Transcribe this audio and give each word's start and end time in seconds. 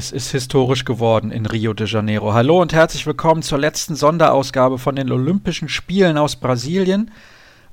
Es 0.00 0.12
ist 0.12 0.30
historisch 0.30 0.86
geworden 0.86 1.30
in 1.30 1.44
Rio 1.44 1.74
de 1.74 1.86
Janeiro. 1.86 2.32
Hallo 2.32 2.62
und 2.62 2.72
herzlich 2.72 3.06
willkommen 3.06 3.42
zur 3.42 3.58
letzten 3.58 3.96
Sonderausgabe 3.96 4.78
von 4.78 4.96
den 4.96 5.12
Olympischen 5.12 5.68
Spielen 5.68 6.16
aus 6.16 6.36
Brasilien. 6.36 7.10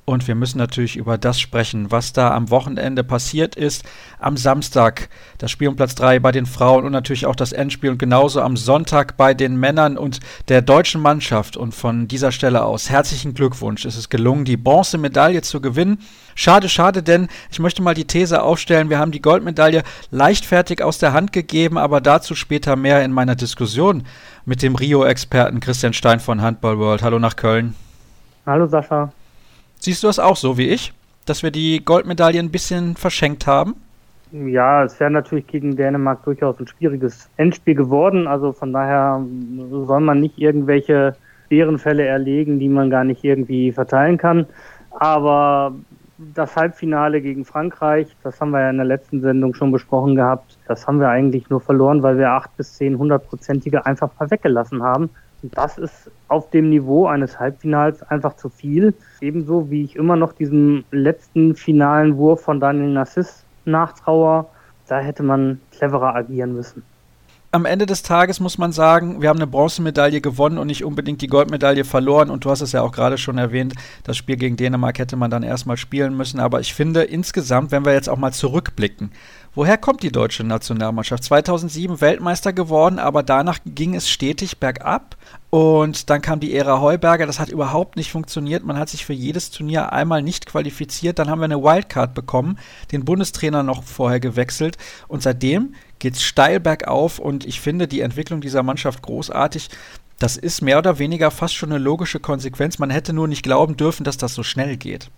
Und 0.09 0.25
wir 0.25 0.35
müssen 0.35 0.57
natürlich 0.57 0.95
über 0.95 1.17
das 1.17 1.37
sprechen, 1.37 1.91
was 1.91 2.13
da 2.13 2.33
am 2.33 2.49
Wochenende 2.49 3.03
passiert 3.03 3.57
ist. 3.57 3.83
Am 4.19 4.37
Samstag 4.37 5.09
das 5.37 5.51
Spiel 5.51 5.67
um 5.67 5.75
Platz 5.75 5.95
3 5.95 6.19
bei 6.19 6.31
den 6.31 6.45
Frauen 6.45 6.85
und 6.85 6.93
natürlich 6.93 7.25
auch 7.25 7.35
das 7.35 7.51
Endspiel 7.51 7.89
und 7.89 7.97
genauso 7.97 8.39
am 8.39 8.55
Sonntag 8.55 9.17
bei 9.17 9.33
den 9.33 9.57
Männern 9.57 9.97
und 9.97 10.21
der 10.47 10.61
deutschen 10.61 11.01
Mannschaft. 11.01 11.57
Und 11.57 11.75
von 11.75 12.07
dieser 12.07 12.31
Stelle 12.31 12.63
aus 12.63 12.89
herzlichen 12.89 13.33
Glückwunsch. 13.33 13.83
Es 13.83 13.97
ist 13.97 14.07
gelungen, 14.07 14.45
die 14.45 14.55
Bronzemedaille 14.55 15.41
zu 15.41 15.59
gewinnen. 15.59 15.99
Schade, 16.35 16.69
schade, 16.69 17.03
denn 17.03 17.27
ich 17.51 17.59
möchte 17.59 17.81
mal 17.81 17.93
die 17.93 18.07
These 18.07 18.41
aufstellen, 18.41 18.89
wir 18.89 18.99
haben 18.99 19.11
die 19.11 19.21
Goldmedaille 19.21 19.83
leichtfertig 20.09 20.81
aus 20.83 20.99
der 20.99 21.11
Hand 21.11 21.33
gegeben, 21.33 21.77
aber 21.77 21.99
dazu 21.99 22.33
später 22.33 22.77
mehr 22.77 23.03
in 23.03 23.11
meiner 23.11 23.35
Diskussion 23.35 24.03
mit 24.45 24.61
dem 24.61 24.75
Rio-Experten 24.75 25.59
Christian 25.59 25.91
Stein 25.91 26.21
von 26.21 26.41
Handball 26.41 26.79
World. 26.79 27.03
Hallo 27.03 27.19
nach 27.19 27.35
Köln. 27.35 27.75
Hallo 28.45 28.67
Sascha. 28.67 29.11
Siehst 29.79 30.03
du 30.03 30.07
das 30.07 30.19
auch 30.19 30.35
so 30.35 30.57
wie 30.57 30.69
ich, 30.69 30.93
dass 31.25 31.43
wir 31.43 31.51
die 31.51 31.83
Goldmedaille 31.83 32.39
ein 32.39 32.51
bisschen 32.51 32.95
verschenkt 32.95 33.47
haben? 33.47 33.75
Ja, 34.31 34.83
es 34.83 34.99
wäre 34.99 35.11
natürlich 35.11 35.47
gegen 35.47 35.77
Dänemark 35.77 36.23
durchaus 36.23 36.59
ein 36.59 36.67
schwieriges 36.67 37.29
Endspiel 37.37 37.75
geworden. 37.75 38.27
Also 38.27 38.51
von 38.51 38.73
daher 38.73 39.23
soll 39.69 40.01
man 40.01 40.19
nicht 40.19 40.37
irgendwelche 40.37 41.15
Bärenfälle 41.49 42.05
erlegen, 42.05 42.59
die 42.59 42.67
man 42.67 42.89
gar 42.89 43.05
nicht 43.05 43.23
irgendwie 43.23 43.71
verteilen 43.71 44.17
kann. 44.17 44.45
Aber 44.91 45.73
das 46.17 46.55
Halbfinale 46.55 47.21
gegen 47.21 47.45
Frankreich, 47.45 48.07
das 48.23 48.41
haben 48.41 48.51
wir 48.51 48.61
ja 48.61 48.69
in 48.69 48.77
der 48.77 48.85
letzten 48.85 49.21
Sendung 49.21 49.53
schon 49.53 49.71
besprochen 49.71 50.15
gehabt, 50.15 50.57
das 50.67 50.87
haben 50.87 50.99
wir 50.99 51.09
eigentlich 51.09 51.49
nur 51.49 51.61
verloren, 51.61 52.01
weil 52.01 52.17
wir 52.17 52.31
acht 52.31 52.55
bis 52.57 52.73
zehn 52.73 52.97
hundertprozentige 52.97 53.85
einfach 53.85 54.09
mal 54.19 54.29
weggelassen 54.31 54.81
haben. 54.81 55.09
Das 55.43 55.77
ist 55.77 56.09
auf 56.27 56.49
dem 56.49 56.69
Niveau 56.69 57.05
eines 57.07 57.39
Halbfinals 57.39 58.01
einfach 58.03 58.35
zu 58.35 58.49
viel. 58.49 58.93
Ebenso 59.21 59.69
wie 59.69 59.83
ich 59.83 59.95
immer 59.95 60.15
noch 60.15 60.33
diesem 60.33 60.83
letzten 60.91 61.55
finalen 61.55 62.17
Wurf 62.17 62.41
von 62.41 62.59
Daniel 62.59 62.89
Nassis 62.89 63.43
nachtraue. 63.65 64.45
Da 64.87 64.99
hätte 64.99 65.23
man 65.23 65.59
cleverer 65.71 66.15
agieren 66.15 66.53
müssen 66.53 66.83
am 67.51 67.65
Ende 67.65 67.85
des 67.85 68.03
Tages 68.03 68.39
muss 68.39 68.57
man 68.57 68.71
sagen, 68.71 69.21
wir 69.21 69.29
haben 69.29 69.37
eine 69.37 69.47
Bronzemedaille 69.47 70.21
gewonnen 70.21 70.57
und 70.57 70.67
nicht 70.67 70.83
unbedingt 70.83 71.21
die 71.21 71.27
Goldmedaille 71.27 71.85
verloren. 71.85 72.29
Und 72.29 72.45
du 72.45 72.49
hast 72.49 72.61
es 72.61 72.73
ja 72.73 72.81
auch 72.81 72.91
gerade 72.91 73.17
schon 73.17 73.37
erwähnt, 73.37 73.73
das 74.03 74.17
Spiel 74.17 74.35
gegen 74.35 74.57
Dänemark 74.57 74.99
hätte 74.99 75.15
man 75.15 75.31
dann 75.31 75.43
erstmal 75.43 75.77
spielen 75.77 76.15
müssen. 76.15 76.39
Aber 76.39 76.59
ich 76.59 76.73
finde 76.73 77.03
insgesamt, 77.03 77.71
wenn 77.71 77.85
wir 77.85 77.93
jetzt 77.93 78.09
auch 78.09 78.17
mal 78.17 78.33
zurückblicken, 78.33 79.11
woher 79.57 79.77
kommt 79.77 80.03
die 80.03 80.11
deutsche 80.11 80.43
Nationalmannschaft? 80.43 81.23
2007 81.23 81.99
Weltmeister 81.99 82.53
geworden, 82.53 82.99
aber 82.99 83.23
danach 83.23 83.57
ging 83.65 83.95
es 83.95 84.07
stetig 84.07 84.59
bergab. 84.59 85.17
Und 85.49 86.11
dann 86.11 86.21
kam 86.21 86.39
die 86.39 86.53
Ära 86.53 86.79
Heuberger, 86.79 87.25
das 87.25 87.39
hat 87.39 87.49
überhaupt 87.49 87.95
nicht 87.95 88.11
funktioniert. 88.11 88.63
Man 88.63 88.77
hat 88.77 88.89
sich 88.89 89.03
für 89.03 89.13
jedes 89.13 89.49
Turnier 89.49 89.91
einmal 89.91 90.21
nicht 90.21 90.45
qualifiziert. 90.45 91.17
Dann 91.17 91.29
haben 91.29 91.39
wir 91.39 91.45
eine 91.45 91.63
Wildcard 91.63 92.13
bekommen, 92.13 92.59
den 92.91 93.03
Bundestrainer 93.03 93.63
noch 93.63 93.83
vorher 93.83 94.19
gewechselt. 94.19 94.77
Und 95.07 95.23
seitdem 95.23 95.73
geht 95.97 96.13
es 96.13 96.23
steil 96.23 96.59
bergauf 96.59 97.17
und 97.17 97.43
ich 97.43 97.59
finde 97.59 97.87
die 97.87 98.01
Entwicklung 98.01 98.41
dieser 98.41 98.61
Mannschaft 98.61 99.01
großartig. 99.01 99.69
Das 100.19 100.37
ist 100.37 100.61
mehr 100.61 100.77
oder 100.77 100.99
weniger 100.99 101.31
fast 101.31 101.55
schon 101.55 101.71
eine 101.71 101.83
logische 101.83 102.19
Konsequenz. 102.19 102.77
Man 102.77 102.91
hätte 102.91 103.11
nur 103.11 103.27
nicht 103.27 103.41
glauben 103.41 103.75
dürfen, 103.75 104.03
dass 104.03 104.17
das 104.17 104.35
so 104.35 104.43
schnell 104.43 104.77
geht. 104.77 105.09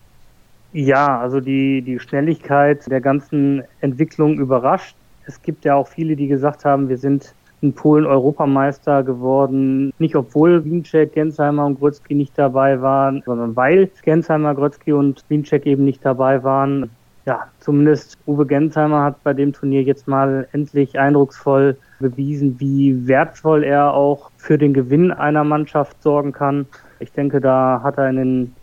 Ja, 0.72 1.20
also 1.20 1.39
die, 1.39 1.81
die 1.81 2.00
Schnelligkeit 2.00 2.89
der 2.89 3.02
ganzen 3.02 3.64
Entwicklung 3.81 4.39
überrascht. 4.39 4.95
Es 5.26 5.42
gibt 5.42 5.66
ja 5.66 5.76
auch 5.76 5.88
viele, 5.88 6.16
die 6.16 6.28
gesagt 6.28 6.64
haben, 6.64 6.89
wir 6.89 6.98
sind 6.98 7.34
in 7.61 7.73
Polen 7.73 8.06
Europameister 8.06 9.03
geworden. 9.03 9.92
Nicht 10.00 10.16
obwohl 10.16 10.64
Wiencheck, 10.64 11.14
Gensheimer 11.14 11.66
und 11.66 11.80
Grötzky 11.80 12.14
nicht 12.16 12.38
dabei 12.38 12.81
waren, 12.81 13.22
sondern 13.26 13.56
weil 13.56 13.89
Gensheimer, 14.03 14.56
Grötzky 14.56 14.94
und 14.94 15.23
Wiencheck 15.27 15.66
eben 15.66 15.86
nicht 15.86 16.05
dabei 16.05 16.43
waren. 16.43 16.89
Ja, 17.26 17.48
zumindest 17.60 18.17
Uwe 18.27 18.45
Gensheimer 18.45 19.04
hat 19.04 19.23
bei 19.23 19.33
dem 19.33 19.54
Turnier 19.54 19.83
jetzt 19.83 20.08
mal 20.08 20.48
endlich 20.52 20.98
eindrucksvoll 20.98 21.77
bewiesen, 21.99 22.60
wie 22.60 23.08
wertvoll 23.08 23.64
er 23.64 23.93
auch 23.93 24.32
für 24.38 24.58
den 24.58 24.73
Gewinn 24.73 25.11
einer 25.11 25.43
Mannschaft 25.43 26.02
sorgen 26.02 26.32
kann. 26.32 26.66
Ich 26.99 27.11
denke, 27.11 27.42
da 27.42 27.82
hat 27.83 27.98
er 27.98 28.10
in 28.10 28.16
den 28.16 28.55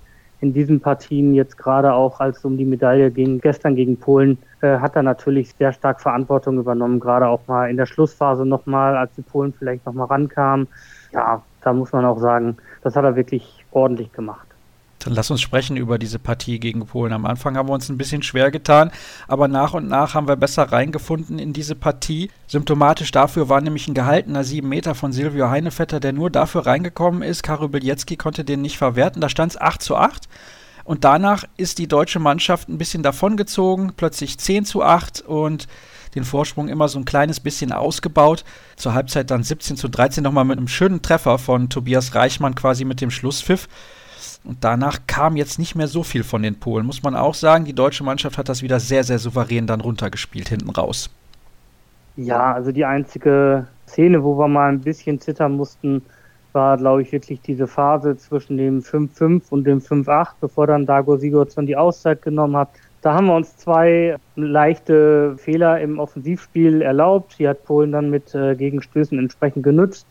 in 0.46 0.52
diesen 0.52 0.80
Partien 0.80 1.34
jetzt 1.34 1.58
gerade 1.58 1.92
auch, 1.92 2.20
als 2.20 2.38
es 2.38 2.44
um 2.44 2.56
die 2.56 2.64
Medaille 2.64 3.10
ging, 3.10 3.40
gestern 3.40 3.74
gegen 3.74 3.96
Polen, 3.96 4.38
äh, 4.60 4.78
hat 4.78 4.94
er 4.94 5.02
natürlich 5.02 5.52
sehr 5.58 5.72
stark 5.72 6.00
Verantwortung 6.00 6.58
übernommen, 6.58 7.00
gerade 7.00 7.26
auch 7.26 7.46
mal 7.48 7.68
in 7.68 7.76
der 7.76 7.86
Schlussphase 7.86 8.46
nochmal, 8.46 8.96
als 8.96 9.12
die 9.14 9.22
Polen 9.22 9.52
vielleicht 9.52 9.84
nochmal 9.86 10.06
rankamen. 10.06 10.68
Ja, 11.12 11.42
da 11.62 11.72
muss 11.72 11.92
man 11.92 12.04
auch 12.04 12.18
sagen, 12.18 12.56
das 12.82 12.94
hat 12.94 13.04
er 13.04 13.16
wirklich 13.16 13.64
ordentlich 13.72 14.12
gemacht. 14.12 14.46
Lass 15.06 15.30
uns 15.30 15.40
sprechen 15.40 15.76
über 15.76 15.98
diese 15.98 16.18
Partie 16.18 16.58
gegen 16.58 16.86
Polen. 16.86 17.12
Am 17.12 17.26
Anfang 17.26 17.56
haben 17.56 17.68
wir 17.68 17.74
uns 17.74 17.88
ein 17.88 17.98
bisschen 17.98 18.22
schwer 18.22 18.50
getan, 18.50 18.90
aber 19.28 19.48
nach 19.48 19.74
und 19.74 19.88
nach 19.88 20.14
haben 20.14 20.28
wir 20.28 20.36
besser 20.36 20.64
reingefunden 20.64 21.38
in 21.38 21.52
diese 21.52 21.74
Partie. 21.74 22.30
Symptomatisch 22.46 23.10
dafür 23.10 23.48
war 23.48 23.60
nämlich 23.60 23.88
ein 23.88 23.94
gehaltener 23.94 24.44
7 24.44 24.68
Meter 24.68 24.94
von 24.94 25.12
Silvio 25.12 25.50
Heinevetter, 25.50 26.00
der 26.00 26.12
nur 26.12 26.30
dafür 26.30 26.66
reingekommen 26.66 27.22
ist. 27.22 27.42
Karo 27.42 27.68
Bilecki 27.68 28.16
konnte 28.16 28.44
den 28.44 28.62
nicht 28.62 28.78
verwerten. 28.78 29.20
Da 29.20 29.28
stand 29.28 29.52
es 29.52 29.60
8 29.60 29.82
zu 29.82 29.96
8. 29.96 30.28
Und 30.84 31.02
danach 31.02 31.44
ist 31.56 31.78
die 31.78 31.88
deutsche 31.88 32.20
Mannschaft 32.20 32.68
ein 32.68 32.78
bisschen 32.78 33.02
davongezogen, 33.02 33.94
plötzlich 33.96 34.38
10 34.38 34.64
zu 34.64 34.84
8 34.84 35.20
und 35.20 35.66
den 36.14 36.24
Vorsprung 36.24 36.68
immer 36.68 36.88
so 36.88 36.98
ein 36.98 37.04
kleines 37.04 37.40
bisschen 37.40 37.72
ausgebaut. 37.72 38.44
Zur 38.76 38.94
Halbzeit 38.94 39.30
dann 39.30 39.42
17 39.42 39.76
zu 39.76 39.88
13 39.88 40.22
nochmal 40.22 40.44
mit 40.44 40.58
einem 40.58 40.68
schönen 40.68 41.02
Treffer 41.02 41.38
von 41.38 41.68
Tobias 41.68 42.14
Reichmann 42.14 42.54
quasi 42.54 42.84
mit 42.84 43.00
dem 43.00 43.10
Schlusspfiff. 43.10 43.68
Und 44.46 44.62
danach 44.62 45.00
kam 45.06 45.36
jetzt 45.36 45.58
nicht 45.58 45.74
mehr 45.74 45.88
so 45.88 46.02
viel 46.02 46.22
von 46.22 46.42
den 46.42 46.58
Polen, 46.58 46.86
muss 46.86 47.02
man 47.02 47.16
auch 47.16 47.34
sagen. 47.34 47.64
Die 47.64 47.72
deutsche 47.74 48.04
Mannschaft 48.04 48.38
hat 48.38 48.48
das 48.48 48.62
wieder 48.62 48.78
sehr, 48.80 49.02
sehr 49.04 49.18
souverän 49.18 49.66
dann 49.66 49.80
runtergespielt 49.80 50.48
hinten 50.48 50.70
raus. 50.70 51.10
Ja, 52.16 52.54
also 52.54 52.72
die 52.72 52.84
einzige 52.84 53.66
Szene, 53.86 54.22
wo 54.22 54.38
wir 54.38 54.48
mal 54.48 54.70
ein 54.70 54.80
bisschen 54.80 55.20
zittern 55.20 55.56
mussten, 55.56 56.02
war, 56.52 56.78
glaube 56.78 57.02
ich, 57.02 57.12
wirklich 57.12 57.40
diese 57.42 57.66
Phase 57.66 58.16
zwischen 58.16 58.56
dem 58.56 58.80
5-5 58.80 59.42
und 59.50 59.64
dem 59.64 59.80
5-8, 59.80 60.28
bevor 60.40 60.66
dann 60.66 60.86
Dago 60.86 61.16
Sigurdsson 61.16 61.66
die 61.66 61.76
Auszeit 61.76 62.22
genommen 62.22 62.56
hat. 62.56 62.70
Da 63.02 63.14
haben 63.14 63.26
wir 63.26 63.36
uns 63.36 63.56
zwei 63.56 64.16
leichte 64.36 65.36
Fehler 65.36 65.80
im 65.80 65.98
Offensivspiel 65.98 66.82
erlaubt. 66.82 67.38
Die 67.38 67.46
hat 67.46 67.64
Polen 67.64 67.92
dann 67.92 68.10
mit 68.10 68.34
äh, 68.34 68.56
Gegenstößen 68.56 69.18
entsprechend 69.18 69.62
genutzt. 69.62 70.06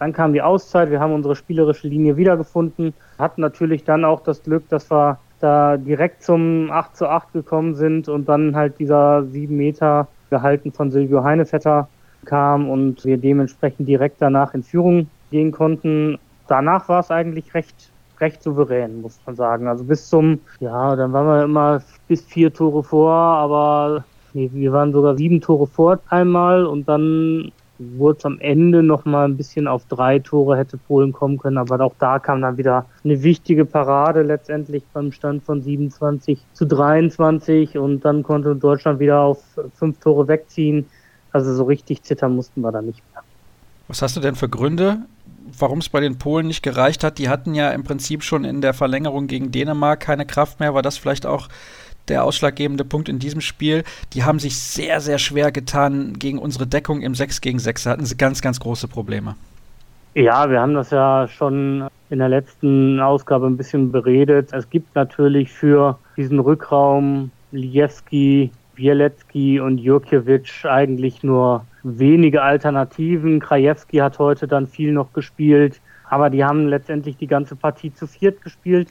Dann 0.00 0.14
kam 0.14 0.32
die 0.32 0.40
Auszeit, 0.40 0.90
wir 0.90 0.98
haben 0.98 1.12
unsere 1.12 1.36
spielerische 1.36 1.86
Linie 1.86 2.16
wiedergefunden, 2.16 2.94
hatten 3.18 3.42
natürlich 3.42 3.84
dann 3.84 4.06
auch 4.06 4.22
das 4.22 4.42
Glück, 4.42 4.66
dass 4.70 4.90
wir 4.90 5.18
da 5.40 5.76
direkt 5.76 6.22
zum 6.22 6.70
8 6.70 6.96
zu 6.96 7.06
8 7.06 7.34
gekommen 7.34 7.74
sind 7.74 8.08
und 8.08 8.26
dann 8.26 8.56
halt 8.56 8.78
dieser 8.78 9.24
7 9.24 9.54
Meter 9.54 10.08
gehalten 10.30 10.72
von 10.72 10.90
Silvio 10.90 11.22
Heinevetter 11.22 11.86
kam 12.24 12.70
und 12.70 13.04
wir 13.04 13.18
dementsprechend 13.18 13.86
direkt 13.88 14.22
danach 14.22 14.54
in 14.54 14.62
Führung 14.62 15.10
gehen 15.30 15.52
konnten. 15.52 16.18
Danach 16.48 16.88
war 16.88 17.00
es 17.00 17.10
eigentlich 17.10 17.52
recht, 17.52 17.92
recht 18.20 18.42
souverän, 18.42 19.02
muss 19.02 19.20
man 19.26 19.36
sagen. 19.36 19.68
Also 19.68 19.84
bis 19.84 20.08
zum, 20.08 20.40
ja, 20.60 20.96
dann 20.96 21.12
waren 21.12 21.26
wir 21.26 21.44
immer 21.44 21.82
bis 22.08 22.24
vier 22.24 22.54
Tore 22.54 22.82
vor, 22.82 23.12
aber 23.12 24.04
nee, 24.32 24.48
wir 24.50 24.72
waren 24.72 24.92
sogar 24.92 25.14
sieben 25.16 25.42
Tore 25.42 25.66
vor 25.66 25.98
einmal 26.08 26.64
und 26.64 26.88
dann 26.88 27.52
wurde 27.80 28.18
es 28.18 28.24
am 28.26 28.38
Ende 28.40 28.82
noch 28.82 29.04
mal 29.06 29.24
ein 29.24 29.36
bisschen 29.36 29.66
auf 29.66 29.86
drei 29.86 30.18
Tore 30.18 30.56
hätte 30.56 30.76
Polen 30.76 31.12
kommen 31.12 31.38
können, 31.38 31.56
aber 31.56 31.80
auch 31.80 31.94
da 31.98 32.18
kam 32.18 32.42
dann 32.42 32.58
wieder 32.58 32.86
eine 33.02 33.22
wichtige 33.22 33.64
Parade 33.64 34.22
letztendlich 34.22 34.84
beim 34.92 35.12
Stand 35.12 35.42
von 35.42 35.62
27 35.62 36.38
zu 36.52 36.66
23 36.66 37.78
und 37.78 38.04
dann 38.04 38.22
konnte 38.22 38.54
Deutschland 38.54 39.00
wieder 39.00 39.20
auf 39.20 39.42
fünf 39.74 39.98
Tore 39.98 40.28
wegziehen. 40.28 40.86
Also 41.32 41.54
so 41.54 41.64
richtig 41.64 42.02
zittern 42.02 42.36
mussten 42.36 42.60
wir 42.60 42.70
da 42.70 42.82
nicht 42.82 43.02
mehr. 43.12 43.22
Was 43.88 44.02
hast 44.02 44.16
du 44.16 44.20
denn 44.20 44.34
für 44.34 44.48
Gründe, 44.48 44.98
warum 45.58 45.78
es 45.78 45.88
bei 45.88 46.00
den 46.00 46.18
Polen 46.18 46.46
nicht 46.46 46.62
gereicht 46.62 47.02
hat? 47.02 47.18
Die 47.18 47.28
hatten 47.28 47.54
ja 47.54 47.70
im 47.70 47.82
Prinzip 47.82 48.22
schon 48.22 48.44
in 48.44 48.60
der 48.60 48.74
Verlängerung 48.74 49.26
gegen 49.26 49.50
Dänemark 49.50 50.00
keine 50.00 50.26
Kraft 50.26 50.60
mehr. 50.60 50.74
War 50.74 50.82
das 50.82 50.98
vielleicht 50.98 51.24
auch 51.24 51.48
der 52.10 52.24
ausschlaggebende 52.24 52.84
Punkt 52.84 53.08
in 53.08 53.18
diesem 53.18 53.40
Spiel. 53.40 53.84
Die 54.12 54.24
haben 54.24 54.38
sich 54.38 54.58
sehr, 54.58 55.00
sehr 55.00 55.18
schwer 55.18 55.52
getan 55.52 56.14
gegen 56.18 56.38
unsere 56.38 56.66
Deckung 56.66 57.00
im 57.00 57.14
6 57.14 57.40
gegen 57.40 57.58
6. 57.58 57.84
Da 57.84 57.90
hatten 57.90 58.04
sie 58.04 58.16
ganz, 58.16 58.42
ganz 58.42 58.60
große 58.60 58.88
Probleme. 58.88 59.36
Ja, 60.14 60.50
wir 60.50 60.60
haben 60.60 60.74
das 60.74 60.90
ja 60.90 61.28
schon 61.28 61.88
in 62.10 62.18
der 62.18 62.28
letzten 62.28 62.98
Ausgabe 62.98 63.46
ein 63.46 63.56
bisschen 63.56 63.92
beredet. 63.92 64.52
Es 64.52 64.68
gibt 64.68 64.94
natürlich 64.96 65.52
für 65.52 65.98
diesen 66.16 66.40
Rückraum 66.40 67.30
Lijewski, 67.52 68.50
Bielecki 68.74 69.60
und 69.60 69.78
Jurkiewicz 69.78 70.64
eigentlich 70.64 71.22
nur 71.22 71.64
wenige 71.82 72.42
Alternativen. 72.42 73.38
Krajewski 73.38 73.98
hat 73.98 74.18
heute 74.18 74.48
dann 74.48 74.66
viel 74.66 74.92
noch 74.92 75.12
gespielt, 75.12 75.80
aber 76.08 76.28
die 76.28 76.44
haben 76.44 76.66
letztendlich 76.66 77.16
die 77.16 77.26
ganze 77.26 77.54
Partie 77.54 77.94
zu 77.94 78.06
viert 78.06 78.42
gespielt 78.42 78.88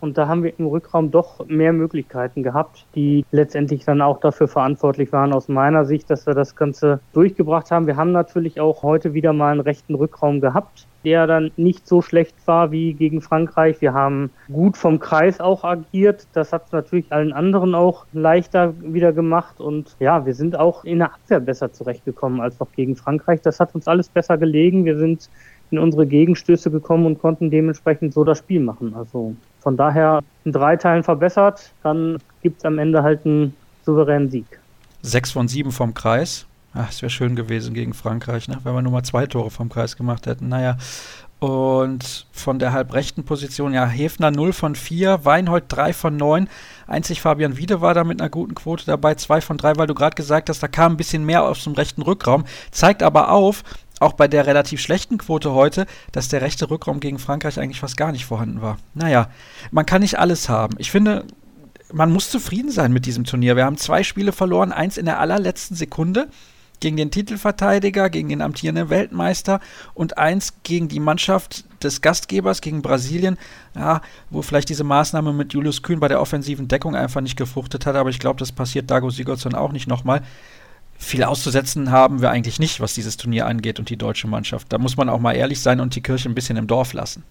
Und 0.00 0.16
da 0.16 0.28
haben 0.28 0.42
wir 0.42 0.58
im 0.58 0.66
Rückraum 0.66 1.10
doch 1.10 1.46
mehr 1.48 1.72
Möglichkeiten 1.72 2.42
gehabt, 2.42 2.86
die 2.94 3.24
letztendlich 3.32 3.84
dann 3.84 4.00
auch 4.00 4.20
dafür 4.20 4.48
verantwortlich 4.48 5.12
waren, 5.12 5.32
aus 5.32 5.48
meiner 5.48 5.84
Sicht, 5.84 6.08
dass 6.10 6.26
wir 6.26 6.34
das 6.34 6.54
Ganze 6.54 7.00
durchgebracht 7.12 7.70
haben. 7.70 7.86
Wir 7.86 7.96
haben 7.96 8.12
natürlich 8.12 8.60
auch 8.60 8.82
heute 8.82 9.14
wieder 9.14 9.32
mal 9.32 9.52
einen 9.52 9.60
rechten 9.60 9.94
Rückraum 9.94 10.40
gehabt, 10.40 10.86
der 11.04 11.26
dann 11.26 11.50
nicht 11.56 11.86
so 11.86 12.02
schlecht 12.02 12.34
war 12.46 12.70
wie 12.70 12.92
gegen 12.94 13.20
Frankreich. 13.20 13.80
Wir 13.80 13.92
haben 13.92 14.30
gut 14.52 14.76
vom 14.76 15.00
Kreis 15.00 15.40
auch 15.40 15.64
agiert. 15.64 16.26
Das 16.32 16.52
hat 16.52 16.66
es 16.66 16.72
natürlich 16.72 17.12
allen 17.12 17.32
anderen 17.32 17.74
auch 17.74 18.06
leichter 18.12 18.74
wieder 18.80 19.12
gemacht. 19.12 19.60
Und 19.60 19.96
ja, 19.98 20.26
wir 20.26 20.34
sind 20.34 20.56
auch 20.58 20.84
in 20.84 20.98
der 20.98 21.14
Abwehr 21.14 21.40
besser 21.40 21.72
zurechtgekommen 21.72 22.40
als 22.40 22.58
noch 22.60 22.70
gegen 22.72 22.94
Frankreich. 22.94 23.40
Das 23.42 23.58
hat 23.58 23.74
uns 23.74 23.88
alles 23.88 24.08
besser 24.08 24.38
gelegen. 24.38 24.84
Wir 24.84 24.98
sind 24.98 25.28
in 25.70 25.78
unsere 25.78 26.06
Gegenstöße 26.06 26.70
gekommen 26.70 27.06
und 27.06 27.18
konnten 27.18 27.50
dementsprechend 27.50 28.14
so 28.14 28.24
das 28.24 28.38
Spiel 28.38 28.60
machen. 28.60 28.94
Also 28.94 29.34
von 29.60 29.76
daher 29.76 30.20
in 30.44 30.52
drei 30.52 30.76
Teilen 30.76 31.02
verbessert, 31.02 31.72
dann 31.82 32.18
gibt 32.42 32.58
es 32.58 32.64
am 32.64 32.78
Ende 32.78 33.02
halt 33.02 33.24
einen 33.24 33.54
souveränen 33.84 34.30
Sieg. 34.30 34.46
Sechs 35.02 35.30
von 35.30 35.48
sieben 35.48 35.72
vom 35.72 35.94
Kreis. 35.94 36.46
Ach, 36.74 36.90
es 36.90 37.02
wäre 37.02 37.10
schön 37.10 37.34
gewesen 37.34 37.74
gegen 37.74 37.94
Frankreich, 37.94 38.48
ne? 38.48 38.58
wenn 38.62 38.74
wir 38.74 38.82
nur 38.82 38.92
mal 38.92 39.02
zwei 39.02 39.26
Tore 39.26 39.50
vom 39.50 39.68
Kreis 39.68 39.96
gemacht 39.96 40.26
hätten. 40.26 40.48
Naja, 40.48 40.76
und 41.40 42.26
von 42.32 42.58
der 42.58 42.72
halbrechten 42.72 43.24
Position, 43.24 43.72
ja, 43.72 43.86
Hefner 43.86 44.32
0 44.32 44.52
von 44.52 44.74
4, 44.74 45.24
Weinhold 45.24 45.64
3 45.68 45.92
von 45.92 46.16
9. 46.16 46.48
Einzig 46.88 47.20
Fabian 47.20 47.56
Wiede 47.56 47.80
war 47.80 47.94
da 47.94 48.02
mit 48.02 48.20
einer 48.20 48.28
guten 48.28 48.56
Quote 48.56 48.84
dabei, 48.86 49.14
2 49.14 49.40
von 49.40 49.56
3, 49.56 49.76
weil 49.76 49.86
du 49.86 49.94
gerade 49.94 50.16
gesagt 50.16 50.48
hast, 50.48 50.62
da 50.62 50.68
kam 50.68 50.94
ein 50.94 50.96
bisschen 50.96 51.24
mehr 51.24 51.44
aus 51.44 51.62
dem 51.62 51.74
rechten 51.74 52.02
Rückraum. 52.02 52.44
Zeigt 52.72 53.04
aber 53.04 53.30
auf, 53.30 53.62
auch 54.00 54.12
bei 54.12 54.28
der 54.28 54.46
relativ 54.46 54.80
schlechten 54.80 55.18
Quote 55.18 55.52
heute, 55.52 55.86
dass 56.12 56.28
der 56.28 56.40
rechte 56.40 56.70
Rückraum 56.70 57.00
gegen 57.00 57.18
Frankreich 57.18 57.58
eigentlich 57.58 57.80
fast 57.80 57.96
gar 57.96 58.12
nicht 58.12 58.26
vorhanden 58.26 58.62
war. 58.62 58.78
Naja, 58.94 59.30
man 59.70 59.86
kann 59.86 60.02
nicht 60.02 60.18
alles 60.18 60.48
haben. 60.48 60.76
Ich 60.78 60.90
finde, 60.90 61.24
man 61.92 62.12
muss 62.12 62.30
zufrieden 62.30 62.70
sein 62.70 62.92
mit 62.92 63.06
diesem 63.06 63.24
Turnier. 63.24 63.56
Wir 63.56 63.64
haben 63.64 63.78
zwei 63.78 64.02
Spiele 64.02 64.32
verloren, 64.32 64.72
eins 64.72 64.96
in 64.96 65.06
der 65.06 65.20
allerletzten 65.20 65.76
Sekunde 65.76 66.28
gegen 66.80 66.96
den 66.96 67.10
Titelverteidiger, 67.10 68.08
gegen 68.10 68.28
den 68.28 68.42
amtierenden 68.42 68.90
Weltmeister 68.90 69.60
und 69.94 70.18
eins 70.18 70.54
gegen 70.62 70.88
die 70.88 71.00
Mannschaft 71.00 71.64
des 71.82 72.02
Gastgebers, 72.02 72.60
gegen 72.60 72.82
Brasilien, 72.82 73.36
ja, 73.74 74.00
wo 74.30 74.42
vielleicht 74.42 74.68
diese 74.68 74.84
Maßnahme 74.84 75.32
mit 75.32 75.52
Julius 75.52 75.82
Kühn 75.82 76.00
bei 76.00 76.08
der 76.08 76.20
offensiven 76.20 76.68
Deckung 76.68 76.94
einfach 76.94 77.20
nicht 77.20 77.36
gefruchtet 77.36 77.86
hat, 77.86 77.96
aber 77.96 78.10
ich 78.10 78.18
glaube, 78.18 78.38
das 78.38 78.52
passiert 78.52 78.90
Dago 78.90 79.10
Sigurdsson 79.10 79.54
auch 79.54 79.72
nicht 79.72 79.88
nochmal 79.88 80.22
viel 80.98 81.24
auszusetzen 81.24 81.90
haben 81.90 82.20
wir 82.20 82.30
eigentlich 82.30 82.58
nicht, 82.58 82.80
was 82.80 82.94
dieses 82.94 83.16
Turnier 83.16 83.46
angeht 83.46 83.78
und 83.78 83.88
die 83.88 83.96
deutsche 83.96 84.26
Mannschaft. 84.28 84.72
Da 84.72 84.78
muss 84.78 84.96
man 84.96 85.08
auch 85.08 85.20
mal 85.20 85.34
ehrlich 85.34 85.60
sein 85.60 85.80
und 85.80 85.94
die 85.94 86.02
Kirche 86.02 86.28
ein 86.28 86.34
bisschen 86.34 86.56
im 86.56 86.66
Dorf 86.66 86.92
lassen. 86.92 87.22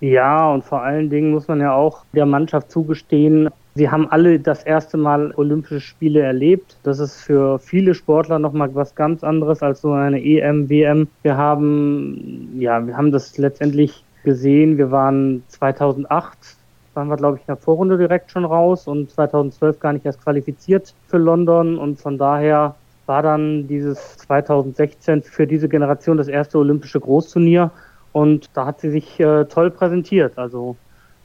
Ja, 0.00 0.50
und 0.50 0.64
vor 0.64 0.82
allen 0.82 1.10
Dingen 1.10 1.30
muss 1.32 1.48
man 1.48 1.60
ja 1.60 1.74
auch 1.74 2.04
der 2.12 2.24
Mannschaft 2.24 2.70
zugestehen, 2.70 3.48
sie 3.74 3.90
haben 3.90 4.10
alle 4.10 4.38
das 4.38 4.62
erste 4.62 4.96
Mal 4.96 5.32
Olympische 5.36 5.80
Spiele 5.80 6.20
erlebt. 6.20 6.76
Das 6.82 6.98
ist 6.98 7.20
für 7.20 7.58
viele 7.58 7.94
Sportler 7.94 8.38
nochmal 8.38 8.74
was 8.74 8.94
ganz 8.94 9.24
anderes 9.24 9.62
als 9.62 9.80
so 9.80 9.92
eine 9.92 10.22
EM, 10.22 10.68
WM. 10.68 11.08
Wir 11.22 11.36
haben, 11.36 12.50
ja, 12.58 12.84
wir 12.86 12.96
haben 12.96 13.12
das 13.12 13.38
letztendlich 13.38 14.04
gesehen. 14.24 14.78
Wir 14.78 14.90
waren 14.90 15.42
2008 15.48 16.56
waren 16.98 17.08
wir, 17.08 17.16
glaube 17.16 17.36
ich, 17.36 17.42
in 17.42 17.46
der 17.46 17.56
Vorrunde 17.56 17.96
direkt 17.96 18.32
schon 18.32 18.44
raus 18.44 18.88
und 18.88 19.08
2012 19.12 19.78
gar 19.78 19.92
nicht 19.92 20.04
erst 20.04 20.20
qualifiziert 20.20 20.94
für 21.06 21.18
London. 21.18 21.78
Und 21.78 22.00
von 22.00 22.18
daher 22.18 22.74
war 23.06 23.22
dann 23.22 23.68
dieses 23.68 24.16
2016 24.18 25.22
für 25.22 25.46
diese 25.46 25.68
Generation 25.68 26.16
das 26.16 26.26
erste 26.26 26.58
olympische 26.58 26.98
Großturnier. 26.98 27.70
Und 28.12 28.50
da 28.54 28.66
hat 28.66 28.80
sie 28.80 28.90
sich 28.90 29.20
äh, 29.20 29.44
toll 29.44 29.70
präsentiert. 29.70 30.36
Also 30.36 30.76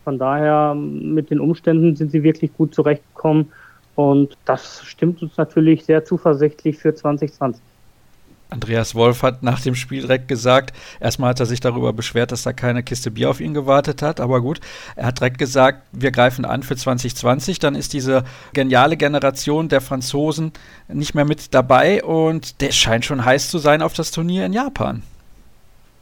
von 0.03 0.19
daher 0.19 0.75
mit 0.75 1.31
den 1.31 1.39
Umständen 1.39 1.95
sind 1.95 2.11
sie 2.11 2.21
wirklich 2.21 2.53
gut 2.53 2.75
zurechtgekommen. 2.75 3.51
Und 3.95 4.37
das 4.45 4.83
stimmt 4.85 5.23
uns 5.23 5.37
natürlich 5.37 5.85
sehr 5.85 6.05
zuversichtlich 6.05 6.77
für 6.77 6.93
2020. 6.93 7.63
Andreas 8.53 8.94
Wolf 8.94 9.23
hat 9.23 9.41
nach 9.41 9.59
dem 9.61 9.73
Spiel 9.73 10.01
direkt 10.01 10.27
gesagt, 10.27 10.73
erstmal 11.00 11.31
hat 11.31 11.39
er 11.39 11.47
sich 11.47 11.59
darüber 11.59 11.91
beschwert, 11.91 12.31
dass 12.31 12.44
da 12.44 12.53
keine 12.53 12.83
Kiste 12.83 13.09
Bier 13.09 13.31
auf 13.31 13.41
ihn 13.41 13.55
gewartet 13.55 14.03
hat, 14.03 14.19
aber 14.19 14.41
gut, 14.41 14.59
er 14.95 15.07
hat 15.07 15.19
direkt 15.19 15.39
gesagt, 15.39 15.81
wir 15.91 16.11
greifen 16.11 16.45
an 16.45 16.61
für 16.61 16.75
2020, 16.75 17.57
dann 17.57 17.73
ist 17.73 17.94
diese 17.94 18.23
geniale 18.53 18.95
Generation 18.95 19.69
der 19.69 19.81
Franzosen 19.81 20.53
nicht 20.88 21.15
mehr 21.15 21.25
mit 21.25 21.53
dabei 21.55 22.03
und 22.03 22.61
der 22.61 22.71
scheint 22.71 23.05
schon 23.05 23.25
heiß 23.25 23.50
zu 23.50 23.57
sein 23.57 23.81
auf 23.81 23.94
das 23.94 24.11
Turnier 24.11 24.45
in 24.45 24.53
Japan. 24.53 25.01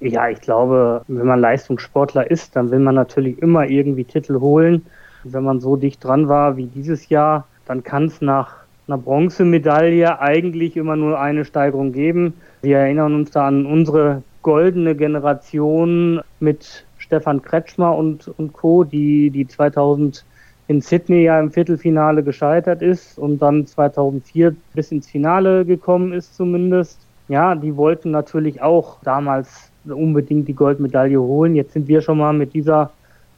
Ja, 0.01 0.27
ich 0.27 0.42
glaube, 0.42 1.03
wenn 1.07 1.27
man 1.27 1.39
Leistungssportler 1.39 2.30
ist, 2.30 2.56
dann 2.56 2.69
will 2.71 2.80
man 2.80 2.95
natürlich 2.95 3.42
immer 3.42 3.65
irgendwie 3.68 4.03
Titel 4.03 4.39
holen. 4.39 4.86
Wenn 5.24 5.44
man 5.44 5.62
so 5.62 5.75
dicht 5.77 6.03
dran 6.03 6.27
war 6.27 6.57
wie 6.57 6.65
dieses 6.65 7.07
Jahr, 7.07 7.48
dann 7.65 7.83
kann 7.83 8.06
es 8.06 8.19
nach 8.19 8.61
einer 8.91 9.01
Bronzemedaille 9.01 10.19
eigentlich 10.19 10.75
immer 10.75 10.97
nur 10.97 11.19
eine 11.19 11.45
Steigerung 11.45 11.93
geben. 11.93 12.33
Wir 12.61 12.79
erinnern 12.79 13.15
uns 13.15 13.31
da 13.31 13.47
an 13.47 13.65
unsere 13.65 14.21
goldene 14.41 14.95
Generation 14.95 16.19
mit 16.41 16.85
Stefan 16.97 17.41
Kretschmer 17.41 17.95
und, 17.95 18.27
und 18.38 18.51
Co., 18.51 18.83
die, 18.83 19.29
die 19.29 19.47
2000 19.47 20.25
in 20.67 20.81
Sydney 20.81 21.23
ja 21.23 21.39
im 21.39 21.51
Viertelfinale 21.51 22.23
gescheitert 22.23 22.81
ist 22.81 23.17
und 23.17 23.41
dann 23.41 23.65
2004 23.65 24.55
bis 24.73 24.91
ins 24.91 25.07
Finale 25.07 25.65
gekommen 25.65 26.11
ist 26.11 26.35
zumindest. 26.35 26.99
Ja, 27.29 27.55
die 27.55 27.77
wollten 27.77 28.11
natürlich 28.11 28.61
auch 28.61 28.97
damals 29.03 29.71
unbedingt 29.85 30.47
die 30.47 30.53
Goldmedaille 30.53 31.19
holen. 31.19 31.55
Jetzt 31.55 31.73
sind 31.73 31.88
wir 31.88 32.01
schon 32.01 32.17
mal 32.17 32.33
mit 32.33 32.53
dieser 32.53 32.91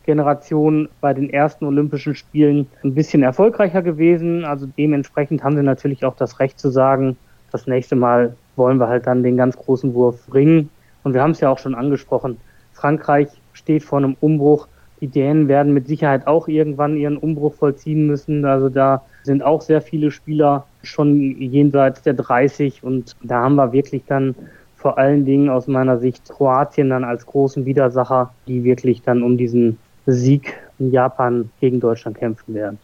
Generation 0.03 0.89
bei 1.01 1.13
den 1.13 1.29
ersten 1.29 1.65
Olympischen 1.65 2.15
Spielen 2.15 2.67
ein 2.83 2.93
bisschen 2.93 3.23
erfolgreicher 3.23 3.81
gewesen. 3.81 4.45
Also 4.45 4.67
dementsprechend 4.77 5.43
haben 5.43 5.55
sie 5.55 5.63
natürlich 5.63 6.05
auch 6.05 6.15
das 6.15 6.39
Recht 6.39 6.59
zu 6.59 6.69
sagen, 6.69 7.17
das 7.51 7.67
nächste 7.67 7.95
Mal 7.95 8.35
wollen 8.55 8.79
wir 8.79 8.87
halt 8.87 9.07
dann 9.07 9.23
den 9.23 9.37
ganz 9.37 9.57
großen 9.57 9.93
Wurf 9.93 10.27
bringen. 10.27 10.69
Und 11.03 11.13
wir 11.13 11.21
haben 11.21 11.31
es 11.31 11.39
ja 11.39 11.49
auch 11.49 11.59
schon 11.59 11.75
angesprochen. 11.75 12.37
Frankreich 12.73 13.29
steht 13.53 13.83
vor 13.83 13.99
einem 13.99 14.15
Umbruch. 14.19 14.67
Die 15.01 15.07
Dänen 15.07 15.47
werden 15.47 15.73
mit 15.73 15.87
Sicherheit 15.87 16.27
auch 16.27 16.47
irgendwann 16.47 16.97
ihren 16.97 17.17
Umbruch 17.17 17.53
vollziehen 17.55 18.07
müssen. 18.07 18.45
Also 18.45 18.69
da 18.69 19.03
sind 19.23 19.43
auch 19.43 19.61
sehr 19.61 19.81
viele 19.81 20.11
Spieler 20.11 20.65
schon 20.81 21.41
jenseits 21.41 22.01
der 22.01 22.13
30 22.13 22.83
und 22.83 23.15
da 23.21 23.41
haben 23.41 23.55
wir 23.55 23.73
wirklich 23.73 24.03
dann 24.05 24.35
vor 24.75 24.97
allen 24.97 25.25
Dingen 25.25 25.49
aus 25.49 25.67
meiner 25.67 25.97
Sicht 25.97 26.29
Kroatien 26.29 26.89
dann 26.89 27.05
als 27.05 27.25
großen 27.25 27.65
Widersacher, 27.65 28.33
die 28.47 28.63
wirklich 28.63 29.01
dann 29.01 29.23
um 29.23 29.37
diesen 29.37 29.77
Sieg 30.05 30.53
in 30.79 30.91
Japan 30.91 31.49
gegen 31.59 31.79
Deutschland 31.79 32.17
kämpfen 32.17 32.53
werden. 32.53 32.79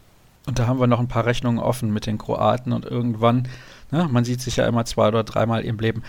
Und 0.48 0.58
da 0.58 0.68
haben 0.68 0.80
wir 0.80 0.88
noch 0.88 1.00
ein 1.00 1.08
paar 1.08 1.26
Rechnungen 1.26 1.60
offen 1.60 1.94
mit 1.94 2.06
den 2.06 2.18
Kroaten 2.18 2.72
und 2.72 2.86
irgendwann, 2.86 3.48
ne, 3.92 4.08
man 4.10 4.24
sieht 4.24 4.42
sich 4.42 4.56
ja 4.56 4.68
immer 4.68 4.86
zwei 4.86 5.08
oder 5.08 5.24
dreimal 5.24 5.64
im 5.64 5.78
Leben. 5.78 6.04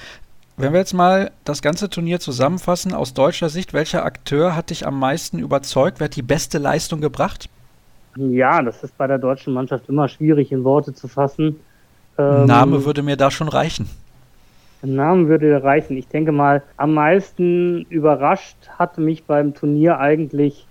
Wenn 0.57 0.73
wir 0.73 0.81
jetzt 0.81 0.95
mal 0.95 1.31
das 1.45 1.63
ganze 1.63 1.89
Turnier 1.89 2.21
zusammenfassen, 2.21 2.93
aus 2.93 3.15
deutscher 3.15 3.49
Sicht, 3.49 3.73
welcher 3.73 4.05
Akteur 4.05 4.55
hat 4.55 4.71
dich 4.71 4.87
am 4.87 4.99
meisten 4.99 5.39
überzeugt? 5.39 6.01
Wer 6.01 6.07
hat 6.07 6.17
die 6.17 6.23
beste 6.23 6.59
Leistung 6.59 7.01
gebracht? 7.01 7.49
Ja, 8.17 8.61
das 8.63 8.83
ist 8.83 8.97
bei 8.99 9.07
der 9.07 9.19
deutschen 9.19 9.55
Mannschaft 9.55 9.89
immer 9.89 10.09
schwierig 10.09 10.53
in 10.53 10.65
Worte 10.65 10.93
zu 10.93 11.09
fassen. 11.09 11.57
Ähm, 12.19 12.45
Name 12.45 12.85
würde 12.85 13.03
mir 13.03 13.17
da 13.17 13.31
schon 13.31 13.49
reichen. 13.49 13.89
Name 14.83 15.29
würde 15.29 15.63
reichen. 15.63 15.97
Ich 15.97 16.09
denke 16.09 16.33
mal, 16.33 16.63
am 16.77 16.95
meisten 16.95 17.83
überrascht 17.89 18.57
hat 18.79 18.99
mich 18.99 19.25
beim 19.25 19.55
Turnier 19.55 19.99
eigentlich 19.99 20.67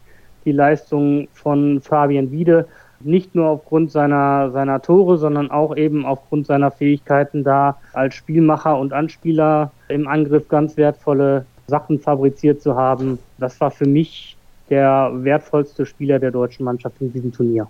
die 0.45 0.51
Leistung 0.51 1.27
von 1.33 1.81
Fabian 1.81 2.31
Wiede. 2.31 2.67
Nicht 3.01 3.33
nur 3.33 3.47
aufgrund 3.47 3.91
seiner, 3.91 4.51
seiner 4.51 4.81
Tore, 4.81 5.17
sondern 5.17 5.51
auch 5.51 5.77
eben 5.77 6.05
aufgrund 6.05 6.47
seiner 6.47 6.69
Fähigkeiten 6.69 7.43
da 7.43 7.77
als 7.93 8.15
Spielmacher 8.15 8.77
und 8.77 8.91
Anspieler 8.91 9.71
im 9.87 10.07
Angriff 10.07 10.49
ganz 10.49 10.75
wertvolle 10.75 11.45
Sachen 11.67 11.99
fabriziert 11.99 12.61
zu 12.61 12.75
haben. 12.75 13.19
Das 13.37 13.61
war 13.61 13.71
für 13.71 13.85
mich 13.85 14.35
der 14.69 15.11
wertvollste 15.13 15.85
Spieler 15.85 16.19
der 16.19 16.31
deutschen 16.31 16.65
Mannschaft 16.65 16.95
in 16.99 17.13
diesem 17.13 17.31
Turnier. 17.31 17.67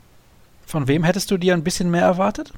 Von 0.65 0.88
wem 0.88 1.03
hättest 1.03 1.29
du 1.31 1.38
dir 1.38 1.53
ein 1.53 1.63
bisschen 1.63 1.91
mehr 1.91 2.03
erwartet? 2.03 2.53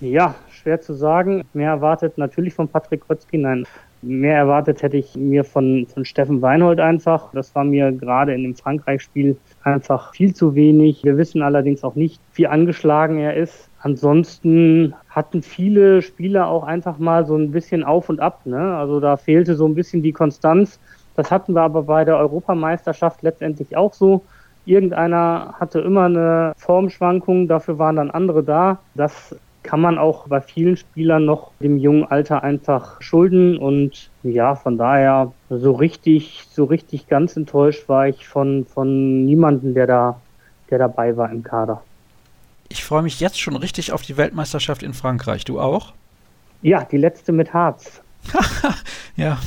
Ja, 0.00 0.34
schwer 0.50 0.80
zu 0.80 0.94
sagen. 0.94 1.44
Mehr 1.52 1.70
erwartet 1.70 2.18
natürlich 2.18 2.54
von 2.54 2.68
Patrick 2.68 3.06
Krötzky. 3.06 3.38
Nein, 3.38 3.66
Mehr 4.06 4.36
erwartet 4.36 4.82
hätte 4.82 4.96
ich 4.96 5.16
mir 5.16 5.44
von, 5.44 5.86
von 5.86 6.04
Steffen 6.04 6.42
Weinhold 6.42 6.78
einfach. 6.78 7.30
Das 7.32 7.54
war 7.54 7.64
mir 7.64 7.90
gerade 7.92 8.34
in 8.34 8.42
dem 8.42 8.54
Frankreich-Spiel 8.54 9.36
einfach 9.62 10.14
viel 10.14 10.34
zu 10.34 10.54
wenig. 10.54 11.02
Wir 11.04 11.16
wissen 11.16 11.42
allerdings 11.42 11.82
auch 11.84 11.94
nicht, 11.94 12.20
wie 12.34 12.46
angeschlagen 12.46 13.18
er 13.18 13.34
ist. 13.34 13.70
Ansonsten 13.80 14.94
hatten 15.08 15.42
viele 15.42 16.02
Spieler 16.02 16.48
auch 16.48 16.64
einfach 16.64 16.98
mal 16.98 17.24
so 17.26 17.36
ein 17.36 17.50
bisschen 17.50 17.82
auf 17.82 18.08
und 18.08 18.20
ab. 18.20 18.40
Ne? 18.44 18.76
Also 18.76 19.00
da 19.00 19.16
fehlte 19.16 19.54
so 19.56 19.66
ein 19.66 19.74
bisschen 19.74 20.02
die 20.02 20.12
Konstanz. 20.12 20.78
Das 21.16 21.30
hatten 21.30 21.54
wir 21.54 21.62
aber 21.62 21.84
bei 21.84 22.04
der 22.04 22.18
Europameisterschaft 22.18 23.22
letztendlich 23.22 23.76
auch 23.76 23.94
so. 23.94 24.22
Irgendeiner 24.66 25.54
hatte 25.60 25.80
immer 25.80 26.04
eine 26.04 26.52
Formschwankung, 26.56 27.48
dafür 27.48 27.78
waren 27.78 27.96
dann 27.96 28.10
andere 28.10 28.42
da. 28.42 28.78
Das 28.94 29.36
kann 29.64 29.80
man 29.80 29.98
auch 29.98 30.28
bei 30.28 30.40
vielen 30.40 30.76
Spielern 30.76 31.24
noch 31.24 31.50
dem 31.58 31.78
jungen 31.78 32.04
Alter 32.04 32.44
einfach 32.44 33.02
schulden. 33.02 33.58
Und 33.58 34.10
ja, 34.22 34.54
von 34.54 34.78
daher 34.78 35.32
so 35.50 35.72
richtig, 35.72 36.44
so 36.52 36.64
richtig 36.64 37.08
ganz 37.08 37.36
enttäuscht 37.36 37.88
war 37.88 38.06
ich 38.06 38.28
von, 38.28 38.64
von 38.66 39.24
niemanden, 39.24 39.74
der 39.74 39.88
da 39.88 40.20
der 40.70 40.78
dabei 40.78 41.16
war 41.16 41.30
im 41.30 41.42
Kader. 41.42 41.82
Ich 42.68 42.84
freue 42.84 43.02
mich 43.02 43.20
jetzt 43.20 43.40
schon 43.40 43.56
richtig 43.56 43.92
auf 43.92 44.02
die 44.02 44.16
Weltmeisterschaft 44.16 44.82
in 44.82 44.94
Frankreich. 44.94 45.44
Du 45.44 45.60
auch? 45.60 45.92
Ja, 46.62 46.84
die 46.84 46.96
letzte 46.96 47.32
mit 47.32 47.52
Harz. 47.52 48.00
ja. 49.16 49.38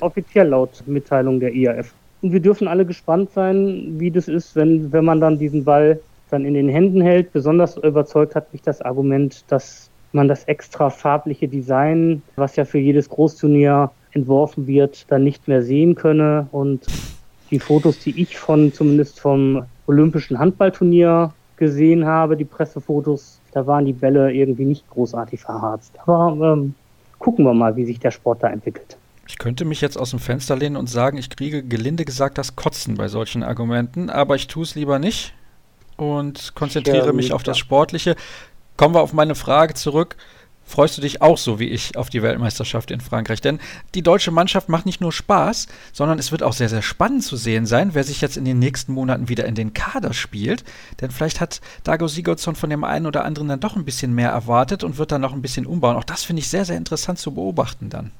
Offiziell 0.00 0.48
laut 0.48 0.82
Mitteilung 0.86 1.38
der 1.38 1.54
IAF. 1.54 1.92
Und 2.22 2.32
wir 2.32 2.40
dürfen 2.40 2.68
alle 2.68 2.86
gespannt 2.86 3.30
sein, 3.32 3.98
wie 3.98 4.10
das 4.10 4.28
ist, 4.28 4.56
wenn, 4.56 4.92
wenn 4.92 5.04
man 5.04 5.20
dann 5.20 5.38
diesen 5.38 5.64
Ball 5.64 6.00
dann 6.32 6.44
in 6.44 6.54
den 6.54 6.68
Händen 6.68 7.00
hält. 7.00 7.32
Besonders 7.32 7.76
überzeugt 7.76 8.34
hat 8.34 8.52
mich 8.52 8.62
das 8.62 8.80
Argument, 8.80 9.44
dass 9.48 9.90
man 10.12 10.28
das 10.28 10.44
extra 10.44 10.90
farbliche 10.90 11.48
Design, 11.48 12.22
was 12.36 12.56
ja 12.56 12.64
für 12.64 12.78
jedes 12.78 13.08
Großturnier 13.08 13.90
entworfen 14.12 14.66
wird, 14.66 15.10
dann 15.10 15.24
nicht 15.24 15.48
mehr 15.48 15.62
sehen 15.62 15.94
könne. 15.94 16.48
Und 16.52 16.86
die 17.50 17.58
Fotos, 17.58 17.98
die 17.98 18.20
ich 18.20 18.38
von 18.38 18.72
zumindest 18.72 19.20
vom 19.20 19.64
Olympischen 19.86 20.38
Handballturnier 20.38 21.32
gesehen 21.56 22.06
habe, 22.06 22.36
die 22.36 22.44
Pressefotos, 22.44 23.40
da 23.52 23.66
waren 23.66 23.84
die 23.84 23.92
Bälle 23.92 24.32
irgendwie 24.32 24.64
nicht 24.64 24.88
großartig 24.90 25.40
verharzt. 25.40 25.92
Aber 26.06 26.54
ähm, 26.54 26.74
gucken 27.18 27.44
wir 27.44 27.54
mal, 27.54 27.76
wie 27.76 27.84
sich 27.84 28.00
der 28.00 28.10
Sport 28.10 28.42
da 28.42 28.48
entwickelt. 28.48 28.96
Ich 29.28 29.38
könnte 29.38 29.64
mich 29.64 29.80
jetzt 29.80 29.96
aus 29.96 30.10
dem 30.10 30.18
Fenster 30.18 30.56
lehnen 30.56 30.76
und 30.76 30.90
sagen, 30.90 31.16
ich 31.16 31.30
kriege 31.30 31.62
gelinde 31.62 32.04
gesagt 32.04 32.36
das 32.38 32.56
Kotzen 32.56 32.96
bei 32.96 33.08
solchen 33.08 33.42
Argumenten, 33.42 34.10
aber 34.10 34.34
ich 34.34 34.48
tue 34.48 34.64
es 34.64 34.74
lieber 34.74 34.98
nicht 34.98 35.32
und 35.96 36.54
konzentriere 36.54 37.06
ja, 37.06 37.12
mich 37.12 37.32
auf 37.32 37.42
das 37.42 37.58
Sportliche. 37.58 38.16
Kommen 38.76 38.94
wir 38.94 39.00
auf 39.00 39.12
meine 39.12 39.34
Frage 39.34 39.74
zurück. 39.74 40.16
Freust 40.64 40.96
du 40.96 41.02
dich 41.02 41.20
auch 41.20 41.36
so 41.36 41.58
wie 41.58 41.68
ich 41.68 41.96
auf 41.96 42.08
die 42.08 42.22
Weltmeisterschaft 42.22 42.90
in 42.90 43.00
Frankreich? 43.00 43.40
Denn 43.40 43.58
die 43.94 44.02
deutsche 44.02 44.30
Mannschaft 44.30 44.68
macht 44.68 44.86
nicht 44.86 45.00
nur 45.00 45.12
Spaß, 45.12 45.66
sondern 45.92 46.18
es 46.18 46.32
wird 46.32 46.42
auch 46.42 46.54
sehr, 46.54 46.68
sehr 46.68 46.82
spannend 46.82 47.24
zu 47.24 47.36
sehen 47.36 47.66
sein, 47.66 47.90
wer 47.92 48.04
sich 48.04 48.20
jetzt 48.20 48.36
in 48.36 48.44
den 48.44 48.58
nächsten 48.58 48.92
Monaten 48.92 49.28
wieder 49.28 49.44
in 49.44 49.54
den 49.54 49.74
Kader 49.74 50.14
spielt. 50.14 50.64
Denn 51.00 51.10
vielleicht 51.10 51.40
hat 51.40 51.60
Dago 51.84 52.08
Sigurdsson 52.08 52.54
von 52.54 52.70
dem 52.70 52.84
einen 52.84 53.06
oder 53.06 53.24
anderen 53.24 53.48
dann 53.48 53.60
doch 53.60 53.76
ein 53.76 53.84
bisschen 53.84 54.14
mehr 54.14 54.30
erwartet 54.30 54.84
und 54.84 54.98
wird 54.98 55.12
dann 55.12 55.20
noch 55.20 55.34
ein 55.34 55.42
bisschen 55.42 55.66
umbauen. 55.66 55.96
Auch 55.96 56.04
das 56.04 56.24
finde 56.24 56.40
ich 56.40 56.48
sehr, 56.48 56.64
sehr 56.64 56.76
interessant 56.76 57.18
zu 57.18 57.34
beobachten 57.34 57.90
dann. 57.90 58.12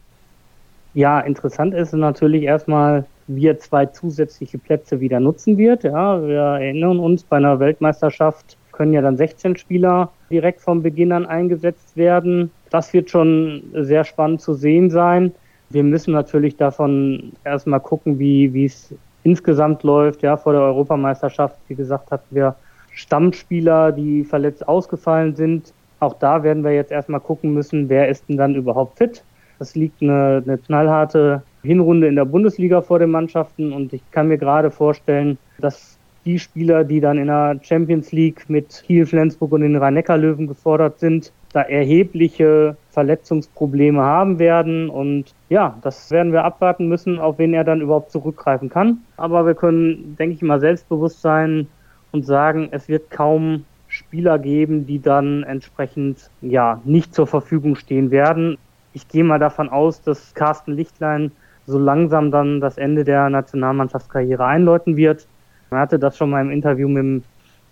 Ja, 0.94 1.20
interessant 1.20 1.72
ist 1.72 1.94
natürlich 1.94 2.42
erstmal, 2.42 3.06
wie 3.34 3.46
er 3.46 3.58
zwei 3.58 3.86
zusätzliche 3.86 4.58
Plätze 4.58 5.00
wieder 5.00 5.20
nutzen 5.20 5.58
wird. 5.58 5.84
Ja, 5.84 6.22
wir 6.26 6.40
erinnern 6.40 6.98
uns, 6.98 7.22
bei 7.24 7.36
einer 7.36 7.60
Weltmeisterschaft 7.60 8.56
können 8.72 8.92
ja 8.92 9.02
dann 9.02 9.16
16 9.16 9.56
Spieler 9.56 10.10
direkt 10.30 10.60
vom 10.60 10.82
Beginn 10.82 11.12
an 11.12 11.26
eingesetzt 11.26 11.96
werden. 11.96 12.50
Das 12.70 12.92
wird 12.92 13.10
schon 13.10 13.62
sehr 13.74 14.04
spannend 14.04 14.40
zu 14.40 14.54
sehen 14.54 14.90
sein. 14.90 15.32
Wir 15.70 15.82
müssen 15.82 16.12
natürlich 16.12 16.56
davon 16.56 17.32
erstmal 17.44 17.80
gucken, 17.80 18.18
wie, 18.18 18.52
wie 18.52 18.66
es 18.66 18.94
insgesamt 19.22 19.82
läuft. 19.82 20.22
Ja, 20.22 20.36
vor 20.36 20.52
der 20.52 20.62
Europameisterschaft, 20.62 21.58
wie 21.68 21.74
gesagt, 21.74 22.10
hatten 22.10 22.34
wir 22.34 22.56
Stammspieler, 22.94 23.92
die 23.92 24.24
verletzt 24.24 24.66
ausgefallen 24.68 25.34
sind. 25.34 25.72
Auch 26.00 26.14
da 26.14 26.42
werden 26.42 26.64
wir 26.64 26.72
jetzt 26.72 26.90
erstmal 26.90 27.20
gucken 27.20 27.54
müssen, 27.54 27.88
wer 27.88 28.08
ist 28.08 28.28
denn 28.28 28.36
dann 28.36 28.54
überhaupt 28.54 28.98
fit. 28.98 29.22
Das 29.58 29.74
liegt 29.74 30.02
eine, 30.02 30.42
eine 30.44 30.58
knallharte 30.58 31.42
Hinrunde 31.62 32.08
in 32.08 32.16
der 32.16 32.24
Bundesliga 32.24 32.82
vor 32.82 32.98
den 32.98 33.10
Mannschaften 33.10 33.72
und 33.72 33.92
ich 33.92 34.02
kann 34.10 34.28
mir 34.28 34.38
gerade 34.38 34.70
vorstellen, 34.70 35.38
dass 35.58 35.98
die 36.24 36.38
Spieler, 36.38 36.84
die 36.84 37.00
dann 37.00 37.18
in 37.18 37.26
der 37.26 37.58
Champions 37.62 38.12
League 38.12 38.48
mit 38.48 38.82
Kiel, 38.86 39.06
Flensburg 39.06 39.52
und 39.52 39.62
den 39.62 39.76
Rhein-Neckar-Löwen 39.76 40.46
gefordert 40.46 40.98
sind, 40.98 41.32
da 41.52 41.62
erhebliche 41.62 42.76
Verletzungsprobleme 42.90 44.00
haben 44.00 44.38
werden. 44.38 44.88
Und 44.88 45.34
ja, 45.48 45.76
das 45.82 46.10
werden 46.10 46.32
wir 46.32 46.44
abwarten 46.44 46.88
müssen, 46.88 47.18
auf 47.18 47.38
wen 47.38 47.54
er 47.54 47.64
dann 47.64 47.80
überhaupt 47.80 48.10
zurückgreifen 48.10 48.68
kann. 48.68 48.98
Aber 49.16 49.46
wir 49.46 49.54
können, 49.54 50.16
denke 50.16 50.34
ich 50.34 50.42
mal, 50.42 50.60
selbstbewusst 50.60 51.20
sein 51.20 51.66
und 52.12 52.24
sagen, 52.24 52.68
es 52.70 52.88
wird 52.88 53.10
kaum 53.10 53.64
Spieler 53.88 54.38
geben, 54.38 54.86
die 54.86 55.00
dann 55.00 55.42
entsprechend 55.42 56.30
ja 56.40 56.80
nicht 56.84 57.14
zur 57.14 57.26
Verfügung 57.26 57.76
stehen 57.76 58.10
werden. 58.10 58.56
Ich 58.94 59.08
gehe 59.08 59.24
mal 59.24 59.38
davon 59.38 59.68
aus, 59.68 60.02
dass 60.02 60.34
Carsten 60.34 60.72
Lichtlein 60.72 61.32
so 61.66 61.78
langsam 61.78 62.30
dann 62.30 62.60
das 62.60 62.78
Ende 62.78 63.04
der 63.04 63.30
Nationalmannschaftskarriere 63.30 64.44
einläuten 64.44 64.96
wird. 64.96 65.26
Er 65.70 65.78
hatte 65.78 65.98
das 65.98 66.16
schon 66.16 66.30
mal 66.30 66.40
im 66.40 66.50
Interview 66.50 66.88
mit 66.88 67.02
dem 67.02 67.24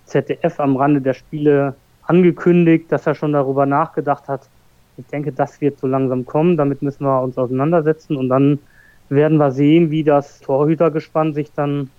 ZDF 0.06 0.58
am 0.60 0.76
Rande 0.76 1.00
der 1.00 1.14
Spiele 1.14 1.74
angekündigt, 2.02 2.90
dass 2.90 3.06
er 3.06 3.14
schon 3.14 3.32
darüber 3.32 3.66
nachgedacht 3.66 4.28
hat. 4.28 4.48
Ich 4.96 5.06
denke, 5.06 5.32
das 5.32 5.60
wird 5.60 5.78
so 5.78 5.86
langsam 5.86 6.26
kommen. 6.26 6.56
Damit 6.56 6.82
müssen 6.82 7.04
wir 7.04 7.22
uns 7.22 7.38
auseinandersetzen 7.38 8.16
und 8.16 8.28
dann 8.28 8.58
werden 9.08 9.38
wir 9.38 9.50
sehen, 9.50 9.90
wie 9.90 10.04
das 10.04 10.40
Torhütergespann 10.40 11.34
sich 11.34 11.50
dann 11.54 11.90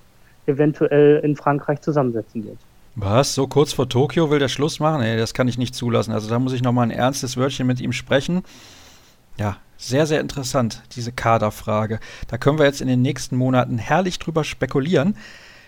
eventuell 0.47 1.19
in 1.23 1.35
Frankreich 1.35 1.81
zusammensetzen 1.81 2.43
wird. 2.45 2.57
Was? 2.95 3.33
So 3.33 3.47
kurz 3.47 3.73
vor 3.73 3.87
Tokio 3.87 4.29
will 4.29 4.39
der 4.39 4.49
Schluss 4.49 4.79
machen? 4.79 5.01
Nee, 5.01 5.17
das 5.17 5.33
kann 5.33 5.47
ich 5.47 5.57
nicht 5.57 5.75
zulassen. 5.75 6.11
Also 6.11 6.29
da 6.29 6.39
muss 6.39 6.53
ich 6.53 6.61
nochmal 6.61 6.87
ein 6.87 6.91
ernstes 6.91 7.37
Wörtchen 7.37 7.67
mit 7.67 7.79
ihm 7.79 7.93
sprechen. 7.93 8.43
Ja, 9.37 9.57
sehr, 9.77 10.05
sehr 10.05 10.21
interessant, 10.21 10.83
diese 10.95 11.11
Kaderfrage. 11.11 11.99
Da 12.27 12.37
können 12.37 12.59
wir 12.59 12.65
jetzt 12.65 12.81
in 12.81 12.87
den 12.87 13.01
nächsten 13.01 13.35
Monaten 13.35 13.77
herrlich 13.77 14.19
drüber 14.19 14.43
spekulieren. 14.43 15.15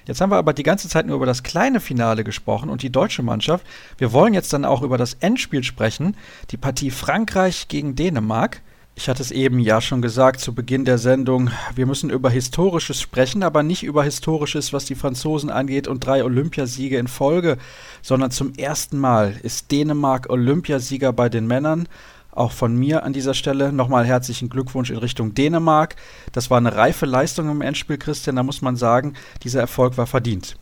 Jetzt 0.06 0.20
haben 0.22 0.32
wir 0.32 0.38
aber 0.38 0.54
die 0.54 0.64
ganze 0.64 0.90
Zeit 0.90 1.08
nur 1.08 1.16
über 1.16 1.26
das 1.26 1.44
kleine 1.44 1.80
Finale 1.80 2.24
gesprochen 2.24 2.70
und 2.70 2.84
die 2.84 2.92
deutsche 2.92 3.24
Mannschaft. 3.24 3.66
Wir 3.98 4.12
wollen 4.12 4.34
jetzt 4.34 4.52
dann 4.52 4.66
auch 4.66 4.82
über 4.82 4.98
das 4.98 5.16
Endspiel 5.16 5.64
sprechen, 5.64 6.18
die 6.52 6.58
Partie 6.58 6.92
Frankreich 6.92 7.70
gegen 7.70 7.96
Dänemark. 7.96 8.62
Ich 8.96 9.10
hatte 9.10 9.24
es 9.24 9.32
eben 9.32 9.58
ja 9.60 9.82
schon 9.82 10.04
gesagt 10.04 10.40
zu 10.40 10.54
Beginn 10.54 10.86
der 10.86 11.00
Sendung, 11.00 11.50
wir 11.74 11.88
müssen 11.88 12.12
über 12.12 12.30
Historisches 12.30 13.02
sprechen, 13.02 13.42
aber 13.42 13.64
nicht 13.64 13.82
über 13.82 14.04
Historisches, 14.04 14.72
was 14.72 14.86
die 14.86 14.94
Franzosen 14.94 15.50
angeht 15.50 15.88
und 15.88 16.06
drei 16.06 16.24
Olympiasiege 16.24 17.00
in 17.00 17.08
Folge, 17.08 17.58
sondern 18.04 18.30
zum 18.30 18.54
ersten 18.54 19.00
Mal 19.00 19.36
ist 19.42 19.72
Dänemark 19.72 20.30
Olympiasieger 20.30 21.12
bei 21.12 21.30
den 21.30 21.48
Männern 21.48 21.88
auch 22.36 22.52
von 22.52 22.76
mir 22.76 23.04
an 23.04 23.14
dieser 23.14 23.34
Stelle 23.34 23.72
nochmal 23.72 24.06
herzlichen 24.06 24.50
Glückwunsch 24.50 24.90
in 24.90 24.98
Richtung 24.98 25.34
Dänemark. 25.34 25.96
Das 26.32 26.50
war 26.50 26.58
eine 26.58 26.76
reife 26.76 27.06
Leistung 27.06 27.50
im 27.50 27.62
Endspiel, 27.62 27.98
Christian. 27.98 28.36
Da 28.36 28.44
muss 28.44 28.62
man 28.62 28.76
sagen, 28.76 29.14
dieser 29.44 29.62
Erfolg 29.62 29.98
war 29.98 30.08
verdient. 30.08 30.58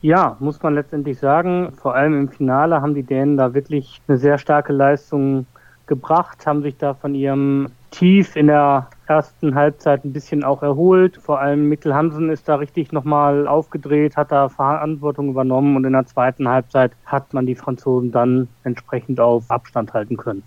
Ja, 0.00 0.36
muss 0.38 0.62
man 0.62 0.74
letztendlich 0.74 1.18
sagen. 1.18 1.72
Vor 1.80 1.94
allem 1.94 2.18
im 2.18 2.28
Finale 2.28 2.82
haben 2.82 2.94
die 2.94 3.02
Dänen 3.02 3.36
da 3.36 3.54
wirklich 3.54 4.00
eine 4.06 4.18
sehr 4.18 4.38
starke 4.38 4.72
Leistung 4.72 5.46
gebracht, 5.86 6.46
haben 6.46 6.62
sich 6.62 6.76
da 6.76 6.94
von 6.94 7.14
ihrem 7.14 7.68
Tief 7.90 8.36
in 8.36 8.48
der 8.48 8.88
ersten 9.06 9.54
Halbzeit 9.54 10.04
ein 10.04 10.12
bisschen 10.12 10.42
auch 10.42 10.62
erholt. 10.62 11.16
Vor 11.16 11.40
allem 11.40 11.68
Mikkel 11.68 11.94
Hansen 11.94 12.30
ist 12.30 12.48
da 12.48 12.56
richtig 12.56 12.92
nochmal 12.92 13.46
aufgedreht, 13.46 14.16
hat 14.16 14.32
da 14.32 14.48
Verantwortung 14.48 15.28
übernommen 15.28 15.76
und 15.76 15.84
in 15.84 15.92
der 15.92 16.06
zweiten 16.06 16.48
Halbzeit 16.48 16.92
hat 17.06 17.32
man 17.34 17.46
die 17.46 17.54
Franzosen 17.54 18.12
dann 18.12 18.48
entsprechend 18.64 19.20
auf 19.20 19.50
Abstand 19.50 19.92
halten 19.92 20.16
können 20.16 20.42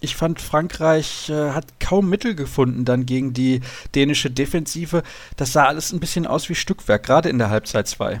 ich 0.00 0.16
fand, 0.16 0.40
Frankreich 0.40 1.30
äh, 1.30 1.50
hat 1.50 1.66
kaum 1.78 2.08
Mittel 2.08 2.34
gefunden 2.34 2.84
dann 2.84 3.06
gegen 3.06 3.32
die 3.32 3.60
dänische 3.94 4.30
Defensive. 4.30 5.02
Das 5.36 5.52
sah 5.52 5.66
alles 5.66 5.92
ein 5.92 6.00
bisschen 6.00 6.26
aus 6.26 6.48
wie 6.48 6.54
Stückwerk, 6.54 7.02
gerade 7.04 7.28
in 7.28 7.38
der 7.38 7.50
Halbzeit 7.50 7.86
2. 7.86 8.20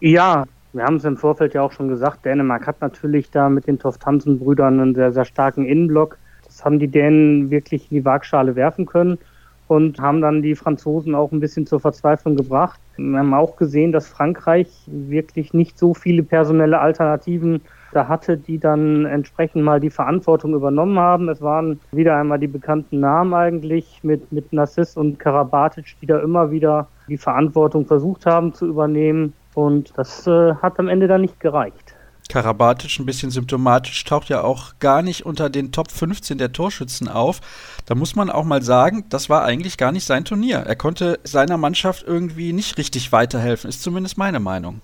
Ja, 0.00 0.44
wir 0.72 0.84
haben 0.84 0.96
es 0.96 1.04
im 1.04 1.16
Vorfeld 1.16 1.54
ja 1.54 1.62
auch 1.62 1.72
schon 1.72 1.88
gesagt, 1.88 2.24
Dänemark 2.24 2.66
hat 2.66 2.80
natürlich 2.80 3.30
da 3.30 3.48
mit 3.48 3.66
den 3.66 3.78
Toft-Hansen-Brüdern 3.78 4.80
einen 4.80 4.94
sehr, 4.94 5.12
sehr 5.12 5.24
starken 5.24 5.64
Innenblock. 5.66 6.18
Das 6.44 6.64
haben 6.64 6.78
die 6.78 6.88
Dänen 6.88 7.50
wirklich 7.50 7.90
in 7.90 7.98
die 7.98 8.04
Waagschale 8.04 8.56
werfen 8.56 8.86
können 8.86 9.18
und 9.68 9.98
haben 9.98 10.20
dann 10.20 10.42
die 10.42 10.54
Franzosen 10.54 11.14
auch 11.14 11.32
ein 11.32 11.40
bisschen 11.40 11.66
zur 11.66 11.80
Verzweiflung 11.80 12.36
gebracht. 12.36 12.78
Wir 12.96 13.18
haben 13.18 13.34
auch 13.34 13.56
gesehen, 13.56 13.92
dass 13.92 14.06
Frankreich 14.06 14.68
wirklich 14.86 15.52
nicht 15.52 15.78
so 15.78 15.94
viele 15.94 16.22
personelle 16.22 16.78
Alternativen 16.78 17.60
da 17.92 18.08
hatte, 18.08 18.36
die 18.36 18.58
dann 18.58 19.06
entsprechend 19.06 19.62
mal 19.62 19.80
die 19.80 19.90
Verantwortung 19.90 20.54
übernommen 20.54 20.98
haben. 20.98 21.28
Es 21.28 21.40
waren 21.40 21.80
wieder 21.92 22.16
einmal 22.16 22.38
die 22.38 22.46
bekannten 22.46 23.00
Namen 23.00 23.34
eigentlich 23.34 24.00
mit, 24.02 24.30
mit 24.32 24.52
Nassis 24.52 24.96
und 24.96 25.18
Karabatic, 25.18 25.96
die 26.00 26.06
da 26.06 26.18
immer 26.18 26.50
wieder 26.50 26.88
die 27.08 27.18
Verantwortung 27.18 27.86
versucht 27.86 28.26
haben 28.26 28.52
zu 28.52 28.66
übernehmen. 28.66 29.32
Und 29.54 29.92
das 29.96 30.26
äh, 30.26 30.54
hat 30.56 30.78
am 30.78 30.88
Ende 30.88 31.08
dann 31.08 31.22
nicht 31.22 31.40
gereicht. 31.40 31.94
Karabatic 32.28 32.98
ein 32.98 33.06
bisschen 33.06 33.30
symptomatisch, 33.30 34.02
taucht 34.04 34.28
ja 34.28 34.42
auch 34.42 34.74
gar 34.80 35.00
nicht 35.00 35.24
unter 35.24 35.48
den 35.48 35.70
Top 35.70 35.92
15 35.92 36.38
der 36.38 36.52
Torschützen 36.52 37.08
auf. 37.08 37.40
Da 37.86 37.94
muss 37.94 38.16
man 38.16 38.30
auch 38.30 38.44
mal 38.44 38.62
sagen, 38.62 39.04
das 39.08 39.30
war 39.30 39.44
eigentlich 39.44 39.78
gar 39.78 39.92
nicht 39.92 40.04
sein 40.04 40.24
Turnier. 40.24 40.58
Er 40.58 40.76
konnte 40.76 41.20
seiner 41.22 41.56
Mannschaft 41.56 42.04
irgendwie 42.06 42.52
nicht 42.52 42.78
richtig 42.78 43.12
weiterhelfen, 43.12 43.70
ist 43.70 43.82
zumindest 43.82 44.18
meine 44.18 44.40
Meinung 44.40 44.80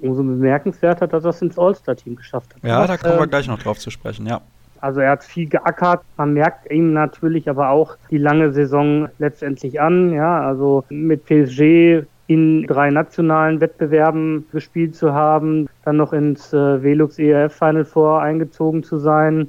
umso 0.00 0.22
bemerkenswerter, 0.22 1.06
dass 1.06 1.24
er 1.24 1.30
es 1.30 1.42
ins 1.42 1.58
All-Star-Team 1.58 2.16
geschafft 2.16 2.54
hat. 2.54 2.62
Ja, 2.62 2.86
da 2.86 2.96
kommen 2.96 3.14
äh, 3.14 3.20
wir 3.20 3.26
gleich 3.26 3.48
noch 3.48 3.58
drauf 3.58 3.78
zu 3.78 3.90
sprechen, 3.90 4.26
ja. 4.26 4.40
Also 4.80 5.00
er 5.00 5.12
hat 5.12 5.24
viel 5.24 5.48
geackert. 5.48 6.02
Man 6.16 6.34
merkt 6.34 6.70
ihm 6.70 6.92
natürlich 6.92 7.48
aber 7.48 7.70
auch 7.70 7.96
die 8.10 8.18
lange 8.18 8.52
Saison 8.52 9.08
letztendlich 9.18 9.80
an. 9.80 10.12
Ja, 10.12 10.40
also 10.46 10.84
mit 10.88 11.24
PSG 11.24 12.04
in 12.28 12.66
drei 12.66 12.90
nationalen 12.90 13.60
Wettbewerben 13.60 14.46
gespielt 14.52 14.94
zu 14.94 15.14
haben, 15.14 15.66
dann 15.84 15.96
noch 15.96 16.12
ins 16.12 16.52
äh, 16.52 16.82
Velux 16.82 17.18
ERF 17.18 17.54
Final 17.54 17.86
Four 17.86 18.20
eingezogen 18.20 18.84
zu 18.84 18.98
sein. 18.98 19.48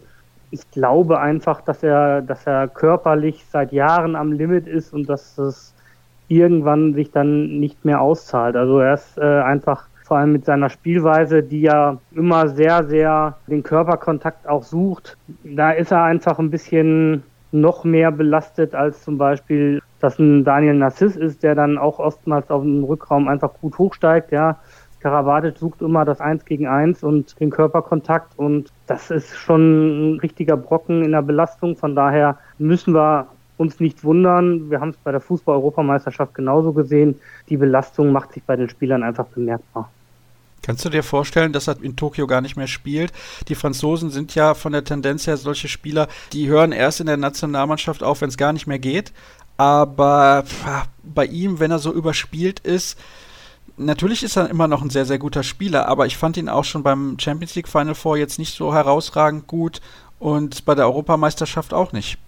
Ich 0.50 0.70
glaube 0.72 1.20
einfach, 1.20 1.62
dass 1.62 1.84
er, 1.84 2.22
dass 2.22 2.48
er 2.48 2.70
körperlich 2.70 3.46
seit 3.52 3.74
Jahren 3.74 4.16
am 4.16 4.32
Limit 4.32 4.66
ist 4.66 4.94
und 4.94 5.10
dass 5.10 5.38
es 5.38 5.76
irgendwann 6.30 6.94
sich 6.94 7.12
dann 7.12 7.60
nicht 7.60 7.84
mehr 7.84 8.00
auszahlt. 8.00 8.56
Also 8.56 8.80
er 8.80 8.94
ist 8.94 9.18
äh, 9.18 9.42
einfach 9.42 9.89
vor 10.10 10.18
allem 10.18 10.32
mit 10.32 10.44
seiner 10.44 10.72
Spielweise, 10.72 11.44
die 11.44 11.62
ja 11.62 12.00
immer 12.14 12.50
sehr, 12.50 12.84
sehr 12.84 13.38
den 13.46 13.62
Körperkontakt 13.62 14.50
auch 14.50 14.64
sucht. 14.64 15.16
Da 15.44 15.70
ist 15.72 15.92
er 15.92 16.04
einfach 16.04 16.40
ein 16.40 16.50
bisschen 16.50 17.22
noch 17.52 17.84
mehr 17.84 18.12
belastet 18.12 18.74
als 18.74 19.04
zum 19.04 19.20
Beispiel, 19.20 19.82
dass 20.00 20.18
ein 20.18 20.44
Daniel 20.44 20.74
Nassis 20.74 21.16
ist, 21.16 21.44
der 21.44 21.54
dann 21.54 21.78
auch 21.78 22.00
oftmals 22.00 22.50
auf 22.50 22.64
dem 22.64 22.84
Rückraum 22.84 23.28
einfach 23.28 23.54
gut 23.62 23.78
hochsteigt, 23.78 24.32
ja. 24.32 24.58
Karabatic 25.00 25.58
sucht 25.58 25.82
immer 25.82 26.04
das 26.06 26.20
Eins 26.20 26.44
gegen 26.44 26.68
Eins 26.68 27.04
und 27.04 27.40
den 27.40 27.52
Körperkontakt 27.52 28.38
und 28.38 28.74
das 28.88 29.12
ist 29.12 29.38
schon 29.38 30.16
ein 30.16 30.20
richtiger 30.20 30.58
Brocken 30.58 31.04
in 31.04 31.12
der 31.12 31.22
Belastung. 31.22 31.78
Von 31.78 31.96
daher 31.96 32.38
müssen 32.58 32.96
wir 32.96 33.28
uns 33.58 33.80
nicht 33.80 34.04
wundern. 34.04 34.72
Wir 34.72 34.82
haben 34.82 34.90
es 34.90 34.98
bei 34.98 35.12
der 35.12 35.22
Fußball-Europameisterschaft 35.22 36.34
genauso 36.34 36.74
gesehen. 36.74 37.20
Die 37.48 37.58
Belastung 37.58 38.12
macht 38.12 38.34
sich 38.34 38.44
bei 38.44 38.56
den 38.56 38.70
Spielern 38.70 39.04
einfach 39.04 39.28
bemerkbar. 39.28 39.90
Kannst 40.70 40.86
du 40.86 40.90
dir 40.90 41.02
vorstellen, 41.02 41.52
dass 41.52 41.68
er 41.68 41.82
in 41.82 41.96
Tokio 41.96 42.28
gar 42.28 42.42
nicht 42.42 42.56
mehr 42.56 42.68
spielt? 42.68 43.12
Die 43.48 43.56
Franzosen 43.56 44.12
sind 44.12 44.36
ja 44.36 44.54
von 44.54 44.72
der 44.72 44.84
Tendenz 44.84 45.26
her 45.26 45.36
solche 45.36 45.68
Spieler, 45.68 46.08
die 46.32 46.48
hören 46.48 46.74
erst 46.74 47.00
in 47.00 47.08
der 47.08 47.18
Nationalmannschaft 47.18 48.04
auf, 48.04 48.22
wenn 48.22 48.30
es 48.30 48.38
gar 48.38 48.54
nicht 48.54 48.68
mehr 48.68 48.78
geht. 48.78 49.12
Aber 49.58 50.44
bei 51.02 51.26
ihm, 51.26 51.60
wenn 51.60 51.72
er 51.72 51.80
so 51.80 51.92
überspielt 51.92 52.60
ist, 52.60 53.00
natürlich 53.78 54.22
ist 54.22 54.36
er 54.36 54.48
immer 54.48 54.68
noch 54.68 54.84
ein 54.84 54.92
sehr, 54.92 55.06
sehr 55.06 55.18
guter 55.18 55.42
Spieler, 55.42 55.88
aber 55.88 56.06
ich 56.06 56.18
fand 56.18 56.38
ihn 56.38 56.50
auch 56.50 56.66
schon 56.66 56.84
beim 56.84 57.18
Champions 57.18 57.56
League 57.56 57.68
Final 57.68 57.96
Four 57.96 58.18
jetzt 58.18 58.38
nicht 58.38 58.56
so 58.56 58.72
herausragend 58.72 59.48
gut 59.48 59.82
und 60.20 60.66
bei 60.66 60.76
der 60.76 60.86
Europameisterschaft 60.86 61.74
auch 61.74 61.94
nicht. 61.94 62.20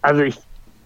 Also 0.00 0.22
ich 0.22 0.38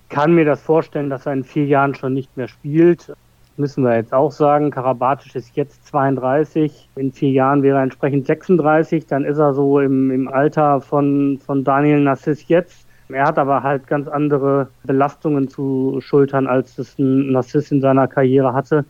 kann 0.09 0.35
mir 0.35 0.45
das 0.45 0.61
vorstellen, 0.61 1.09
dass 1.09 1.25
er 1.25 1.35
in 1.35 1.45
vier 1.45 1.67
Jahren 1.67 1.95
schon 1.95 2.15
nicht 2.15 2.37
mehr 2.37 2.49
spielt 2.49 3.13
müssen 3.61 3.85
wir 3.85 3.95
jetzt 3.95 4.13
auch 4.13 4.33
sagen. 4.33 4.71
Karabatic 4.71 5.35
ist 5.35 5.55
jetzt 5.55 5.87
32. 5.87 6.89
In 6.97 7.13
vier 7.13 7.31
Jahren 7.31 7.63
wäre 7.63 7.79
er 7.79 7.83
entsprechend 7.83 8.27
36. 8.27 9.07
Dann 9.07 9.25
ist 9.25 9.39
er 9.39 9.55
so 9.55 9.79
im, 9.81 10.11
im 10.11 10.29
Alter 10.29 10.81
von, 10.81 11.39
von 11.45 11.63
Daniel 11.63 12.01
Nassis 12.01 12.49
jetzt. 12.49 12.87
Er 13.09 13.27
hat 13.27 13.39
aber 13.39 13.63
halt 13.63 13.87
ganz 13.87 14.09
andere 14.09 14.69
Belastungen 14.85 15.49
zu 15.49 16.01
schultern, 16.01 16.47
als 16.47 16.79
es 16.79 16.99
ein 16.99 17.33
Nassis 17.33 17.71
in 17.71 17.81
seiner 17.81 18.09
Karriere 18.09 18.53
hatte. 18.53 18.85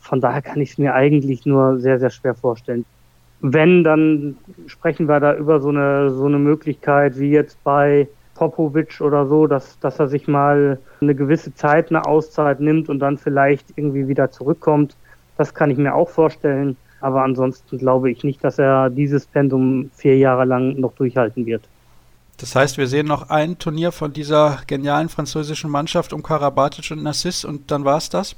Von 0.00 0.20
daher 0.20 0.42
kann 0.42 0.60
ich 0.60 0.70
es 0.70 0.78
mir 0.78 0.94
eigentlich 0.94 1.46
nur 1.46 1.78
sehr, 1.78 1.98
sehr 1.98 2.10
schwer 2.10 2.34
vorstellen. 2.34 2.84
Wenn, 3.40 3.84
dann 3.84 4.36
sprechen 4.66 5.08
wir 5.08 5.20
da 5.20 5.34
über 5.36 5.60
so 5.60 5.68
eine, 5.68 6.10
so 6.10 6.24
eine 6.24 6.38
Möglichkeit 6.38 7.18
wie 7.18 7.30
jetzt 7.30 7.62
bei 7.64 8.08
Popovic 8.36 9.00
oder 9.00 9.26
so, 9.26 9.46
dass, 9.46 9.78
dass 9.80 9.98
er 9.98 10.08
sich 10.08 10.28
mal 10.28 10.78
eine 11.00 11.14
gewisse 11.14 11.54
Zeit, 11.54 11.90
eine 11.90 12.06
Auszeit 12.06 12.60
nimmt 12.60 12.88
und 12.88 12.98
dann 12.98 13.18
vielleicht 13.18 13.66
irgendwie 13.76 14.08
wieder 14.08 14.30
zurückkommt. 14.30 14.96
Das 15.36 15.54
kann 15.54 15.70
ich 15.70 15.78
mir 15.78 15.94
auch 15.94 16.08
vorstellen. 16.08 16.76
Aber 17.00 17.22
ansonsten 17.22 17.78
glaube 17.78 18.10
ich 18.10 18.24
nicht, 18.24 18.42
dass 18.42 18.58
er 18.58 18.90
dieses 18.90 19.26
Pensum 19.26 19.90
vier 19.94 20.16
Jahre 20.16 20.44
lang 20.44 20.80
noch 20.80 20.94
durchhalten 20.94 21.44
wird. 21.46 21.62
Das 22.38 22.54
heißt, 22.54 22.78
wir 22.78 22.86
sehen 22.86 23.06
noch 23.06 23.30
ein 23.30 23.58
Turnier 23.58 23.92
von 23.92 24.12
dieser 24.12 24.58
genialen 24.66 25.08
französischen 25.08 25.70
Mannschaft 25.70 26.12
um 26.12 26.22
Karabatic 26.22 26.90
und 26.90 27.02
Nassis 27.02 27.44
und 27.44 27.70
dann 27.70 27.84
war 27.84 27.96
es 27.96 28.10
das? 28.10 28.36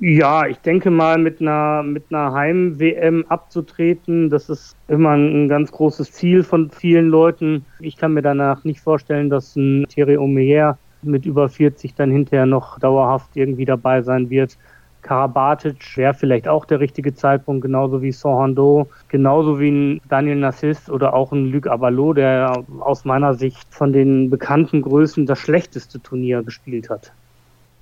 Ja, 0.00 0.46
ich 0.46 0.58
denke 0.58 0.92
mal, 0.92 1.18
mit 1.18 1.40
einer, 1.40 1.82
mit 1.82 2.04
einer 2.10 2.32
Heim-WM 2.32 3.24
abzutreten, 3.28 4.30
das 4.30 4.48
ist 4.48 4.76
immer 4.86 5.10
ein 5.16 5.48
ganz 5.48 5.72
großes 5.72 6.12
Ziel 6.12 6.44
von 6.44 6.70
vielen 6.70 7.08
Leuten. 7.08 7.64
Ich 7.80 7.96
kann 7.96 8.14
mir 8.14 8.22
danach 8.22 8.62
nicht 8.62 8.80
vorstellen, 8.80 9.28
dass 9.28 9.56
ein 9.56 9.86
Thierry 9.88 10.16
Omeyer 10.16 10.78
mit 11.02 11.26
über 11.26 11.48
40 11.48 11.94
dann 11.94 12.12
hinterher 12.12 12.46
noch 12.46 12.78
dauerhaft 12.78 13.36
irgendwie 13.36 13.64
dabei 13.64 14.02
sein 14.02 14.30
wird. 14.30 14.56
Karabatic 15.02 15.96
wäre 15.96 16.14
vielleicht 16.14 16.46
auch 16.46 16.64
der 16.64 16.78
richtige 16.78 17.14
Zeitpunkt, 17.14 17.62
genauso 17.62 18.00
wie 18.00 18.12
Sohando, 18.12 18.88
genauso 19.08 19.58
wie 19.58 19.70
ein 19.70 20.00
Daniel 20.08 20.36
Nassis 20.36 20.88
oder 20.88 21.12
auch 21.12 21.32
ein 21.32 21.50
Luc 21.50 21.66
Abalo, 21.66 22.12
der 22.12 22.64
aus 22.78 23.04
meiner 23.04 23.34
Sicht 23.34 23.66
von 23.74 23.92
den 23.92 24.30
bekannten 24.30 24.82
Größen 24.82 25.26
das 25.26 25.40
schlechteste 25.40 26.00
Turnier 26.00 26.44
gespielt 26.44 26.88
hat. 26.88 27.12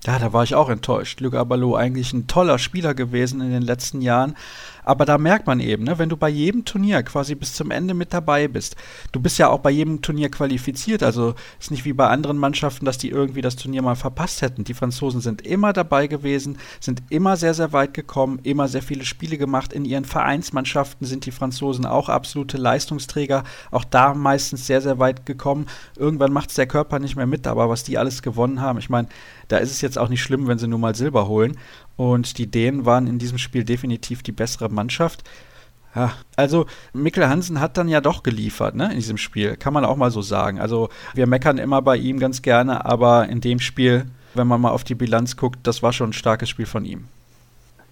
Ja, 0.05 0.19
da 0.19 0.33
war 0.33 0.45
ich 0.45 0.55
auch 0.55 0.69
enttäuscht. 0.69 1.21
Luc 1.21 1.35
Abalo 1.35 1.75
eigentlich 1.75 2.13
ein 2.13 2.27
toller 2.27 2.59
Spieler 2.59 2.95
gewesen 2.95 3.41
in 3.41 3.51
den 3.51 3.63
letzten 3.63 4.01
Jahren. 4.01 4.37
Aber 4.87 5.05
da 5.05 5.19
merkt 5.19 5.49
man 5.49 5.59
eben, 5.59 5.83
ne, 5.83 5.99
wenn 5.99 6.09
du 6.09 6.17
bei 6.17 6.29
jedem 6.29 6.65
Turnier 6.65 7.03
quasi 7.03 7.35
bis 7.35 7.55
zum 7.55 7.73
Ende 7.73 7.93
mit 7.93 8.15
dabei 8.15 8.47
bist, 8.47 8.77
du 9.11 9.21
bist 9.21 9.37
ja 9.37 9.49
auch 9.49 9.59
bei 9.59 9.71
jedem 9.71 10.01
Turnier 10.01 10.31
qualifiziert. 10.31 11.03
Also 11.03 11.35
ist 11.59 11.73
nicht 11.73 11.85
wie 11.85 11.93
bei 11.93 12.07
anderen 12.07 12.39
Mannschaften, 12.39 12.85
dass 12.85 12.97
die 12.97 13.11
irgendwie 13.11 13.43
das 13.43 13.57
Turnier 13.57 13.83
mal 13.83 13.97
verpasst 13.97 14.43
hätten. 14.43 14.63
Die 14.63 14.75
Franzosen 14.75 15.21
sind 15.21 15.45
immer 15.45 15.73
dabei 15.73 16.07
gewesen, 16.07 16.59
sind 16.79 17.03
immer 17.11 17.37
sehr, 17.37 17.53
sehr 17.53 17.73
weit 17.73 17.95
gekommen, 17.95 18.39
immer 18.45 18.69
sehr 18.69 18.83
viele 18.83 19.05
Spiele 19.05 19.39
gemacht. 19.39 19.73
In 19.73 19.85
ihren 19.85 20.05
Vereinsmannschaften 20.05 21.05
sind 21.05 21.27
die 21.27 21.33
Franzosen 21.33 21.85
auch 21.85 22.09
absolute 22.09 22.57
Leistungsträger. 22.57 23.43
Auch 23.73 23.85
da 23.85 24.15
meistens 24.15 24.69
sehr, 24.69 24.81
sehr 24.81 25.01
weit 25.01 25.27
gekommen. 25.27 25.67
Irgendwann 25.97 26.33
macht 26.33 26.51
es 26.51 26.55
der 26.55 26.69
Körper 26.69 27.01
nicht 27.01 27.17
mehr 27.17 27.27
mit, 27.27 27.49
aber 27.49 27.69
was 27.69 27.83
die 27.83 27.99
alles 27.99 28.23
gewonnen 28.23 28.61
haben, 28.61 28.79
ich 28.79 28.89
meine, 28.89 29.09
da 29.49 29.59
ist 29.59 29.71
es 29.71 29.81
jetzt 29.81 29.99
auch 29.99 30.09
nicht 30.09 30.23
schlimm, 30.23 30.47
wenn 30.49 30.59
sie 30.59 30.69
nur 30.69 30.79
mal 30.79 30.95
Silber 30.95 31.29
holen. 31.29 31.57
Und 31.97 32.37
die 32.39 32.51
Dänen 32.51 32.85
waren 32.85 33.07
in 33.07 33.19
diesem 33.19 33.39
Spiel 33.39 33.65
definitiv 33.65 34.23
die 34.23 34.33
bessere 34.33 34.69
Mannschaft. 34.77 35.25
Ja, 35.97 36.13
also 36.37 36.67
Mikkel 36.93 37.27
Hansen 37.29 37.59
hat 37.59 37.79
dann 37.79 37.89
ja 37.89 38.03
doch 38.03 38.23
geliefert, 38.23 38.75
ne, 38.75 38.91
in 38.91 38.97
diesem 38.97 39.17
Spiel. 39.17 39.57
Kann 39.57 39.73
man 39.73 39.85
auch 39.85 39.97
mal 39.97 40.11
so 40.11 40.21
sagen. 40.21 40.61
Also 40.61 40.91
wir 41.15 41.27
meckern 41.27 41.57
immer 41.57 41.81
bei 41.81 41.97
ihm 41.97 42.21
ganz 42.21 42.43
gerne, 42.43 42.85
aber 42.85 43.29
in 43.29 43.41
dem 43.41 43.59
Spiel, 43.59 44.05
wenn 44.35 44.47
man 44.47 44.61
mal 44.61 44.71
auf 44.71 44.85
die 44.85 44.95
Bilanz 44.95 45.37
guckt, 45.37 45.59
das 45.63 45.83
war 45.83 45.95
schon 45.95 46.11
ein 46.11 46.13
starkes 46.13 46.51
Spiel 46.51 46.67
von 46.67 46.85
ihm. 46.85 47.07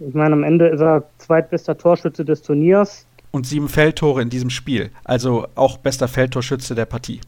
Ich 0.01 0.15
meine, 0.15 0.35
am 0.35 0.43
Ende 0.43 0.69
ist 0.69 0.81
er 0.81 1.05
zweitbester 1.19 1.79
Torschütze 1.79 2.25
des 2.25 2.43
Turniers. 2.43 3.07
Und 3.31 3.47
sieben 3.47 3.69
Feldtore 3.69 4.21
in 4.21 4.29
diesem 4.29 4.51
Spiel. 4.51 4.91
Also 5.05 5.47
auch 5.55 5.79
bester 5.79 6.07
Feldtorschütze 6.07 6.75
der 6.75 6.85
Partie. 6.85 7.21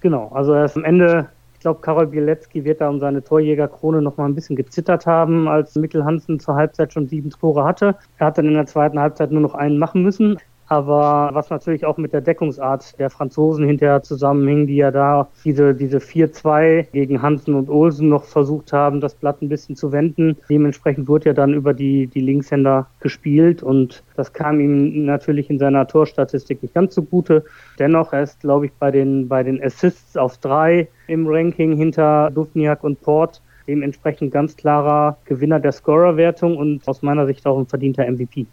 Genau, 0.00 0.28
also 0.34 0.52
er 0.54 0.64
ist 0.64 0.76
am 0.76 0.84
Ende 0.84 1.28
glaube, 1.62 1.80
Karol 1.80 2.08
Bielecki 2.08 2.64
wird 2.64 2.80
da 2.80 2.88
um 2.88 3.00
seine 3.00 3.22
Torjägerkrone 3.22 4.02
noch 4.02 4.16
mal 4.16 4.26
ein 4.26 4.34
bisschen 4.34 4.56
gezittert 4.56 5.06
haben, 5.06 5.48
als 5.48 5.74
Mikkel 5.74 6.04
Hansen 6.04 6.38
zur 6.38 6.54
Halbzeit 6.54 6.92
schon 6.92 7.08
sieben 7.08 7.30
Tore 7.30 7.64
hatte. 7.64 7.96
Er 8.18 8.26
hat 8.26 8.38
dann 8.38 8.46
in 8.46 8.54
der 8.54 8.66
zweiten 8.66 9.00
Halbzeit 9.00 9.30
nur 9.32 9.40
noch 9.40 9.54
einen 9.54 9.78
machen 9.78 10.02
müssen. 10.02 10.38
Aber 10.72 11.28
was 11.34 11.50
natürlich 11.50 11.84
auch 11.84 11.98
mit 11.98 12.14
der 12.14 12.22
Deckungsart 12.22 12.98
der 12.98 13.10
Franzosen 13.10 13.66
hinterher 13.66 14.02
zusammenhing, 14.02 14.66
die 14.66 14.76
ja 14.76 14.90
da 14.90 15.28
diese, 15.44 15.74
diese 15.74 15.98
4-2 15.98 16.86
gegen 16.92 17.20
Hansen 17.20 17.54
und 17.54 17.68
Olsen 17.68 18.08
noch 18.08 18.24
versucht 18.24 18.72
haben, 18.72 19.02
das 19.02 19.14
Blatt 19.14 19.42
ein 19.42 19.50
bisschen 19.50 19.76
zu 19.76 19.92
wenden. 19.92 20.38
Dementsprechend 20.48 21.08
wurde 21.08 21.26
ja 21.26 21.32
dann 21.34 21.52
über 21.52 21.74
die, 21.74 22.06
die 22.06 22.22
Linkshänder 22.22 22.86
gespielt 23.00 23.62
und 23.62 24.02
das 24.16 24.32
kam 24.32 24.60
ihm 24.60 25.04
natürlich 25.04 25.50
in 25.50 25.58
seiner 25.58 25.86
Torstatistik 25.86 26.62
nicht 26.62 26.72
ganz 26.72 26.94
zugute. 26.94 27.44
Dennoch, 27.78 28.14
er 28.14 28.22
ist, 28.22 28.40
glaube 28.40 28.64
ich, 28.64 28.72
bei 28.72 28.90
den, 28.90 29.28
bei 29.28 29.42
den 29.42 29.62
Assists 29.62 30.16
auf 30.16 30.38
drei 30.38 30.88
im 31.06 31.26
Ranking 31.26 31.76
hinter 31.76 32.30
Dufniak 32.30 32.82
und 32.82 32.98
Port 33.02 33.42
dementsprechend 33.68 34.32
ganz 34.32 34.56
klarer 34.56 35.18
Gewinner 35.26 35.60
der 35.60 35.72
Scorerwertung 35.72 36.56
und 36.56 36.88
aus 36.88 37.02
meiner 37.02 37.26
Sicht 37.26 37.46
auch 37.46 37.58
ein 37.58 37.66
verdienter 37.66 38.10
MVP. 38.10 38.46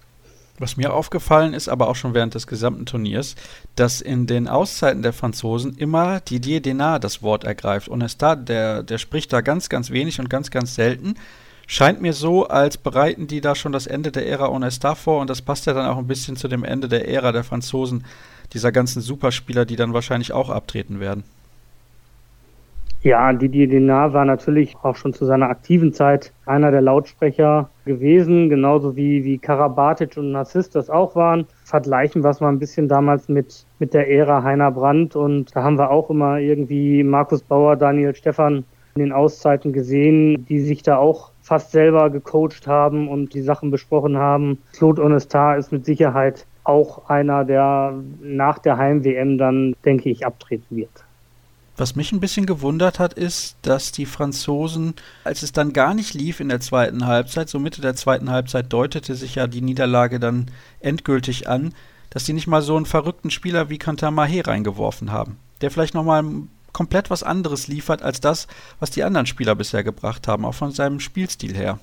Was 0.59 0.75
mir 0.75 0.93
aufgefallen 0.93 1.53
ist, 1.53 1.69
aber 1.69 1.87
auch 1.87 1.95
schon 1.95 2.13
während 2.13 2.35
des 2.35 2.45
gesamten 2.45 2.85
Turniers, 2.85 3.35
dass 3.75 4.01
in 4.01 4.27
den 4.27 4.47
Auszeiten 4.47 5.01
der 5.01 5.13
Franzosen 5.13 5.75
immer 5.77 6.19
Didier 6.19 6.61
Denard 6.61 7.03
das 7.03 7.23
Wort 7.23 7.45
ergreift. 7.45 7.89
Da, 8.17 8.35
der, 8.35 8.83
der 8.83 8.97
spricht 8.97 9.31
da 9.31 9.41
ganz, 9.41 9.69
ganz 9.69 9.89
wenig 9.89 10.19
und 10.19 10.29
ganz, 10.29 10.51
ganz 10.51 10.75
selten. 10.75 11.15
Scheint 11.65 12.01
mir 12.01 12.13
so, 12.13 12.47
als 12.47 12.77
bereiten 12.77 13.27
die 13.27 13.41
da 13.41 13.55
schon 13.55 13.71
das 13.71 13.87
Ende 13.87 14.11
der 14.11 14.27
Ära 14.27 14.49
Onestar 14.49 14.95
vor 14.95 15.21
und 15.21 15.29
das 15.29 15.41
passt 15.41 15.65
ja 15.67 15.73
dann 15.73 15.85
auch 15.85 15.97
ein 15.97 16.07
bisschen 16.07 16.35
zu 16.35 16.47
dem 16.47 16.63
Ende 16.63 16.89
der 16.89 17.07
Ära 17.07 17.31
der 17.31 17.43
Franzosen, 17.43 18.05
dieser 18.53 18.71
ganzen 18.71 19.01
Superspieler, 19.01 19.65
die 19.65 19.75
dann 19.75 19.93
wahrscheinlich 19.93 20.33
auch 20.33 20.49
abtreten 20.49 20.99
werden. 20.99 21.23
Ja, 23.01 23.31
Didier 23.31 23.67
Denard 23.69 24.13
war 24.13 24.25
natürlich 24.25 24.75
auch 24.81 24.95
schon 24.95 25.13
zu 25.13 25.25
seiner 25.25 25.47
aktiven 25.47 25.93
Zeit 25.93 26.33
einer 26.45 26.71
der 26.71 26.81
Lautsprecher 26.81 27.69
gewesen, 27.89 28.49
genauso 28.49 28.95
wie, 28.95 29.23
wie 29.25 29.39
Karabatic 29.39 30.15
und 30.15 30.31
Narciss 30.31 30.69
das 30.69 30.91
auch 30.91 31.15
waren. 31.15 31.47
Vergleichen 31.65 32.23
wir 32.23 32.29
es 32.29 32.39
mal 32.39 32.49
ein 32.49 32.59
bisschen 32.59 32.87
damals 32.87 33.27
mit, 33.27 33.65
mit 33.79 33.95
der 33.95 34.09
Ära 34.09 34.43
Heiner 34.43 34.71
Brandt 34.71 35.15
und 35.15 35.55
da 35.55 35.63
haben 35.63 35.79
wir 35.79 35.89
auch 35.89 36.11
immer 36.11 36.37
irgendwie 36.37 37.03
Markus 37.03 37.41
Bauer, 37.41 37.75
Daniel 37.75 38.15
Stephan 38.15 38.63
in 38.95 39.01
den 39.01 39.11
Auszeiten 39.11 39.73
gesehen, 39.73 40.45
die 40.45 40.59
sich 40.59 40.83
da 40.83 40.97
auch 40.97 41.31
fast 41.41 41.71
selber 41.71 42.11
gecoacht 42.11 42.67
haben 42.67 43.07
und 43.07 43.33
die 43.33 43.41
Sachen 43.41 43.71
besprochen 43.71 44.17
haben. 44.17 44.59
Claude 44.73 45.03
Onestar 45.03 45.57
ist 45.57 45.71
mit 45.71 45.85
Sicherheit 45.85 46.45
auch 46.63 47.09
einer, 47.09 47.43
der 47.43 47.95
nach 48.21 48.59
der 48.59 48.77
Heim-WM 48.77 49.39
dann, 49.39 49.75
denke 49.83 50.09
ich, 50.09 50.25
abtreten 50.25 50.77
wird. 50.77 51.05
Was 51.79 51.95
mich 51.95 52.11
ein 52.11 52.19
bisschen 52.19 52.45
gewundert 52.45 52.99
hat, 52.99 53.13
ist, 53.13 53.55
dass 53.61 53.93
die 53.93 54.05
Franzosen, 54.05 54.95
als 55.23 55.43
es 55.43 55.53
dann 55.53 55.71
gar 55.71 55.93
nicht 55.93 56.13
lief 56.13 56.41
in 56.41 56.49
der 56.49 56.59
zweiten 56.59 57.07
Halbzeit, 57.07 57.47
so 57.47 57.57
Mitte 57.57 57.79
der 57.79 57.95
zweiten 57.95 58.29
Halbzeit 58.29 58.65
deutete 58.73 59.15
sich 59.15 59.35
ja 59.35 59.47
die 59.47 59.61
Niederlage 59.61 60.19
dann 60.19 60.47
endgültig 60.81 61.47
an, 61.47 61.73
dass 62.09 62.25
die 62.25 62.33
nicht 62.33 62.47
mal 62.47 62.61
so 62.61 62.75
einen 62.75 62.85
verrückten 62.85 63.31
Spieler 63.31 63.69
wie 63.69 63.77
Kantar 63.77 64.11
Mahé 64.11 64.45
reingeworfen 64.45 65.13
haben, 65.13 65.37
der 65.61 65.71
vielleicht 65.71 65.93
nochmal 65.93 66.25
komplett 66.73 67.09
was 67.09 67.23
anderes 67.23 67.69
liefert 67.69 68.03
als 68.03 68.19
das, 68.19 68.47
was 68.81 68.91
die 68.91 69.05
anderen 69.05 69.25
Spieler 69.25 69.55
bisher 69.55 69.85
gebracht 69.85 70.27
haben, 70.27 70.43
auch 70.43 70.55
von 70.55 70.71
seinem 70.71 70.99
Spielstil 70.99 71.55
her. 71.55 71.79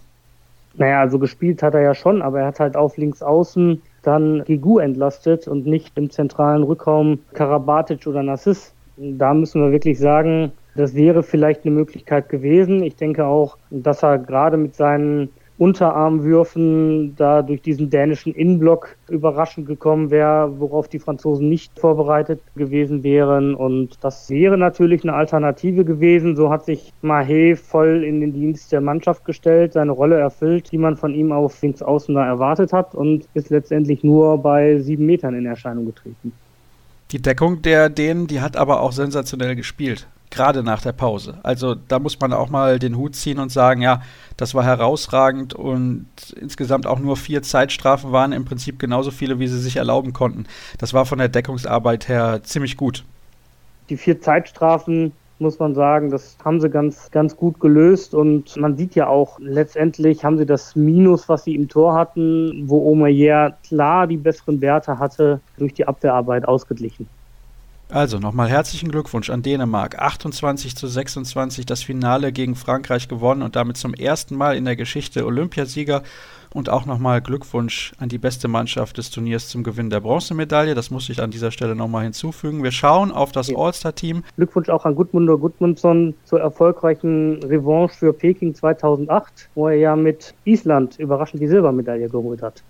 Naja, 0.74 1.00
also 1.00 1.18
gespielt 1.18 1.62
hat 1.62 1.72
er 1.72 1.80
ja 1.80 1.94
schon, 1.94 2.20
aber 2.20 2.40
er 2.40 2.48
hat 2.48 2.60
halt 2.60 2.76
auf 2.76 2.98
links 2.98 3.22
außen 3.22 3.80
dann 4.02 4.44
Gigu 4.44 4.78
entlastet 4.78 5.48
und 5.48 5.64
nicht 5.64 5.96
im 5.96 6.10
zentralen 6.10 6.64
Rückraum 6.64 7.20
Karabatic 7.32 8.06
oder 8.06 8.22
Nassis. 8.22 8.74
Da 8.96 9.34
müssen 9.34 9.62
wir 9.62 9.72
wirklich 9.72 9.98
sagen, 9.98 10.52
das 10.74 10.94
wäre 10.94 11.22
vielleicht 11.22 11.64
eine 11.64 11.74
Möglichkeit 11.74 12.28
gewesen. 12.28 12.82
Ich 12.82 12.96
denke 12.96 13.26
auch, 13.26 13.56
dass 13.70 14.02
er 14.02 14.18
gerade 14.18 14.56
mit 14.56 14.74
seinen 14.74 15.30
Unterarmwürfen 15.58 17.16
da 17.16 17.40
durch 17.40 17.62
diesen 17.62 17.88
dänischen 17.88 18.34
Innenblock 18.34 18.96
überraschend 19.08 19.66
gekommen 19.66 20.10
wäre, 20.10 20.60
worauf 20.60 20.88
die 20.88 20.98
Franzosen 20.98 21.48
nicht 21.48 21.78
vorbereitet 21.78 22.40
gewesen 22.56 23.02
wären. 23.02 23.54
Und 23.54 24.04
das 24.04 24.28
wäre 24.28 24.58
natürlich 24.58 25.02
eine 25.02 25.14
Alternative 25.14 25.84
gewesen. 25.86 26.36
So 26.36 26.50
hat 26.50 26.66
sich 26.66 26.92
Mahé 27.02 27.56
voll 27.56 28.04
in 28.04 28.20
den 28.20 28.34
Dienst 28.34 28.70
der 28.70 28.82
Mannschaft 28.82 29.24
gestellt, 29.24 29.72
seine 29.72 29.92
Rolle 29.92 30.18
erfüllt, 30.18 30.72
die 30.72 30.78
man 30.78 30.96
von 30.96 31.14
ihm 31.14 31.32
auf 31.32 31.60
links 31.62 31.82
außen 31.82 32.14
da 32.14 32.26
erwartet 32.26 32.74
hat 32.74 32.94
und 32.94 33.26
ist 33.32 33.48
letztendlich 33.48 34.04
nur 34.04 34.36
bei 34.38 34.78
sieben 34.78 35.06
Metern 35.06 35.34
in 35.34 35.46
Erscheinung 35.46 35.86
getreten. 35.86 36.32
Die 37.12 37.22
Deckung 37.22 37.62
der 37.62 37.88
Dänen, 37.88 38.26
die 38.26 38.40
hat 38.40 38.56
aber 38.56 38.80
auch 38.80 38.92
sensationell 38.92 39.54
gespielt 39.56 40.06
gerade 40.30 40.62
nach 40.62 40.82
der 40.82 40.92
Pause. 40.92 41.38
Also 41.42 41.74
da 41.74 41.98
muss 41.98 42.18
man 42.20 42.32
auch 42.32 42.50
mal 42.50 42.78
den 42.78 42.96
Hut 42.96 43.14
ziehen 43.16 43.38
und 43.38 43.50
sagen, 43.50 43.80
ja, 43.82 44.02
das 44.36 44.54
war 44.54 44.64
herausragend 44.64 45.54
und 45.54 46.06
insgesamt 46.40 46.86
auch 46.86 46.98
nur 46.98 47.16
vier 47.16 47.42
Zeitstrafen 47.42 48.12
waren 48.12 48.32
im 48.32 48.44
Prinzip 48.44 48.78
genauso 48.78 49.10
viele, 49.10 49.38
wie 49.38 49.48
sie 49.48 49.60
sich 49.60 49.76
erlauben 49.76 50.12
konnten. 50.12 50.46
Das 50.78 50.94
war 50.94 51.06
von 51.06 51.18
der 51.18 51.28
Deckungsarbeit 51.28 52.08
her 52.08 52.40
ziemlich 52.42 52.76
gut. 52.76 53.04
Die 53.88 53.96
vier 53.96 54.20
Zeitstrafen 54.20 55.12
muss 55.38 55.58
man 55.58 55.74
sagen, 55.74 56.10
das 56.10 56.36
haben 56.44 56.60
sie 56.60 56.70
ganz, 56.70 57.10
ganz 57.10 57.36
gut 57.36 57.60
gelöst 57.60 58.14
und 58.14 58.56
man 58.56 58.76
sieht 58.76 58.94
ja 58.94 59.08
auch, 59.08 59.38
letztendlich 59.38 60.24
haben 60.24 60.38
sie 60.38 60.46
das 60.46 60.76
Minus, 60.76 61.28
was 61.28 61.44
sie 61.44 61.54
im 61.54 61.68
Tor 61.68 61.94
hatten, 61.94 62.64
wo 62.66 62.90
Omeyer 62.90 63.56
klar 63.66 64.06
die 64.06 64.16
besseren 64.16 64.60
Werte 64.60 64.98
hatte, 64.98 65.40
durch 65.58 65.74
die 65.74 65.86
Abwehrarbeit 65.86 66.46
ausgeglichen. 66.46 67.08
Also 67.88 68.18
nochmal 68.18 68.48
herzlichen 68.48 68.90
Glückwunsch 68.90 69.30
an 69.30 69.42
Dänemark. 69.42 70.00
28 70.00 70.74
zu 70.74 70.88
26 70.88 71.66
das 71.66 71.84
Finale 71.84 72.32
gegen 72.32 72.56
Frankreich 72.56 73.06
gewonnen 73.06 73.42
und 73.42 73.54
damit 73.54 73.76
zum 73.76 73.94
ersten 73.94 74.34
Mal 74.34 74.56
in 74.56 74.64
der 74.64 74.74
Geschichte 74.74 75.24
Olympiasieger. 75.24 76.02
Und 76.52 76.68
auch 76.68 76.84
nochmal 76.84 77.20
Glückwunsch 77.20 77.92
an 77.98 78.08
die 78.08 78.18
beste 78.18 78.48
Mannschaft 78.48 78.98
des 78.98 79.10
Turniers 79.10 79.48
zum 79.48 79.62
Gewinn 79.62 79.90
der 79.90 80.00
Bronzemedaille. 80.00 80.74
Das 80.74 80.90
muss 80.90 81.08
ich 81.08 81.22
an 81.22 81.30
dieser 81.30 81.52
Stelle 81.52 81.76
nochmal 81.76 82.04
hinzufügen. 82.04 82.64
Wir 82.64 82.72
schauen 82.72 83.12
auf 83.12 83.30
das 83.30 83.48
ja. 83.48 83.56
All-Star-Team. 83.56 84.24
Glückwunsch 84.36 84.68
auch 84.68 84.84
an 84.84 84.96
Gudmundur 84.96 85.38
Gudmundsson 85.38 86.14
zur 86.24 86.40
erfolgreichen 86.40 87.40
Revanche 87.44 87.94
für 87.94 88.12
Peking 88.12 88.54
2008, 88.54 89.50
wo 89.54 89.68
er 89.68 89.76
ja 89.76 89.94
mit 89.94 90.34
Island 90.44 90.98
überraschend 90.98 91.40
die 91.40 91.48
Silbermedaille 91.48 92.08
geholt 92.08 92.42
hat. 92.42 92.64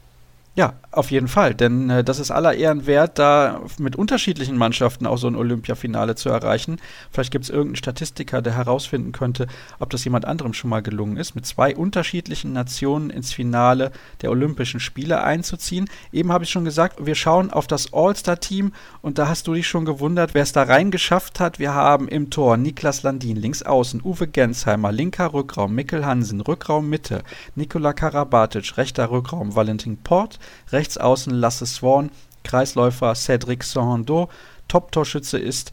Ja, 0.56 0.72
auf 0.90 1.10
jeden 1.10 1.28
Fall, 1.28 1.54
denn 1.54 1.90
äh, 1.90 2.02
das 2.02 2.18
ist 2.18 2.30
aller 2.30 2.54
Ehren 2.54 2.86
wert, 2.86 3.18
da 3.18 3.60
mit 3.78 3.94
unterschiedlichen 3.94 4.56
Mannschaften 4.56 5.04
auch 5.04 5.18
so 5.18 5.26
ein 5.26 5.36
Olympiafinale 5.36 6.14
zu 6.14 6.30
erreichen. 6.30 6.78
Vielleicht 7.10 7.30
gibt 7.30 7.44
es 7.44 7.50
irgendeinen 7.50 7.76
Statistiker, 7.76 8.40
der 8.40 8.54
herausfinden 8.54 9.12
könnte, 9.12 9.48
ob 9.80 9.90
das 9.90 10.02
jemand 10.04 10.24
anderem 10.24 10.54
schon 10.54 10.70
mal 10.70 10.80
gelungen 10.80 11.18
ist, 11.18 11.34
mit 11.34 11.44
zwei 11.44 11.76
unterschiedlichen 11.76 12.54
Nationen 12.54 13.10
ins 13.10 13.34
Finale 13.34 13.92
der 14.22 14.30
Olympischen 14.30 14.80
Spiele 14.80 15.22
einzuziehen. 15.22 15.90
Eben 16.10 16.32
habe 16.32 16.44
ich 16.44 16.50
schon 16.50 16.64
gesagt, 16.64 17.04
wir 17.04 17.16
schauen 17.16 17.50
auf 17.50 17.66
das 17.66 17.92
All-Star-Team 17.92 18.72
und 19.02 19.18
da 19.18 19.28
hast 19.28 19.46
du 19.48 19.52
dich 19.52 19.68
schon 19.68 19.84
gewundert, 19.84 20.32
wer 20.32 20.42
es 20.42 20.52
da 20.52 20.62
reingeschafft 20.62 21.38
hat. 21.38 21.58
Wir 21.58 21.74
haben 21.74 22.08
im 22.08 22.30
Tor 22.30 22.56
Niklas 22.56 23.02
Landin, 23.02 23.36
links 23.36 23.62
außen, 23.62 24.00
Uwe 24.02 24.26
Gensheimer, 24.26 24.90
linker 24.90 25.34
Rückraum, 25.34 25.74
Mikkel 25.74 26.06
Hansen, 26.06 26.40
Rückraum 26.40 26.88
Mitte, 26.88 27.24
Nikola 27.56 27.92
Karabatic, 27.92 28.78
rechter 28.78 29.10
Rückraum, 29.10 29.54
Valentin 29.54 29.98
Port, 29.98 30.38
Rechts 30.72 30.98
außen 30.98 31.32
Lasse 31.32 31.66
Swan, 31.66 32.10
Kreisläufer 32.44 33.14
Cedric 33.14 33.64
Sohando. 33.64 34.28
Top-Torschütze 34.68 35.38
ist 35.38 35.72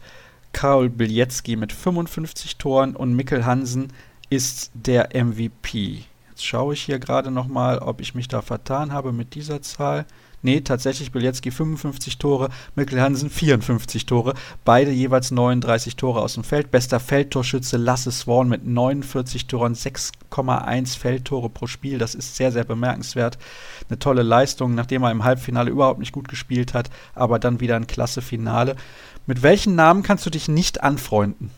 Karol 0.52 0.88
Bilecki 0.88 1.56
mit 1.56 1.72
55 1.72 2.56
Toren 2.56 2.96
und 2.96 3.14
Mikkel 3.14 3.44
Hansen 3.44 3.92
ist 4.30 4.70
der 4.74 5.10
MVP. 5.14 6.04
Jetzt 6.30 6.44
schaue 6.44 6.74
ich 6.74 6.82
hier 6.82 6.98
gerade 6.98 7.30
nochmal, 7.30 7.78
ob 7.78 8.00
ich 8.00 8.14
mich 8.14 8.28
da 8.28 8.42
vertan 8.42 8.92
habe 8.92 9.12
mit 9.12 9.34
dieser 9.34 9.62
Zahl. 9.62 10.06
Nee, 10.44 10.60
tatsächlich 10.60 11.10
Bilecki 11.10 11.50
55 11.50 12.18
Tore, 12.18 12.50
Mikkel 12.74 13.00
Hansen 13.00 13.30
54 13.30 14.04
Tore, 14.04 14.34
beide 14.62 14.90
jeweils 14.90 15.30
39 15.30 15.96
Tore 15.96 16.20
aus 16.20 16.34
dem 16.34 16.44
Feld. 16.44 16.70
Bester 16.70 17.00
Feldtorschütze 17.00 17.78
Lasse 17.78 18.12
Swan 18.12 18.50
mit 18.50 18.66
49 18.66 19.46
Toren, 19.46 19.72
6,1 19.72 20.98
Feldtore 20.98 21.48
pro 21.48 21.66
Spiel. 21.66 21.96
Das 21.96 22.14
ist 22.14 22.36
sehr, 22.36 22.52
sehr 22.52 22.64
bemerkenswert. 22.64 23.38
Eine 23.88 23.98
tolle 23.98 24.22
Leistung, 24.22 24.74
nachdem 24.74 25.04
er 25.04 25.12
im 25.12 25.24
Halbfinale 25.24 25.70
überhaupt 25.70 25.98
nicht 25.98 26.12
gut 26.12 26.28
gespielt 26.28 26.74
hat, 26.74 26.90
aber 27.14 27.38
dann 27.38 27.60
wieder 27.60 27.76
ein 27.76 27.86
klasse 27.86 28.20
Finale. 28.20 28.76
Mit 29.26 29.42
welchen 29.42 29.74
Namen 29.76 30.02
kannst 30.02 30.26
du 30.26 30.30
dich 30.30 30.48
nicht 30.48 30.82
anfreunden? 30.82 31.48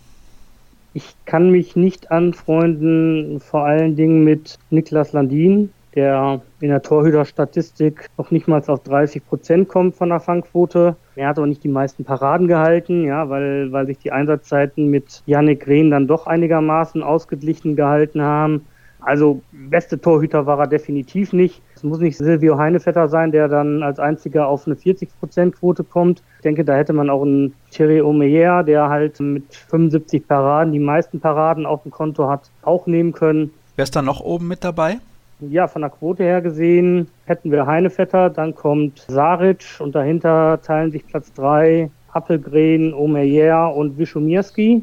Ich 0.94 1.16
kann 1.25 1.51
mich 1.51 1.75
nicht 1.75 2.12
anfreunden, 2.12 3.40
vor 3.40 3.64
allen 3.64 3.96
Dingen 3.96 4.22
mit 4.22 4.61
Niklas 4.70 5.12
Landin, 5.12 5.70
der 5.97 6.43
in 6.61 6.69
der 6.69 6.83
Torhüterstatistik 6.83 8.09
noch 8.19 8.31
nicht 8.31 8.47
mal 8.47 8.63
auf 8.67 8.83
30 8.83 9.27
Prozent 9.27 9.69
kommt 9.69 9.97
von 9.97 10.11
der 10.11 10.21
Fangquote. 10.21 10.95
Er 11.17 11.29
hat 11.29 11.39
aber 11.39 11.47
nicht 11.47 11.65
die 11.65 11.69
meisten 11.69 12.05
Paraden 12.05 12.47
gehalten, 12.47 13.05
ja, 13.05 13.29
weil, 13.31 13.73
weil 13.73 13.87
sich 13.87 13.99
die 13.99 14.13
Einsatzzeiten 14.13 14.89
mit 14.89 15.23
Yannick 15.27 15.67
Rehn 15.67 15.91
dann 15.91 16.07
doch 16.07 16.27
einigermaßen 16.27 17.03
ausgeglichen 17.03 17.75
gehalten 17.75 18.21
haben. 18.21 18.67
Also 19.01 19.41
beste 19.53 20.01
Torhüter 20.01 20.47
war 20.47 20.59
er 20.59 20.67
definitiv 20.67 21.33
nicht. 21.33 21.63
Es 21.75 21.85
muss 21.85 22.01
nicht 22.01 22.17
Silvio 22.19 22.59
Heinevetter 22.59 23.09
sein, 23.09 23.31
der 23.31 23.47
dann 23.49 23.83
als 23.83 23.99
einziger 23.99 24.49
auf 24.49 24.67
eine 24.67 24.75
40%-Quote 24.75 25.85
kommt. 25.85 26.23
Ich 26.37 26.43
denke, 26.43 26.65
da 26.65 26.75
hätte 26.75 26.93
man 26.93 27.09
auch 27.09 27.23
einen 27.23 27.55
Thierry 27.71 28.03
Omeyer, 28.03 28.65
der 28.65 28.89
halt 28.89 29.21
mit 29.21 29.55
75 29.55 30.27
Paraden 30.27 30.73
die 30.73 30.81
meisten 30.81 31.21
Paraden 31.21 31.67
auf 31.67 31.83
dem 31.83 31.93
Konto 31.93 32.29
hat, 32.29 32.51
auch 32.63 32.87
nehmen 32.87 33.13
können. 33.13 33.53
Wer 33.77 33.85
ist 33.85 33.95
da 33.95 34.03
noch 34.03 34.21
oben 34.21 34.49
mit 34.49 34.65
dabei? 34.65 34.99
Ja, 35.40 35.68
von 35.68 35.83
der 35.83 35.90
Quote 35.90 36.22
her 36.22 36.40
gesehen 36.40 37.09
hätten 37.27 37.51
wir 37.51 37.66
Heinevetter, 37.66 38.31
dann 38.31 38.55
kommt 38.55 39.05
Saric 39.09 39.64
und 39.79 39.94
dahinter 39.94 40.61
teilen 40.62 40.90
sich 40.90 41.07
Platz 41.07 41.33
3 41.35 41.90
Appelgren, 42.12 42.94
Omeyer 42.94 43.75
und 43.75 43.99
Wischomirski. 43.99 44.83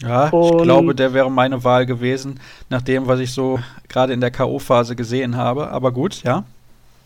Ja, 0.00 0.28
und 0.28 0.58
ich 0.58 0.62
glaube, 0.62 0.94
der 0.94 1.12
wäre 1.12 1.30
meine 1.30 1.64
Wahl 1.64 1.84
gewesen, 1.84 2.38
nach 2.70 2.82
dem, 2.82 3.08
was 3.08 3.18
ich 3.18 3.32
so 3.32 3.58
gerade 3.88 4.12
in 4.12 4.20
der 4.20 4.30
K.O.-Phase 4.30 4.94
gesehen 4.94 5.36
habe. 5.36 5.68
Aber 5.68 5.90
gut, 5.90 6.22
ja. 6.22 6.44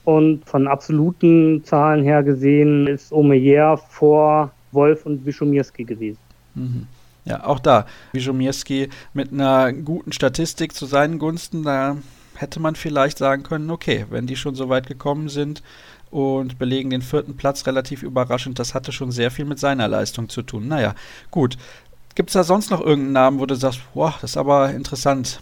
Und 0.05 0.45
von 0.45 0.69
absoluten 0.69 1.65
Zahlen 1.65 2.03
her 2.03 2.23
gesehen 2.23 2.87
ist 2.87 3.11
Omeyer 3.13 3.79
vor 3.79 4.51
Wolf 4.73 5.07
und 5.07 5.25
Wischomirski 5.25 5.85
gewesen. 5.85 6.19
Mhm. 6.55 6.87
Ja, 7.25 7.47
auch 7.47 7.61
da. 7.61 7.87
Wischomirski 8.13 8.91
mit 9.15 9.33
einer 9.33 9.73
guten 9.73 10.13
Statistik 10.13 10.75
zu 10.75 10.85
seinen 10.85 11.19
Gunsten, 11.19 11.63
da 11.63 11.97
hätte 12.43 12.61
man 12.61 12.75
vielleicht 12.75 13.17
sagen 13.17 13.45
können, 13.45 13.71
okay, 13.71 14.05
wenn 14.11 14.27
die 14.27 14.37
schon 14.37 14.55
so 14.55 14.69
weit 14.69 14.87
gekommen 14.87 15.31
sind 15.31 15.63
und 16.11 16.59
belegen 16.59 16.91
den 16.91 17.01
vierten 17.01 17.37
Platz 17.37 17.67
relativ 17.67 18.03
überraschend, 18.03 18.59
das 18.59 18.75
hatte 18.75 18.93
schon 18.93 19.13
sehr 19.13 19.31
viel 19.31 19.47
mit 19.47 19.59
seiner 19.59 19.89
Leistung 19.89 20.29
zu 20.29 20.43
tun. 20.43 20.69
Naja, 20.69 20.95
gut. 21.31 21.57
Gibt 22.15 22.29
es 22.29 22.35
da 22.35 22.45
sonst 22.45 22.71
noch 22.71 22.81
irgendeinen 22.81 23.13
Namen, 23.13 23.41
wo 23.41 23.47
du 23.47 23.55
sagst, 23.55 23.81
boah, 23.95 24.15
das 24.21 24.33
ist 24.33 24.37
aber 24.37 24.71
interessant? 24.73 25.41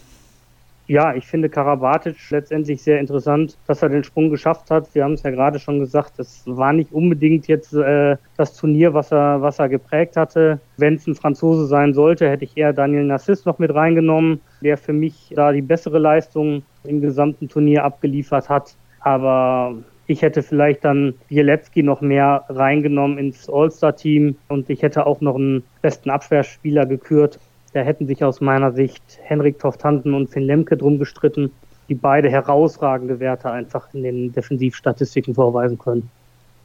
Ja, 0.87 1.13
ich 1.15 1.25
finde 1.25 1.47
Karabatic 1.47 2.17
letztendlich 2.31 2.81
sehr 2.81 2.99
interessant, 2.99 3.57
dass 3.65 3.81
er 3.81 3.89
den 3.89 4.03
Sprung 4.03 4.29
geschafft 4.29 4.69
hat. 4.71 4.93
Wir 4.93 5.05
haben 5.05 5.13
es 5.13 5.23
ja 5.23 5.29
gerade 5.29 5.57
schon 5.59 5.79
gesagt, 5.79 6.13
das 6.17 6.43
war 6.45 6.73
nicht 6.73 6.91
unbedingt 6.91 7.47
jetzt 7.47 7.73
äh, 7.73 8.17
das 8.35 8.55
Turnier, 8.55 8.93
was 8.93 9.11
er, 9.11 9.41
was 9.41 9.59
er 9.59 9.69
geprägt 9.69 10.17
hatte. 10.17 10.59
Wenn 10.77 10.95
es 10.95 11.07
ein 11.07 11.15
Franzose 11.15 11.67
sein 11.67 11.93
sollte, 11.93 12.29
hätte 12.29 12.43
ich 12.43 12.57
eher 12.57 12.73
Daniel 12.73 13.05
Nassis 13.05 13.45
noch 13.45 13.57
mit 13.57 13.73
reingenommen, 13.73 14.41
der 14.61 14.77
für 14.77 14.91
mich 14.91 15.31
da 15.33 15.53
die 15.53 15.61
bessere 15.61 15.99
Leistung 15.99 16.63
im 16.83 17.01
gesamten 17.01 17.49
Turnier 17.49 17.83
abgeliefert 17.83 18.49
hat. 18.49 18.75
Aber 18.99 19.75
ich 20.07 20.21
hätte 20.21 20.43
vielleicht 20.43 20.83
dann 20.83 21.13
Bielecki 21.29 21.83
noch 21.83 22.01
mehr 22.01 22.45
reingenommen 22.49 23.17
ins 23.17 23.49
All-Star-Team 23.49 24.35
und 24.49 24.69
ich 24.69 24.81
hätte 24.81 25.05
auch 25.05 25.21
noch 25.21 25.35
einen 25.35 25.63
besten 25.81 26.09
Abwehrspieler 26.09 26.85
gekürt. 26.85 27.39
Da 27.73 27.81
hätten 27.81 28.07
sich 28.07 28.23
aus 28.23 28.41
meiner 28.41 28.73
Sicht 28.73 29.01
Henrik 29.23 29.59
Toftanten 29.59 30.13
und 30.13 30.29
Finn 30.29 30.43
Lemke 30.43 30.75
drum 30.75 30.99
gestritten, 30.99 31.51
die 31.87 31.95
beide 31.95 32.29
herausragende 32.29 33.19
Werte 33.19 33.49
einfach 33.49 33.93
in 33.93 34.03
den 34.03 34.31
Defensivstatistiken 34.33 35.35
vorweisen 35.35 35.77
können. 35.77 36.09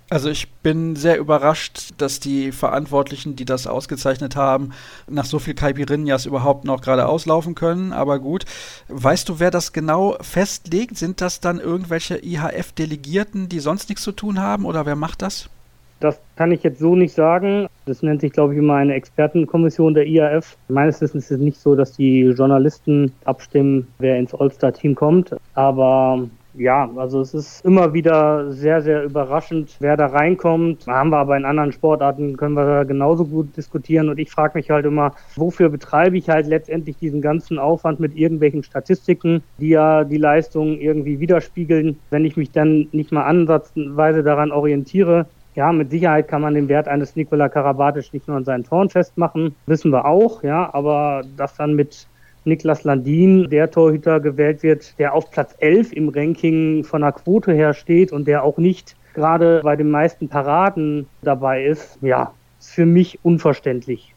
Also 0.08 0.30
ich 0.30 0.52
bin 0.62 0.94
sehr 0.94 1.18
überrascht, 1.18 1.94
dass 1.98 2.20
die 2.20 2.52
Verantwortlichen, 2.52 3.34
die 3.34 3.44
das 3.44 3.66
ausgezeichnet 3.66 4.36
haben, 4.36 4.70
nach 5.08 5.24
so 5.24 5.40
viel 5.40 5.54
Caipirinhas 5.54 6.26
überhaupt 6.26 6.64
noch 6.64 6.80
gerade 6.80 7.08
auslaufen 7.08 7.56
können. 7.56 7.92
Aber 7.92 8.20
gut, 8.20 8.44
weißt 8.88 9.28
du, 9.28 9.40
wer 9.40 9.50
das 9.50 9.72
genau 9.72 10.16
festlegt? 10.20 10.96
Sind 10.96 11.20
das 11.20 11.40
dann 11.40 11.58
irgendwelche 11.58 12.24
IHF-Delegierten, 12.24 13.48
die 13.48 13.58
sonst 13.58 13.88
nichts 13.88 14.04
zu 14.04 14.12
tun 14.12 14.40
haben 14.40 14.64
oder 14.64 14.86
wer 14.86 14.94
macht 14.94 15.22
das? 15.22 15.50
Das 15.98 16.20
kann 16.36 16.52
ich 16.52 16.62
jetzt 16.62 16.78
so 16.78 16.94
nicht 16.94 17.14
sagen. 17.14 17.66
Das 17.86 18.02
nennt 18.02 18.20
sich, 18.20 18.32
glaube 18.32 18.52
ich, 18.52 18.58
immer 18.58 18.74
eine 18.74 18.94
Expertenkommission 18.94 19.94
der 19.94 20.06
IAF. 20.06 20.56
Meines 20.68 21.00
Wissens 21.00 21.24
ist 21.24 21.30
es 21.32 21.38
nicht 21.38 21.58
so, 21.58 21.74
dass 21.74 21.92
die 21.92 22.20
Journalisten 22.20 23.12
abstimmen, 23.24 23.88
wer 23.98 24.18
ins 24.18 24.34
All-Star-Team 24.34 24.94
kommt. 24.94 25.34
Aber 25.54 26.28
ja, 26.58 26.90
also 26.96 27.20
es 27.20 27.34
ist 27.34 27.64
immer 27.64 27.92
wieder 27.92 28.50
sehr, 28.50 28.82
sehr 28.82 29.04
überraschend, 29.04 29.76
wer 29.80 29.96
da 29.96 30.06
reinkommt. 30.06 30.86
Haben 30.86 31.10
wir 31.10 31.18
aber 31.18 31.36
in 31.36 31.44
anderen 31.44 31.72
Sportarten, 31.72 32.36
können 32.36 32.54
wir 32.54 32.64
da 32.64 32.84
genauso 32.84 33.24
gut 33.24 33.56
diskutieren. 33.56 34.08
Und 34.08 34.18
ich 34.18 34.30
frage 34.30 34.58
mich 34.58 34.70
halt 34.70 34.86
immer, 34.86 35.12
wofür 35.36 35.68
betreibe 35.68 36.16
ich 36.16 36.28
halt 36.28 36.46
letztendlich 36.46 36.96
diesen 36.98 37.20
ganzen 37.20 37.58
Aufwand 37.58 38.00
mit 38.00 38.16
irgendwelchen 38.16 38.62
Statistiken, 38.62 39.42
die 39.58 39.70
ja 39.70 40.04
die 40.04 40.18
Leistung 40.18 40.78
irgendwie 40.78 41.20
widerspiegeln, 41.20 41.98
wenn 42.10 42.24
ich 42.24 42.36
mich 42.36 42.50
dann 42.50 42.88
nicht 42.92 43.12
mal 43.12 43.24
ansatzweise 43.24 44.22
daran 44.22 44.52
orientiere. 44.52 45.26
Ja, 45.54 45.72
mit 45.72 45.90
Sicherheit 45.90 46.28
kann 46.28 46.42
man 46.42 46.54
den 46.54 46.68
Wert 46.68 46.86
eines 46.86 47.16
Nikola 47.16 47.48
Karabatic 47.48 48.12
nicht 48.12 48.28
nur 48.28 48.36
an 48.36 48.44
seinen 48.44 48.64
Toren 48.64 48.90
festmachen, 48.90 49.54
wissen 49.64 49.90
wir 49.90 50.04
auch, 50.04 50.42
ja, 50.42 50.68
aber 50.74 51.22
das 51.38 51.56
dann 51.56 51.74
mit 51.74 52.06
Niklas 52.46 52.84
Landin, 52.84 53.50
der 53.50 53.70
Torhüter 53.70 54.20
gewählt 54.20 54.62
wird, 54.62 54.98
der 54.98 55.14
auf 55.14 55.30
Platz 55.30 55.54
11 55.58 55.92
im 55.92 56.08
Ranking 56.08 56.84
von 56.84 57.02
der 57.02 57.12
Quote 57.12 57.52
her 57.52 57.74
steht 57.74 58.12
und 58.12 58.26
der 58.26 58.44
auch 58.44 58.58
nicht 58.58 58.96
gerade 59.14 59.60
bei 59.62 59.76
den 59.76 59.90
meisten 59.90 60.28
Paraden 60.28 61.06
dabei 61.22 61.64
ist, 61.64 61.98
ja, 62.02 62.32
ist 62.58 62.72
für 62.72 62.86
mich 62.86 63.18
unverständlich. 63.22 64.15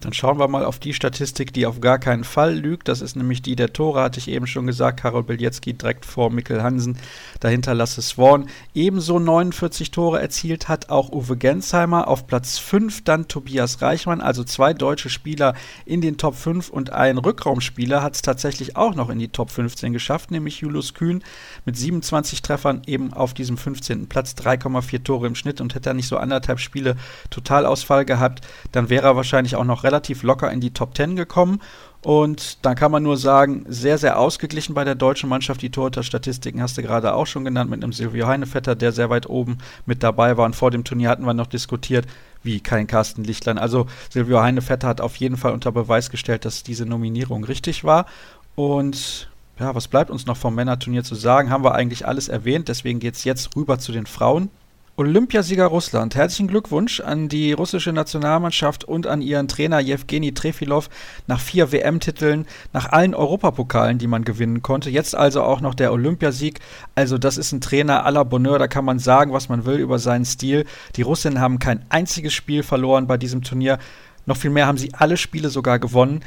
Dann 0.00 0.12
schauen 0.12 0.38
wir 0.38 0.46
mal 0.46 0.64
auf 0.64 0.78
die 0.78 0.92
Statistik, 0.92 1.52
die 1.54 1.66
auf 1.66 1.80
gar 1.80 1.98
keinen 1.98 2.24
Fall 2.24 2.54
lügt. 2.54 2.88
Das 2.88 3.00
ist 3.00 3.16
nämlich 3.16 3.40
die 3.40 3.56
der 3.56 3.72
Tore, 3.72 4.02
hatte 4.02 4.18
ich 4.18 4.28
eben 4.28 4.46
schon 4.46 4.66
gesagt. 4.66 5.00
Karol 5.00 5.22
Bielецki 5.22 5.72
direkt 5.72 6.04
vor 6.04 6.30
Mikkel 6.30 6.62
Hansen. 6.62 6.98
Dahinter 7.40 7.74
Lasse 7.74 8.02
Swan. 8.02 8.46
Ebenso 8.74 9.18
49 9.18 9.90
Tore 9.90 10.20
erzielt 10.20 10.68
hat 10.68 10.90
auch 10.90 11.10
Uwe 11.10 11.36
Gensheimer. 11.36 12.08
Auf 12.08 12.26
Platz 12.26 12.58
5 12.58 13.04
dann 13.04 13.26
Tobias 13.26 13.80
Reichmann. 13.80 14.20
Also 14.20 14.44
zwei 14.44 14.74
deutsche 14.74 15.08
Spieler 15.08 15.54
in 15.86 16.02
den 16.02 16.18
Top 16.18 16.36
5 16.36 16.68
und 16.68 16.92
ein 16.92 17.16
Rückraumspieler 17.16 18.02
hat 18.02 18.16
es 18.16 18.22
tatsächlich 18.22 18.76
auch 18.76 18.94
noch 18.94 19.08
in 19.08 19.18
die 19.18 19.28
Top 19.28 19.50
15 19.50 19.92
geschafft, 19.94 20.30
nämlich 20.30 20.60
Julius 20.60 20.92
Kühn 20.92 21.24
mit 21.64 21.76
27 21.76 22.42
Treffern 22.42 22.82
eben 22.86 23.12
auf 23.14 23.32
diesem 23.32 23.56
15. 23.56 24.08
Platz. 24.08 24.34
3,4 24.34 25.02
Tore 25.02 25.26
im 25.26 25.34
Schnitt 25.34 25.60
und 25.60 25.74
hätte 25.74 25.90
er 25.90 25.94
nicht 25.94 26.08
so 26.08 26.18
anderthalb 26.18 26.60
Spiele 26.60 26.96
Totalausfall 27.30 28.04
gehabt, 28.04 28.46
dann 28.72 28.90
wäre 28.90 29.06
er 29.06 29.16
wahrscheinlich 29.16 29.56
auch 29.56 29.64
noch 29.64 29.85
relativ 29.86 30.22
locker 30.22 30.50
in 30.50 30.60
die 30.60 30.72
Top 30.72 30.94
10 30.94 31.16
gekommen. 31.16 31.60
Und 32.02 32.64
dann 32.64 32.76
kann 32.76 32.92
man 32.92 33.02
nur 33.02 33.16
sagen, 33.16 33.64
sehr, 33.68 33.98
sehr 33.98 34.18
ausgeglichen 34.18 34.74
bei 34.74 34.84
der 34.84 34.94
deutschen 34.94 35.28
Mannschaft. 35.28 35.62
Die 35.62 35.70
Torhüter-Statistiken 35.70 36.62
hast 36.62 36.76
du 36.76 36.82
gerade 36.82 37.14
auch 37.14 37.26
schon 37.26 37.44
genannt, 37.44 37.70
mit 37.70 37.82
einem 37.82 37.92
Silvio 37.92 38.26
Heinevetter, 38.26 38.76
der 38.76 38.92
sehr 38.92 39.10
weit 39.10 39.28
oben 39.28 39.58
mit 39.86 40.02
dabei 40.02 40.36
war. 40.36 40.44
Und 40.44 40.54
vor 40.54 40.70
dem 40.70 40.84
Turnier 40.84 41.08
hatten 41.08 41.24
wir 41.24 41.34
noch 41.34 41.48
diskutiert, 41.48 42.06
wie 42.42 42.60
kein 42.60 42.86
Carsten 42.86 43.24
Lichtlein. 43.24 43.58
Also 43.58 43.86
Silvio 44.10 44.40
Heinevetter 44.40 44.86
hat 44.86 45.00
auf 45.00 45.16
jeden 45.16 45.36
Fall 45.36 45.52
unter 45.52 45.72
Beweis 45.72 46.10
gestellt, 46.10 46.44
dass 46.44 46.62
diese 46.62 46.86
Nominierung 46.86 47.42
richtig 47.42 47.82
war. 47.82 48.06
Und 48.54 49.28
ja, 49.58 49.74
was 49.74 49.88
bleibt 49.88 50.10
uns 50.10 50.26
noch 50.26 50.36
vom 50.36 50.54
Männerturnier 50.54 51.02
zu 51.02 51.14
sagen? 51.14 51.50
Haben 51.50 51.64
wir 51.64 51.74
eigentlich 51.74 52.06
alles 52.06 52.28
erwähnt. 52.28 52.68
Deswegen 52.68 53.00
geht 53.00 53.14
es 53.14 53.24
jetzt 53.24 53.56
rüber 53.56 53.78
zu 53.78 53.90
den 53.90 54.06
Frauen. 54.06 54.50
Olympiasieger 54.98 55.66
Russland. 55.66 56.14
Herzlichen 56.14 56.48
Glückwunsch 56.48 57.00
an 57.00 57.28
die 57.28 57.52
russische 57.52 57.92
Nationalmannschaft 57.92 58.84
und 58.84 59.06
an 59.06 59.20
ihren 59.20 59.46
Trainer 59.46 59.78
Jewgeni 59.78 60.32
Trefilov 60.32 60.88
nach 61.26 61.38
vier 61.38 61.70
WM-Titeln, 61.70 62.46
nach 62.72 62.90
allen 62.92 63.14
Europapokalen, 63.14 63.98
die 63.98 64.06
man 64.06 64.24
gewinnen 64.24 64.62
konnte. 64.62 64.88
Jetzt 64.88 65.14
also 65.14 65.42
auch 65.42 65.60
noch 65.60 65.74
der 65.74 65.92
Olympiasieg. 65.92 66.60
Also 66.94 67.18
das 67.18 67.36
ist 67.36 67.52
ein 67.52 67.60
Trainer 67.60 68.06
à 68.06 68.10
la 68.10 68.24
Bonheur, 68.24 68.58
da 68.58 68.68
kann 68.68 68.86
man 68.86 68.98
sagen, 68.98 69.34
was 69.34 69.50
man 69.50 69.66
will 69.66 69.76
über 69.76 69.98
seinen 69.98 70.24
Stil. 70.24 70.64
Die 70.96 71.02
Russinnen 71.02 71.40
haben 71.40 71.58
kein 71.58 71.84
einziges 71.90 72.32
Spiel 72.32 72.62
verloren 72.62 73.06
bei 73.06 73.18
diesem 73.18 73.42
Turnier. 73.42 73.78
Noch 74.24 74.38
viel 74.38 74.50
mehr 74.50 74.66
haben 74.66 74.78
sie 74.78 74.94
alle 74.94 75.18
Spiele 75.18 75.50
sogar 75.50 75.78
gewonnen. 75.78 76.22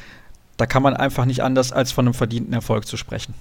Da 0.58 0.68
kann 0.68 0.84
man 0.84 0.96
einfach 0.96 1.26
nicht 1.26 1.42
anders 1.42 1.72
als 1.72 1.92
von 1.92 2.06
einem 2.06 2.14
verdienten 2.14 2.54
Erfolg 2.54 2.86
zu 2.86 2.98
sprechen. 2.98 3.34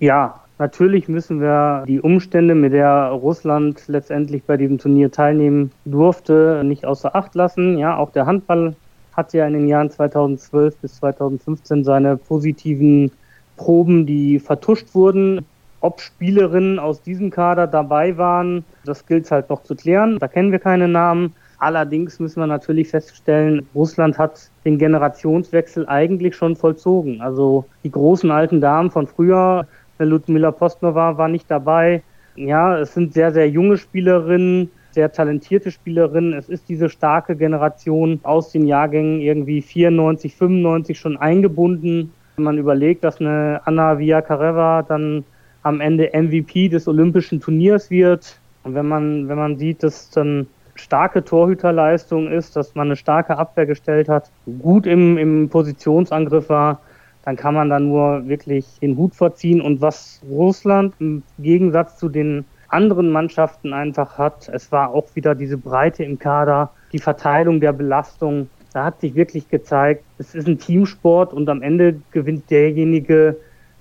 Ja, 0.00 0.40
Natürlich 0.60 1.08
müssen 1.08 1.40
wir 1.40 1.84
die 1.88 2.02
Umstände, 2.02 2.54
mit 2.54 2.74
der 2.74 3.06
Russland 3.12 3.82
letztendlich 3.86 4.42
bei 4.44 4.58
diesem 4.58 4.76
Turnier 4.76 5.10
teilnehmen 5.10 5.72
durfte, 5.86 6.60
nicht 6.66 6.84
außer 6.84 7.16
Acht 7.16 7.34
lassen. 7.34 7.78
Ja, 7.78 7.96
auch 7.96 8.12
der 8.12 8.26
Handball 8.26 8.76
hat 9.16 9.32
ja 9.32 9.46
in 9.46 9.54
den 9.54 9.68
Jahren 9.68 9.90
2012 9.90 10.76
bis 10.76 10.96
2015 10.96 11.82
seine 11.82 12.18
positiven 12.18 13.10
Proben, 13.56 14.04
die 14.04 14.38
vertuscht 14.38 14.94
wurden. 14.94 15.46
Ob 15.80 16.02
Spielerinnen 16.02 16.78
aus 16.78 17.00
diesem 17.00 17.30
Kader 17.30 17.66
dabei 17.66 18.18
waren, 18.18 18.62
das 18.84 19.06
gilt 19.06 19.30
halt 19.30 19.48
noch 19.48 19.62
zu 19.62 19.74
klären. 19.74 20.18
Da 20.18 20.28
kennen 20.28 20.52
wir 20.52 20.58
keine 20.58 20.88
Namen. 20.88 21.34
Allerdings 21.58 22.20
müssen 22.20 22.40
wir 22.40 22.46
natürlich 22.46 22.88
feststellen, 22.88 23.66
Russland 23.74 24.18
hat 24.18 24.50
den 24.66 24.76
Generationswechsel 24.76 25.88
eigentlich 25.88 26.36
schon 26.36 26.54
vollzogen. 26.54 27.22
Also 27.22 27.64
die 27.82 27.90
großen 27.90 28.30
alten 28.30 28.60
Damen 28.60 28.90
von 28.90 29.06
früher 29.06 29.66
Ludmila 30.06 30.50
Postnova 30.50 31.18
war 31.18 31.28
nicht 31.28 31.50
dabei. 31.50 32.02
Ja, 32.36 32.78
es 32.78 32.94
sind 32.94 33.12
sehr, 33.12 33.32
sehr 33.32 33.48
junge 33.48 33.76
Spielerinnen, 33.76 34.70
sehr 34.92 35.12
talentierte 35.12 35.70
Spielerinnen. 35.70 36.32
Es 36.32 36.48
ist 36.48 36.68
diese 36.68 36.88
starke 36.88 37.36
Generation 37.36 38.20
aus 38.22 38.50
den 38.52 38.66
Jahrgängen 38.66 39.20
irgendwie 39.20 39.62
94, 39.62 40.36
95 40.36 40.98
schon 40.98 41.16
eingebunden. 41.16 42.12
Wenn 42.36 42.44
man 42.44 42.58
überlegt, 42.58 43.04
dass 43.04 43.20
eine 43.20 43.60
Anna 43.64 43.98
Villacareva 43.98 44.82
dann 44.82 45.24
am 45.62 45.80
Ende 45.80 46.10
MVP 46.14 46.68
des 46.68 46.88
Olympischen 46.88 47.40
Turniers 47.40 47.90
wird. 47.90 48.38
Und 48.62 48.74
wenn 48.74 48.88
man, 48.88 49.28
wenn 49.28 49.38
man 49.38 49.58
sieht, 49.58 49.82
dass 49.82 50.10
dann 50.10 50.46
starke 50.74 51.24
Torhüterleistung 51.24 52.28
ist, 52.28 52.56
dass 52.56 52.74
man 52.74 52.88
eine 52.88 52.96
starke 52.96 53.36
Abwehr 53.36 53.66
gestellt 53.66 54.08
hat, 54.08 54.30
gut 54.60 54.86
im, 54.86 55.18
im 55.18 55.48
Positionsangriff 55.48 56.48
war, 56.48 56.80
dann 57.24 57.36
kann 57.36 57.54
man 57.54 57.68
da 57.68 57.78
nur 57.78 58.26
wirklich 58.28 58.66
den 58.80 58.96
Hut 58.96 59.14
vorziehen. 59.14 59.60
Und 59.60 59.80
was 59.80 60.20
Russland 60.28 60.94
im 60.98 61.22
Gegensatz 61.38 61.98
zu 61.98 62.08
den 62.08 62.44
anderen 62.68 63.10
Mannschaften 63.10 63.72
einfach 63.72 64.16
hat, 64.16 64.48
es 64.48 64.70
war 64.72 64.90
auch 64.90 65.08
wieder 65.14 65.34
diese 65.34 65.58
Breite 65.58 66.04
im 66.04 66.18
Kader, 66.18 66.70
die 66.92 66.98
Verteilung 66.98 67.60
der 67.60 67.72
Belastung. 67.72 68.48
Da 68.72 68.84
hat 68.84 69.00
sich 69.00 69.14
wirklich 69.14 69.48
gezeigt, 69.48 70.04
es 70.18 70.34
ist 70.34 70.46
ein 70.46 70.58
Teamsport 70.58 71.32
und 71.32 71.48
am 71.48 71.62
Ende 71.62 72.00
gewinnt 72.12 72.48
derjenige, 72.50 73.36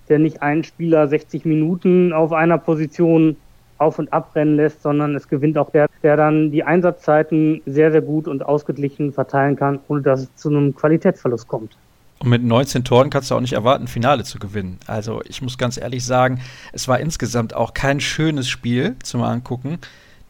der 0.10 0.19
nicht 0.19 0.41
einen 0.41 0.63
Spieler 0.63 1.08
60 1.08 1.45
Minuten 1.45 2.12
auf 2.12 2.34
einer 2.34 2.58
Position 2.58 3.36
auf 3.78 3.99
und 3.99 4.12
abrennen 4.12 4.56
lässt, 4.56 4.82
sondern 4.82 5.15
es 5.15 5.28
gewinnt 5.30 5.58
auch 5.58 5.69
der, 5.69 5.88
der 6.04 6.17
dann 6.17 6.52
die 6.52 6.63
Einsatzzeiten 6.63 7.62
sehr, 7.65 7.91
sehr 7.91 8.02
gut 8.02 8.28
und 8.28 8.45
ausgeglichen 8.45 9.13
verteilen 9.13 9.56
kann, 9.56 9.80
ohne 9.88 10.02
dass 10.02 10.23
es 10.23 10.36
zu 10.36 10.49
einem 10.49 10.75
Qualitätsverlust 10.75 11.47
kommt. 11.47 11.78
Und 12.19 12.29
mit 12.29 12.43
19 12.43 12.84
Toren 12.84 13.10
kannst 13.10 13.32
du 13.32 13.36
auch 13.36 13.41
nicht 13.41 13.53
erwarten, 13.53 13.88
Finale 13.88 14.25
zu 14.25 14.39
gewinnen. 14.39 14.77
Also 14.88 15.21
ich 15.25 15.41
muss 15.41 15.58
ganz 15.58 15.77
ehrlich 15.77 16.05
sagen, 16.05 16.41
es 16.73 16.88
war 16.88 16.99
insgesamt 16.99 17.55
auch 17.55 17.73
kein 17.73 18.01
schönes 18.01 18.49
Spiel 18.49 18.95
zum 19.03 19.23
Angucken. 19.23 19.79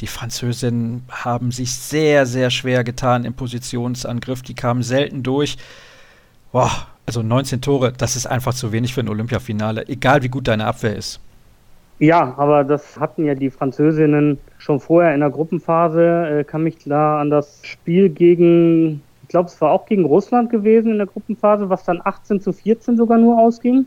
Die 0.01 0.07
Französinnen 0.07 1.03
haben 1.09 1.51
sich 1.51 1.73
sehr, 1.73 2.25
sehr 2.25 2.51
schwer 2.51 2.83
getan 2.83 3.25
im 3.25 3.33
Positionsangriff. 3.33 4.43
Die 4.43 4.53
kamen 4.53 4.83
selten 4.83 5.23
durch. 5.23 5.57
Boah, 6.51 6.87
also 7.05 7.23
19 7.23 7.61
Tore, 7.61 7.91
das 7.91 8.15
ist 8.15 8.27
einfach 8.27 8.53
zu 8.53 8.71
wenig 8.71 8.93
für 8.93 9.01
ein 9.01 9.09
Olympiafinale, 9.09 9.87
egal 9.87 10.21
wie 10.21 10.29
gut 10.29 10.47
deine 10.47 10.65
Abwehr 10.65 10.95
ist. 10.95 11.19
Ja, 11.97 12.35
aber 12.37 12.63
das 12.63 12.97
hatten 12.97 13.25
ja 13.25 13.35
die 13.35 13.49
Französinnen 13.49 14.37
schon 14.57 14.79
vorher 14.79 15.13
in 15.13 15.19
der 15.19 15.31
Gruppenphase. 15.31 16.39
Ich 16.41 16.47
kann 16.47 16.63
mich 16.63 16.79
klar 16.79 17.19
an 17.19 17.29
das 17.29 17.59
Spiel 17.63 18.09
gegen 18.09 19.01
glaube, 19.29 19.47
es 19.47 19.59
war 19.61 19.71
auch 19.71 19.85
gegen 19.85 20.05
Russland 20.05 20.49
gewesen 20.49 20.91
in 20.91 20.97
der 20.97 21.07
Gruppenphase, 21.07 21.69
was 21.69 21.85
dann 21.85 22.01
18 22.03 22.41
zu 22.41 22.51
14 22.51 22.97
sogar 22.97 23.17
nur 23.17 23.39
ausging. 23.39 23.85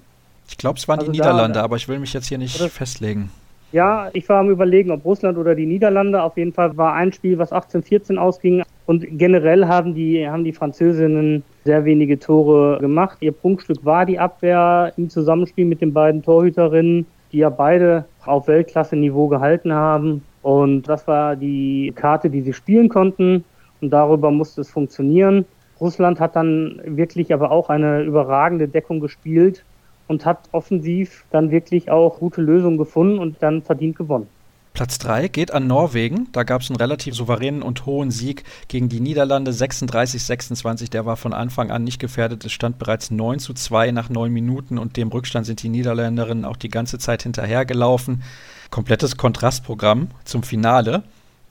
Ich 0.48 0.57
glaube, 0.57 0.78
es 0.78 0.88
waren 0.88 1.00
also 1.00 1.12
die 1.12 1.18
Niederlande, 1.18 1.59
da, 1.59 1.64
aber 1.64 1.76
ich 1.76 1.88
will 1.88 1.98
mich 1.98 2.12
jetzt 2.12 2.28
hier 2.28 2.38
nicht 2.38 2.57
festlegen. 2.57 3.31
Ja, 3.72 4.11
ich 4.12 4.28
war 4.28 4.40
am 4.40 4.50
überlegen, 4.50 4.90
ob 4.90 5.05
Russland 5.05 5.38
oder 5.38 5.55
die 5.55 5.66
Niederlande. 5.66 6.22
Auf 6.22 6.37
jeden 6.37 6.52
Fall 6.52 6.76
war 6.76 6.94
ein 6.94 7.12
Spiel, 7.12 7.38
was 7.38 7.52
18-14 7.52 8.16
ausging. 8.16 8.62
Und 8.85 9.07
generell 9.12 9.66
haben 9.66 9.94
die, 9.94 10.28
haben 10.28 10.44
die 10.44 10.52
Französinnen 10.52 11.42
sehr 11.64 11.85
wenige 11.85 12.18
Tore 12.18 12.78
gemacht. 12.81 13.18
Ihr 13.20 13.33
Punktstück 13.33 13.85
war 13.85 14.05
die 14.05 14.18
Abwehr 14.18 14.92
im 14.96 15.09
Zusammenspiel 15.09 15.64
mit 15.64 15.81
den 15.81 15.92
beiden 15.92 16.22
Torhüterinnen, 16.22 17.07
die 17.33 17.38
ja 17.38 17.48
beide 17.48 18.05
auf 18.26 18.46
Weltklasse-Niveau 18.46 19.28
gehalten 19.28 19.72
haben. 19.72 20.22
Und 20.42 20.83
das 20.83 21.07
war 21.07 21.37
die 21.37 21.92
Karte, 21.94 22.28
die 22.28 22.42
sie 22.42 22.52
spielen 22.52 22.88
konnten 22.88 23.44
und 23.82 23.90
darüber 23.90 24.30
musste 24.30 24.60
es 24.60 24.70
funktionieren. 24.70 25.44
Russland 25.80 26.20
hat 26.20 26.36
dann 26.36 26.80
wirklich 26.84 27.34
aber 27.34 27.50
auch 27.50 27.68
eine 27.68 28.02
überragende 28.02 28.68
Deckung 28.68 29.00
gespielt 29.00 29.64
und 30.08 30.24
hat 30.24 30.48
offensiv 30.52 31.24
dann 31.30 31.50
wirklich 31.50 31.90
auch 31.90 32.18
gute 32.20 32.40
Lösungen 32.40 32.78
gefunden 32.78 33.18
und 33.18 33.36
dann 33.40 33.62
verdient 33.62 33.96
gewonnen. 33.96 34.28
Platz 34.74 34.98
3 34.98 35.28
geht 35.28 35.52
an 35.52 35.66
Norwegen. 35.66 36.28
Da 36.32 36.44
gab 36.44 36.62
es 36.62 36.70
einen 36.70 36.78
relativ 36.78 37.14
souveränen 37.14 37.62
und 37.62 37.84
hohen 37.84 38.10
Sieg 38.10 38.44
gegen 38.68 38.88
die 38.88 39.00
Niederlande 39.00 39.50
36-26. 39.50 40.90
Der 40.90 41.04
war 41.04 41.16
von 41.16 41.34
Anfang 41.34 41.70
an 41.70 41.84
nicht 41.84 41.98
gefährdet. 41.98 42.44
Es 42.44 42.52
stand 42.52 42.78
bereits 42.78 43.10
9 43.10 43.38
zu 43.38 43.52
2 43.52 43.90
nach 43.90 44.08
9 44.08 44.32
Minuten 44.32 44.78
und 44.78 44.96
dem 44.96 45.08
Rückstand 45.08 45.44
sind 45.44 45.62
die 45.62 45.68
Niederländerinnen 45.68 46.46
auch 46.46 46.56
die 46.56 46.70
ganze 46.70 46.98
Zeit 46.98 47.22
hinterhergelaufen. 47.22 48.22
Komplettes 48.70 49.18
Kontrastprogramm 49.18 50.08
zum 50.24 50.42
Finale. 50.42 51.02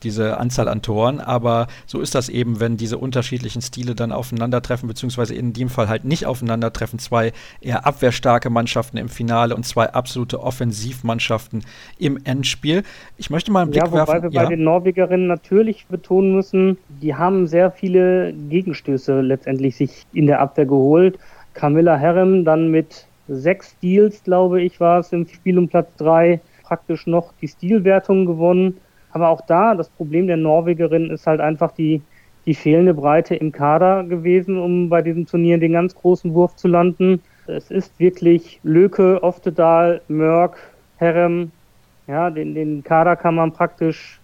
Diese 0.04 0.38
Anzahl 0.38 0.68
an 0.68 0.82
Toren. 0.82 1.20
Aber 1.20 1.68
so 1.86 2.02
ist 2.02 2.16
das 2.16 2.30
eben, 2.30 2.60
wenn 2.60 2.78
diese 2.78 2.98
unterschiedlichen 2.98 3.62
Stile 3.62 3.96
dann 3.96 4.12
aufeinandertreffen, 4.12 4.88
beziehungsweise 4.88 5.36
in 5.36 5.54
dem 5.54 5.70
Fall 5.70 5.88
halt 5.90 6.06
nicht 6.06 6.26
aufeinandertreffen. 6.26 7.00
Zwei 7.00 7.32
eher 7.62 7.86
abwehrstarke 7.86 8.50
Mannschaften 8.50 8.98
im 8.98 9.10
Finale 9.10 9.56
und 9.56 9.66
zwei 9.66 9.92
absolute 9.94 10.42
Offensivmannschaften 10.42 11.64
im 11.98 12.20
Endspiel. 12.24 12.84
Ich 13.18 13.30
möchte 13.30 13.52
mal 13.52 13.62
einen 13.62 13.72
Blick 13.72 13.84
ja, 13.84 13.92
wobei 13.92 14.08
werfen. 14.08 14.24
wir 14.24 14.32
ja. 14.32 14.44
bei 14.44 14.50
den 14.56 14.64
Norwegerinnen 14.64 15.28
natürlich 15.28 15.86
betonen 15.88 16.36
müssen, 16.36 16.78
die 17.02 17.16
haben 17.16 17.48
sehr 17.48 17.72
viele 17.72 18.34
Gegenstöße 18.34 19.22
letztendlich 19.22 19.76
sich 19.76 20.06
in 20.14 20.28
der 20.28 20.40
Abwehr 20.40 20.66
geholt. 20.66 21.18
Camilla 21.54 21.98
Herrem 21.98 22.46
dann 22.46 22.72
mit 22.72 23.06
sechs 23.28 23.72
Steals, 23.72 24.24
glaube 24.24 24.62
ich, 24.62 24.80
war 24.80 25.00
es 25.00 25.12
im 25.12 25.28
Spiel 25.28 25.58
um 25.58 25.68
Platz 25.68 25.90
drei, 25.98 26.42
praktisch 26.64 27.08
noch 27.08 27.34
die 27.42 27.48
Stilwertung 27.48 28.26
gewonnen. 28.26 28.78
Aber 29.14 29.30
auch 29.30 29.42
da, 29.42 29.76
das 29.76 29.90
Problem 29.90 30.28
der 30.28 30.38
Norwegerin 30.38 31.10
ist 31.10 31.28
halt 31.28 31.42
einfach 31.42 31.72
die, 31.72 32.02
die 32.46 32.56
fehlende 32.56 32.94
Breite 32.94 33.36
im 33.36 33.52
Kader 33.52 34.04
gewesen, 34.04 34.58
um 34.58 34.90
bei 34.90 35.02
diesem 35.02 35.26
Turnier 35.26 35.58
den 35.58 35.74
ganz 35.74 35.96
großen 35.96 36.34
Wurf 36.34 36.56
zu 36.56 36.68
landen. 36.68 37.22
Es 37.48 37.70
ist 37.72 38.00
wirklich 38.00 38.60
Löke, 38.64 39.22
Oftedal, 39.22 40.02
Mörk, 40.08 40.58
Herrem. 40.98 41.52
Ja, 42.08 42.30
den, 42.30 42.56
den 42.56 42.84
Kader 42.84 43.16
kann 43.16 43.36
man 43.36 43.52
praktisch, 43.52 44.20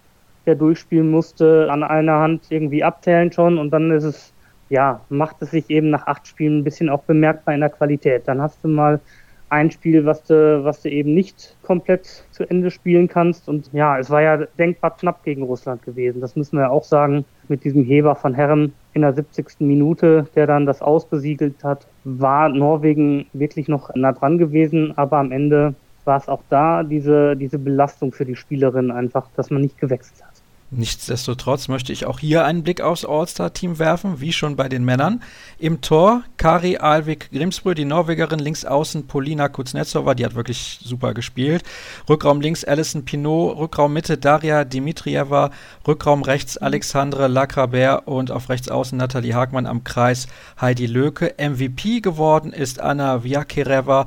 der 0.46 0.54
durchspielen 0.54 1.10
musste, 1.10 1.68
an 1.70 1.82
einer 1.82 2.18
Hand 2.18 2.46
irgendwie 2.50 2.82
abzählen 2.82 3.30
schon 3.30 3.58
und 3.58 3.70
dann 3.70 3.90
ist 3.90 4.04
es 4.04 4.32
ja, 4.68 5.00
macht 5.08 5.36
es 5.40 5.50
sich 5.50 5.68
eben 5.70 5.90
nach 5.90 6.06
acht 6.06 6.26
Spielen 6.26 6.58
ein 6.58 6.64
bisschen 6.64 6.88
auch 6.88 7.02
bemerkbar 7.02 7.54
in 7.54 7.60
der 7.60 7.70
Qualität. 7.70 8.28
Dann 8.28 8.42
hast 8.42 8.62
du 8.62 8.68
mal 8.68 9.00
ein 9.50 9.70
Spiel, 9.70 10.04
was 10.04 10.22
du, 10.24 10.64
was 10.64 10.82
du 10.82 10.90
eben 10.90 11.14
nicht 11.14 11.56
komplett 11.62 12.24
zu 12.30 12.48
Ende 12.48 12.70
spielen 12.70 13.08
kannst. 13.08 13.48
Und 13.48 13.70
ja, 13.72 13.98
es 13.98 14.10
war 14.10 14.22
ja 14.22 14.36
denkbar 14.58 14.96
knapp 14.96 15.24
gegen 15.24 15.42
Russland 15.42 15.82
gewesen. 15.82 16.20
Das 16.20 16.36
müssen 16.36 16.58
wir 16.58 16.70
auch 16.70 16.84
sagen. 16.84 17.24
Mit 17.50 17.64
diesem 17.64 17.82
Heber 17.82 18.14
von 18.14 18.34
Herren 18.34 18.74
in 18.92 19.00
der 19.00 19.14
70. 19.14 19.60
Minute, 19.60 20.26
der 20.34 20.46
dann 20.46 20.66
das 20.66 20.82
ausbesiegelt 20.82 21.64
hat, 21.64 21.86
war 22.04 22.50
Norwegen 22.50 23.26
wirklich 23.32 23.68
noch 23.68 23.94
nah 23.94 24.12
dran 24.12 24.36
gewesen. 24.36 24.92
Aber 24.96 25.16
am 25.16 25.32
Ende 25.32 25.74
war 26.04 26.18
es 26.18 26.28
auch 26.28 26.42
da 26.50 26.82
diese, 26.82 27.36
diese 27.36 27.58
Belastung 27.58 28.12
für 28.12 28.24
die 28.24 28.36
Spielerin 28.36 28.90
einfach, 28.90 29.28
dass 29.36 29.50
man 29.50 29.62
nicht 29.62 29.78
gewechselt 29.78 30.22
hat. 30.22 30.27
Nichtsdestotrotz 30.70 31.68
möchte 31.68 31.94
ich 31.94 32.04
auch 32.04 32.18
hier 32.18 32.44
einen 32.44 32.62
Blick 32.62 32.82
aufs 32.82 33.06
All-Star-Team 33.06 33.78
werfen, 33.78 34.20
wie 34.20 34.34
schon 34.34 34.54
bei 34.54 34.68
den 34.68 34.84
Männern. 34.84 35.22
Im 35.58 35.80
Tor 35.80 36.24
Kari 36.36 36.76
Alvik 36.76 37.30
Grimsbrö, 37.32 37.74
die 37.74 37.86
Norwegerin, 37.86 38.38
links 38.38 38.66
außen 38.66 39.06
Polina 39.06 39.48
Kuznetsova, 39.48 40.14
die 40.14 40.26
hat 40.26 40.34
wirklich 40.34 40.78
super 40.84 41.14
gespielt. 41.14 41.62
Rückraum 42.06 42.42
links 42.42 42.64
Alison 42.64 43.06
Pinot, 43.06 43.56
Rückraum 43.56 43.94
Mitte 43.94 44.18
Daria 44.18 44.64
Dimitrieva, 44.64 45.52
Rückraum 45.86 46.22
rechts 46.22 46.58
Alexandre 46.58 47.28
Lacrabert 47.28 48.06
und 48.06 48.30
auf 48.30 48.50
rechts 48.50 48.68
außen 48.68 48.98
Nathalie 48.98 49.34
Hagmann 49.34 49.64
am 49.64 49.84
Kreis 49.84 50.26
Heidi 50.60 50.84
Löke. 50.84 51.34
MVP 51.38 52.00
geworden 52.00 52.52
ist 52.52 52.78
Anna 52.78 53.24
Viakereva 53.24 54.04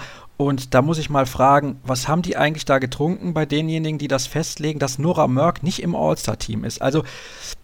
und 0.47 0.73
da 0.73 0.82
muss 0.82 0.97
ich 0.97 1.10
mal 1.10 1.25
fragen, 1.25 1.80
was 1.84 2.08
haben 2.08 2.21
die 2.21 2.38
eigentlich 2.38 2.65
da 2.65 2.80
getrunken 2.80 3.34
bei 3.34 3.45
denjenigen, 3.45 3.97
die 3.97 4.08
das 4.08 4.27
festlegen, 4.27 4.80
dass 4.80 4.99
Nora 4.99 5.27
Mörk 5.27 5.63
nicht 5.63 5.82
im 5.82 5.95
All-Star-Team 5.95 6.63
ist? 6.63 6.82
Also 6.82 7.04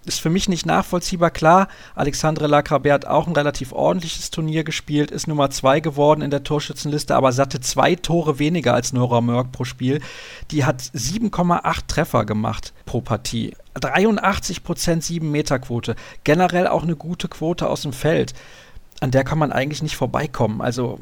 ist 0.06 0.22
für 0.22 0.30
mich 0.30 0.48
nicht 0.48 0.66
nachvollziehbar. 0.66 1.32
Klar, 1.32 1.68
Alexandre 1.96 2.48
Lacrabert 2.48 3.06
hat 3.06 3.06
auch 3.06 3.28
ein 3.28 3.34
relativ 3.34 3.74
ordentliches 3.74 4.32
Turnier 4.32 4.63
gespielt, 4.63 5.12
ist 5.12 5.28
Nummer 5.28 5.50
zwei 5.50 5.80
geworden 5.80 6.22
in 6.22 6.32
der 6.32 6.44
Torschützenliste, 6.44 7.16
aber 7.16 7.32
satte 7.32 7.60
zwei 7.60 7.96
Tore 7.96 8.40
weniger 8.40 8.74
als 8.74 8.94
Nora 8.94 9.22
Mörk 9.22 9.52
pro 9.52 9.66
Spiel. 9.66 10.02
Die 10.52 10.66
hat 10.66 10.82
7,8 10.82 11.88
Treffer 11.88 12.26
gemacht 12.26 12.74
pro 12.86 13.02
Partie. 13.02 13.54
83 13.74 14.63
Prozent 14.63 15.04
7-Meter-Quote. 15.04 15.96
Generell 16.24 16.68
auch 16.68 16.84
eine 16.84 16.96
gute 16.96 17.28
Quote 17.28 17.70
aus 17.70 17.82
dem 17.82 17.94
Feld. 17.94 18.34
An 19.00 19.12
der 19.12 19.24
kann 19.24 19.38
man 19.38 19.52
eigentlich 19.52 19.84
nicht 19.84 19.96
vorbeikommen. 19.96 20.62
Also 20.62 21.00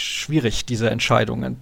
schwierig, 0.00 0.66
diese 0.66 0.90
Entscheidungen. 0.90 1.56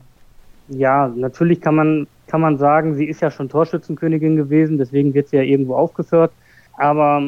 Ja, 0.69 1.09
natürlich 1.09 1.61
kann 1.61 1.75
man, 1.75 2.07
kann 2.27 2.41
man 2.41 2.59
sagen, 2.59 2.95
sie 2.95 3.07
ist 3.07 3.21
ja 3.21 3.31
schon 3.31 3.49
Torschützenkönigin 3.49 4.37
gewesen, 4.37 4.79
deswegen 4.79 5.13
wird 5.15 5.29
sie 5.29 5.37
ja 5.37 5.43
irgendwo 5.43 5.75
aufgeführt. 5.75 6.33
Aber 6.79 7.23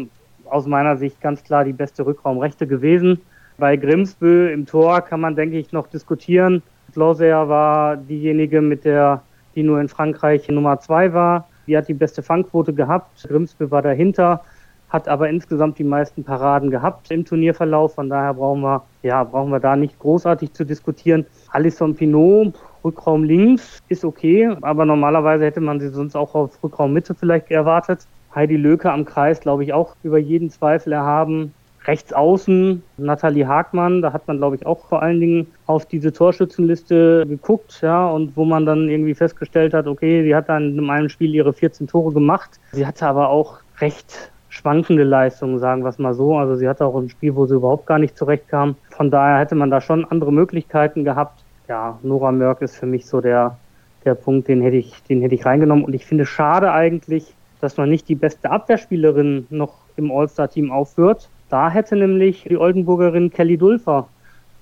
aus 0.46 0.66
meiner 0.66 0.96
Sicht 0.96 1.20
ganz 1.20 1.42
klar 1.42 1.64
die 1.64 1.72
beste 1.72 2.06
Rückraumrechte 2.06 2.66
gewesen. 2.66 3.20
Bei 3.58 3.76
Grimsbö 3.76 4.50
im 4.50 4.66
Tor 4.66 5.00
kann 5.02 5.20
man, 5.20 5.36
denke 5.36 5.58
ich, 5.58 5.72
noch 5.72 5.86
diskutieren. 5.86 6.62
Floser 6.92 7.48
war 7.48 7.96
diejenige, 7.96 8.60
mit 8.60 8.84
der, 8.84 9.22
die 9.54 9.62
nur 9.62 9.80
in 9.80 9.88
Frankreich 9.88 10.48
Nummer 10.48 10.80
zwei 10.80 11.12
war. 11.12 11.48
Die 11.66 11.76
hat 11.76 11.88
die 11.88 11.94
beste 11.94 12.22
Fangquote 12.22 12.72
gehabt. 12.72 13.26
Grimsbö 13.28 13.70
war 13.70 13.82
dahinter 13.82 14.44
hat 14.94 15.08
aber 15.08 15.28
insgesamt 15.28 15.76
die 15.80 15.84
meisten 15.84 16.22
Paraden 16.22 16.70
gehabt 16.70 17.10
im 17.10 17.24
Turnierverlauf. 17.24 17.96
Von 17.96 18.08
daher 18.08 18.32
brauchen 18.34 18.60
wir, 18.60 18.84
ja, 19.02 19.24
brauchen 19.24 19.50
wir 19.50 19.58
da 19.58 19.74
nicht 19.74 19.98
großartig 19.98 20.52
zu 20.52 20.64
diskutieren. 20.64 21.26
Alisson 21.50 21.96
Pinot, 21.96 22.54
Rückraum 22.84 23.24
links, 23.24 23.80
ist 23.88 24.04
okay, 24.04 24.54
aber 24.62 24.84
normalerweise 24.84 25.46
hätte 25.46 25.60
man 25.60 25.80
sie 25.80 25.88
sonst 25.88 26.14
auch 26.14 26.36
auf 26.36 26.62
Rückraum 26.62 26.92
Mitte 26.92 27.12
vielleicht 27.16 27.50
erwartet. 27.50 28.06
Heidi 28.36 28.56
Löke 28.56 28.92
am 28.92 29.04
Kreis, 29.04 29.40
glaube 29.40 29.64
ich, 29.64 29.72
auch 29.72 29.96
über 30.04 30.18
jeden 30.18 30.48
Zweifel 30.48 30.92
erhaben. 30.92 31.52
Rechts 31.86 32.12
außen 32.12 32.80
Nathalie 32.96 33.48
Hagmann, 33.48 34.00
da 34.00 34.12
hat 34.12 34.28
man, 34.28 34.38
glaube 34.38 34.54
ich, 34.54 34.64
auch 34.64 34.86
vor 34.86 35.02
allen 35.02 35.18
Dingen 35.18 35.48
auf 35.66 35.86
diese 35.86 36.12
Torschützenliste 36.12 37.26
geguckt, 37.26 37.80
ja, 37.82 38.06
und 38.06 38.36
wo 38.36 38.44
man 38.44 38.64
dann 38.64 38.88
irgendwie 38.88 39.14
festgestellt 39.14 39.74
hat, 39.74 39.88
okay, 39.88 40.22
sie 40.22 40.36
hat 40.36 40.48
dann 40.48 40.78
in 40.78 40.88
einem 40.88 41.08
Spiel 41.08 41.34
ihre 41.34 41.52
14 41.52 41.88
Tore 41.88 42.12
gemacht. 42.12 42.60
Sie 42.70 42.86
hatte 42.86 43.06
aber 43.08 43.28
auch 43.28 43.58
recht 43.80 44.30
schwankende 44.54 45.02
Leistungen, 45.02 45.58
sagen 45.58 45.82
wir 45.82 45.88
es 45.88 45.98
mal 45.98 46.14
so. 46.14 46.36
Also 46.36 46.54
sie 46.54 46.68
hatte 46.68 46.86
auch 46.86 46.96
ein 46.96 47.08
Spiel, 47.08 47.34
wo 47.34 47.44
sie 47.46 47.56
überhaupt 47.56 47.86
gar 47.86 47.98
nicht 47.98 48.16
zurechtkam. 48.16 48.76
Von 48.90 49.10
daher 49.10 49.40
hätte 49.40 49.56
man 49.56 49.70
da 49.70 49.80
schon 49.80 50.04
andere 50.04 50.32
Möglichkeiten 50.32 51.04
gehabt. 51.04 51.42
Ja, 51.68 51.98
Nora 52.02 52.30
Mörk 52.30 52.62
ist 52.62 52.76
für 52.76 52.86
mich 52.86 53.06
so 53.06 53.20
der, 53.20 53.56
der 54.04 54.14
Punkt, 54.14 54.46
den 54.46 54.62
hätte 54.62 54.76
ich, 54.76 55.02
den 55.08 55.22
hätte 55.22 55.34
ich 55.34 55.44
reingenommen. 55.44 55.84
Und 55.84 55.94
ich 55.94 56.06
finde 56.06 56.24
schade 56.24 56.70
eigentlich, 56.70 57.34
dass 57.60 57.76
man 57.76 57.88
nicht 57.88 58.08
die 58.08 58.14
beste 58.14 58.48
Abwehrspielerin 58.48 59.46
noch 59.50 59.74
im 59.96 60.12
All-Star-Team 60.12 60.70
aufführt. 60.70 61.28
Da 61.48 61.68
hätte 61.68 61.96
nämlich 61.96 62.44
die 62.48 62.56
Oldenburgerin 62.56 63.30
Kelly 63.30 63.58
Dulfer 63.58 64.06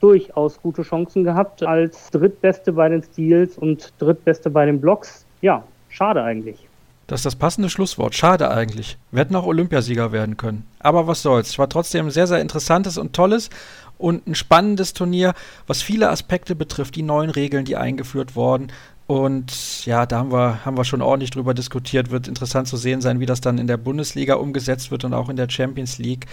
durchaus 0.01 0.61
gute 0.63 0.83
Chancen 0.83 1.23
gehabt 1.23 1.63
als 1.63 2.11
drittbeste 2.11 2.73
bei 2.73 2.89
den 2.89 3.03
Steals 3.03 3.59
und 3.59 3.93
drittbeste 3.99 4.49
bei 4.49 4.65
den 4.65 4.81
Blocks. 4.81 5.27
Ja, 5.43 5.63
schade 5.91 6.23
eigentlich. 6.23 6.67
Das 7.13 7.21
ist 7.21 7.27
das 7.27 7.37
passende 7.37 7.69
Schlusswort. 7.69 8.15
Schade 8.15 8.51
eigentlich. 8.51 8.97
Wir 9.11 9.21
hätten 9.21 9.37
auch 9.37 9.45
Olympiasieger 9.45 10.13
werden 10.13 10.39
können. 10.39 10.65
Aber 10.79 11.07
was 11.07 11.21
soll's. 11.21 11.51
Es 11.51 11.59
war 11.59 11.69
trotzdem 11.69 12.07
ein 12.07 12.11
sehr, 12.11 12.27
sehr 12.27 12.41
interessantes 12.41 12.97
und 12.97 13.13
tolles 13.13 13.51
und 13.99 14.27
ein 14.27 14.35
spannendes 14.35 14.95
Turnier, 14.95 15.35
was 15.67 15.83
viele 15.83 16.09
Aspekte 16.09 16.55
betrifft, 16.55 16.97
die 16.97 17.03
neuen 17.03 17.29
Regeln, 17.29 17.67
die 17.67 17.77
eingeführt 17.77 18.35
wurden. 18.35 18.73
Und 19.07 19.85
ja, 19.85 20.07
da 20.07 20.21
haben 20.21 20.33
wir, 20.33 20.65
haben 20.65 20.79
wir 20.79 20.87
schon 20.87 21.03
ordentlich 21.03 21.31
drüber 21.31 21.53
diskutiert. 21.53 22.11
Wird 22.11 22.29
interessant 22.29 22.67
zu 22.67 22.79
sehen 22.79 23.03
sein, 23.03 23.21
wie 23.21 23.27
das 23.27 23.43
dann 23.43 23.59
in 23.59 23.67
der 23.67 23.77
Bundesliga 23.77 24.37
umgesetzt 24.37 24.91
wird 24.91 25.05
und 25.05 25.13
auch 25.13 25.29
in 25.29 25.37
der 25.37 25.51
Champions 25.51 25.99
League 25.99 26.25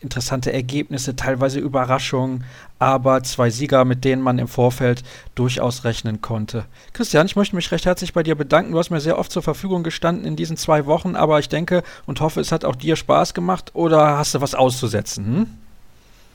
interessante 0.00 0.52
Ergebnisse, 0.52 1.16
teilweise 1.16 1.60
Überraschungen, 1.60 2.44
aber 2.78 3.22
zwei 3.22 3.50
Sieger, 3.50 3.84
mit 3.84 4.04
denen 4.04 4.22
man 4.22 4.38
im 4.38 4.48
Vorfeld 4.48 5.02
durchaus 5.34 5.84
rechnen 5.84 6.20
konnte. 6.20 6.64
Christian, 6.92 7.26
ich 7.26 7.36
möchte 7.36 7.56
mich 7.56 7.70
recht 7.72 7.86
herzlich 7.86 8.12
bei 8.12 8.22
dir 8.22 8.34
bedanken. 8.34 8.72
Du 8.72 8.78
hast 8.78 8.90
mir 8.90 9.00
sehr 9.00 9.18
oft 9.18 9.30
zur 9.30 9.42
Verfügung 9.42 9.82
gestanden 9.82 10.24
in 10.24 10.36
diesen 10.36 10.56
zwei 10.56 10.86
Wochen, 10.86 11.16
aber 11.16 11.38
ich 11.38 11.48
denke 11.48 11.82
und 12.06 12.20
hoffe, 12.20 12.40
es 12.40 12.52
hat 12.52 12.64
auch 12.64 12.76
dir 12.76 12.96
Spaß 12.96 13.34
gemacht 13.34 13.70
oder 13.74 14.18
hast 14.18 14.34
du 14.34 14.40
was 14.40 14.54
auszusetzen? 14.54 15.26
Hm? 15.26 15.46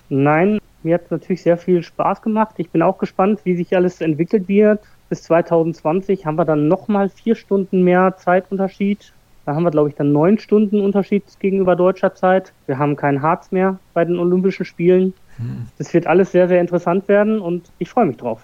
Nein, 0.10 0.60
mir 0.84 0.95
hat 0.95 1.06
es 1.06 1.12
natürlich 1.12 1.41
sehr 1.41 1.58
viel 1.58 1.82
Spaß 1.82 2.21
gemacht. 2.21 2.56
Ich 2.58 2.69
bin 2.69 2.84
auch 2.84 2.99
gespannt, 2.99 3.39
wie 3.43 3.56
sich 3.56 3.75
alles 3.75 4.01
entwickelt 4.01 4.47
wird. 4.47 4.82
Bis 5.10 5.23
2020 5.23 6.25
haben 6.25 6.36
wir 6.36 6.45
dann 6.45 6.67
nochmal 6.67 7.10
vier 7.10 7.36
Stunden 7.36 7.84
mehr 7.84 8.15
Zeitunterschied 8.17 9.13
da 9.45 9.55
haben 9.55 9.63
wir, 9.63 9.71
glaube 9.71 9.89
ich, 9.89 9.95
dann 9.95 10.12
neun 10.12 10.39
Stunden 10.39 10.81
Unterschied 10.81 11.23
gegenüber 11.39 11.75
deutscher 11.75 12.15
Zeit. 12.15 12.53
Wir 12.65 12.79
haben 12.79 12.95
keinen 12.95 13.21
Harz 13.21 13.51
mehr 13.51 13.79
bei 13.93 14.03
den 14.03 14.17
Olympischen 14.17 14.65
Spielen. 14.65 15.13
Hm. 15.38 15.67
Das 15.77 15.93
wird 15.93 16.08
alles 16.08 16.31
sehr, 16.31 16.47
sehr 16.47 16.62
interessant 16.62 17.08
werden 17.08 17.39
und 17.39 17.71
ich 17.77 17.89
freue 17.89 18.05
mich 18.05 18.17
drauf. 18.17 18.41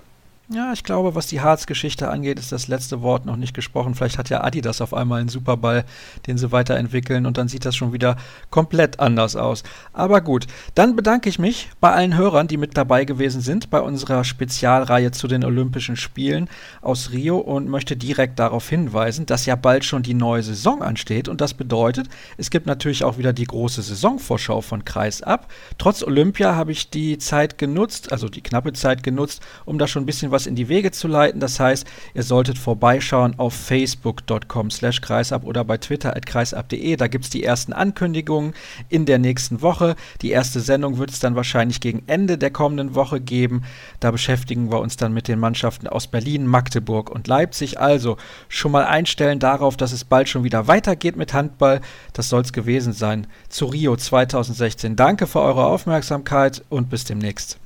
Ja, 0.53 0.73
ich 0.73 0.83
glaube, 0.83 1.15
was 1.15 1.27
die 1.27 1.39
Harz-Geschichte 1.39 2.09
angeht, 2.09 2.37
ist 2.37 2.51
das 2.51 2.67
letzte 2.67 3.01
Wort 3.01 3.25
noch 3.25 3.37
nicht 3.37 3.53
gesprochen. 3.53 3.95
Vielleicht 3.95 4.17
hat 4.17 4.27
ja 4.27 4.43
Adidas 4.43 4.81
auf 4.81 4.93
einmal 4.93 5.21
einen 5.21 5.29
Superball, 5.29 5.85
den 6.27 6.37
sie 6.37 6.51
weiterentwickeln 6.51 7.25
und 7.25 7.37
dann 7.37 7.47
sieht 7.47 7.63
das 7.63 7.73
schon 7.73 7.93
wieder 7.93 8.17
komplett 8.49 8.99
anders 8.99 9.37
aus. 9.37 9.63
Aber 9.93 10.19
gut, 10.19 10.47
dann 10.75 10.97
bedanke 10.97 11.29
ich 11.29 11.39
mich 11.39 11.69
bei 11.79 11.93
allen 11.93 12.17
Hörern, 12.17 12.49
die 12.49 12.57
mit 12.57 12.75
dabei 12.75 13.05
gewesen 13.05 13.39
sind 13.39 13.69
bei 13.69 13.79
unserer 13.79 14.25
Spezialreihe 14.25 15.11
zu 15.11 15.29
den 15.29 15.45
Olympischen 15.45 15.95
Spielen 15.95 16.49
aus 16.81 17.11
Rio 17.11 17.37
und 17.37 17.69
möchte 17.69 17.95
direkt 17.95 18.37
darauf 18.37 18.67
hinweisen, 18.67 19.25
dass 19.25 19.45
ja 19.45 19.55
bald 19.55 19.85
schon 19.85 20.03
die 20.03 20.15
neue 20.15 20.43
Saison 20.43 20.81
ansteht 20.81 21.29
und 21.29 21.39
das 21.39 21.53
bedeutet, 21.53 22.09
es 22.35 22.49
gibt 22.49 22.65
natürlich 22.65 23.05
auch 23.05 23.17
wieder 23.17 23.31
die 23.31 23.45
große 23.45 23.83
Saisonvorschau 23.83 24.59
von 24.59 24.83
Kreis 24.83 25.21
ab. 25.21 25.49
Trotz 25.77 26.03
Olympia 26.03 26.55
habe 26.55 26.73
ich 26.73 26.89
die 26.89 27.17
Zeit 27.19 27.57
genutzt, 27.57 28.11
also 28.11 28.27
die 28.27 28.41
knappe 28.41 28.73
Zeit 28.73 29.01
genutzt, 29.01 29.41
um 29.63 29.79
da 29.79 29.87
schon 29.87 30.03
ein 30.03 30.07
bisschen 30.07 30.31
was 30.31 30.40
etwas 30.41 30.47
in 30.47 30.55
die 30.55 30.69
Wege 30.69 30.91
zu 30.91 31.07
leiten. 31.07 31.39
Das 31.39 31.59
heißt, 31.59 31.85
ihr 32.13 32.23
solltet 32.23 32.57
vorbeischauen 32.57 33.37
auf 33.37 33.53
facebook.com 33.53 34.71
slash 34.71 35.01
kreisab 35.01 35.43
oder 35.43 35.63
bei 35.63 35.77
twitter 35.77 36.15
at 36.15 36.25
kreisab.de. 36.25 36.95
Da 36.95 37.07
gibt 37.07 37.25
es 37.25 37.29
die 37.29 37.43
ersten 37.43 37.73
Ankündigungen 37.73 38.53
in 38.89 39.05
der 39.05 39.19
nächsten 39.19 39.61
Woche. 39.61 39.95
Die 40.21 40.31
erste 40.31 40.59
Sendung 40.59 40.97
wird 40.97 41.11
es 41.11 41.19
dann 41.19 41.35
wahrscheinlich 41.35 41.79
gegen 41.79 42.03
Ende 42.07 42.37
der 42.37 42.51
kommenden 42.51 42.95
Woche 42.95 43.19
geben. 43.21 43.63
Da 43.99 44.11
beschäftigen 44.11 44.71
wir 44.71 44.79
uns 44.79 44.97
dann 44.97 45.13
mit 45.13 45.27
den 45.27 45.39
Mannschaften 45.39 45.87
aus 45.87 46.07
Berlin, 46.07 46.47
Magdeburg 46.47 47.09
und 47.09 47.27
Leipzig. 47.27 47.79
Also 47.79 48.17
schon 48.47 48.71
mal 48.71 48.85
einstellen 48.85 49.39
darauf, 49.39 49.77
dass 49.77 49.91
es 49.91 50.05
bald 50.05 50.29
schon 50.29 50.43
wieder 50.43 50.67
weitergeht 50.67 51.17
mit 51.17 51.33
Handball. 51.33 51.81
Das 52.13 52.29
soll 52.29 52.41
es 52.41 52.53
gewesen 52.53 52.93
sein 52.93 53.27
zu 53.49 53.65
Rio 53.65 53.95
2016. 53.95 54.95
Danke 54.95 55.27
für 55.27 55.41
eure 55.41 55.65
Aufmerksamkeit 55.65 56.63
und 56.69 56.89
bis 56.89 57.03
demnächst. 57.05 57.61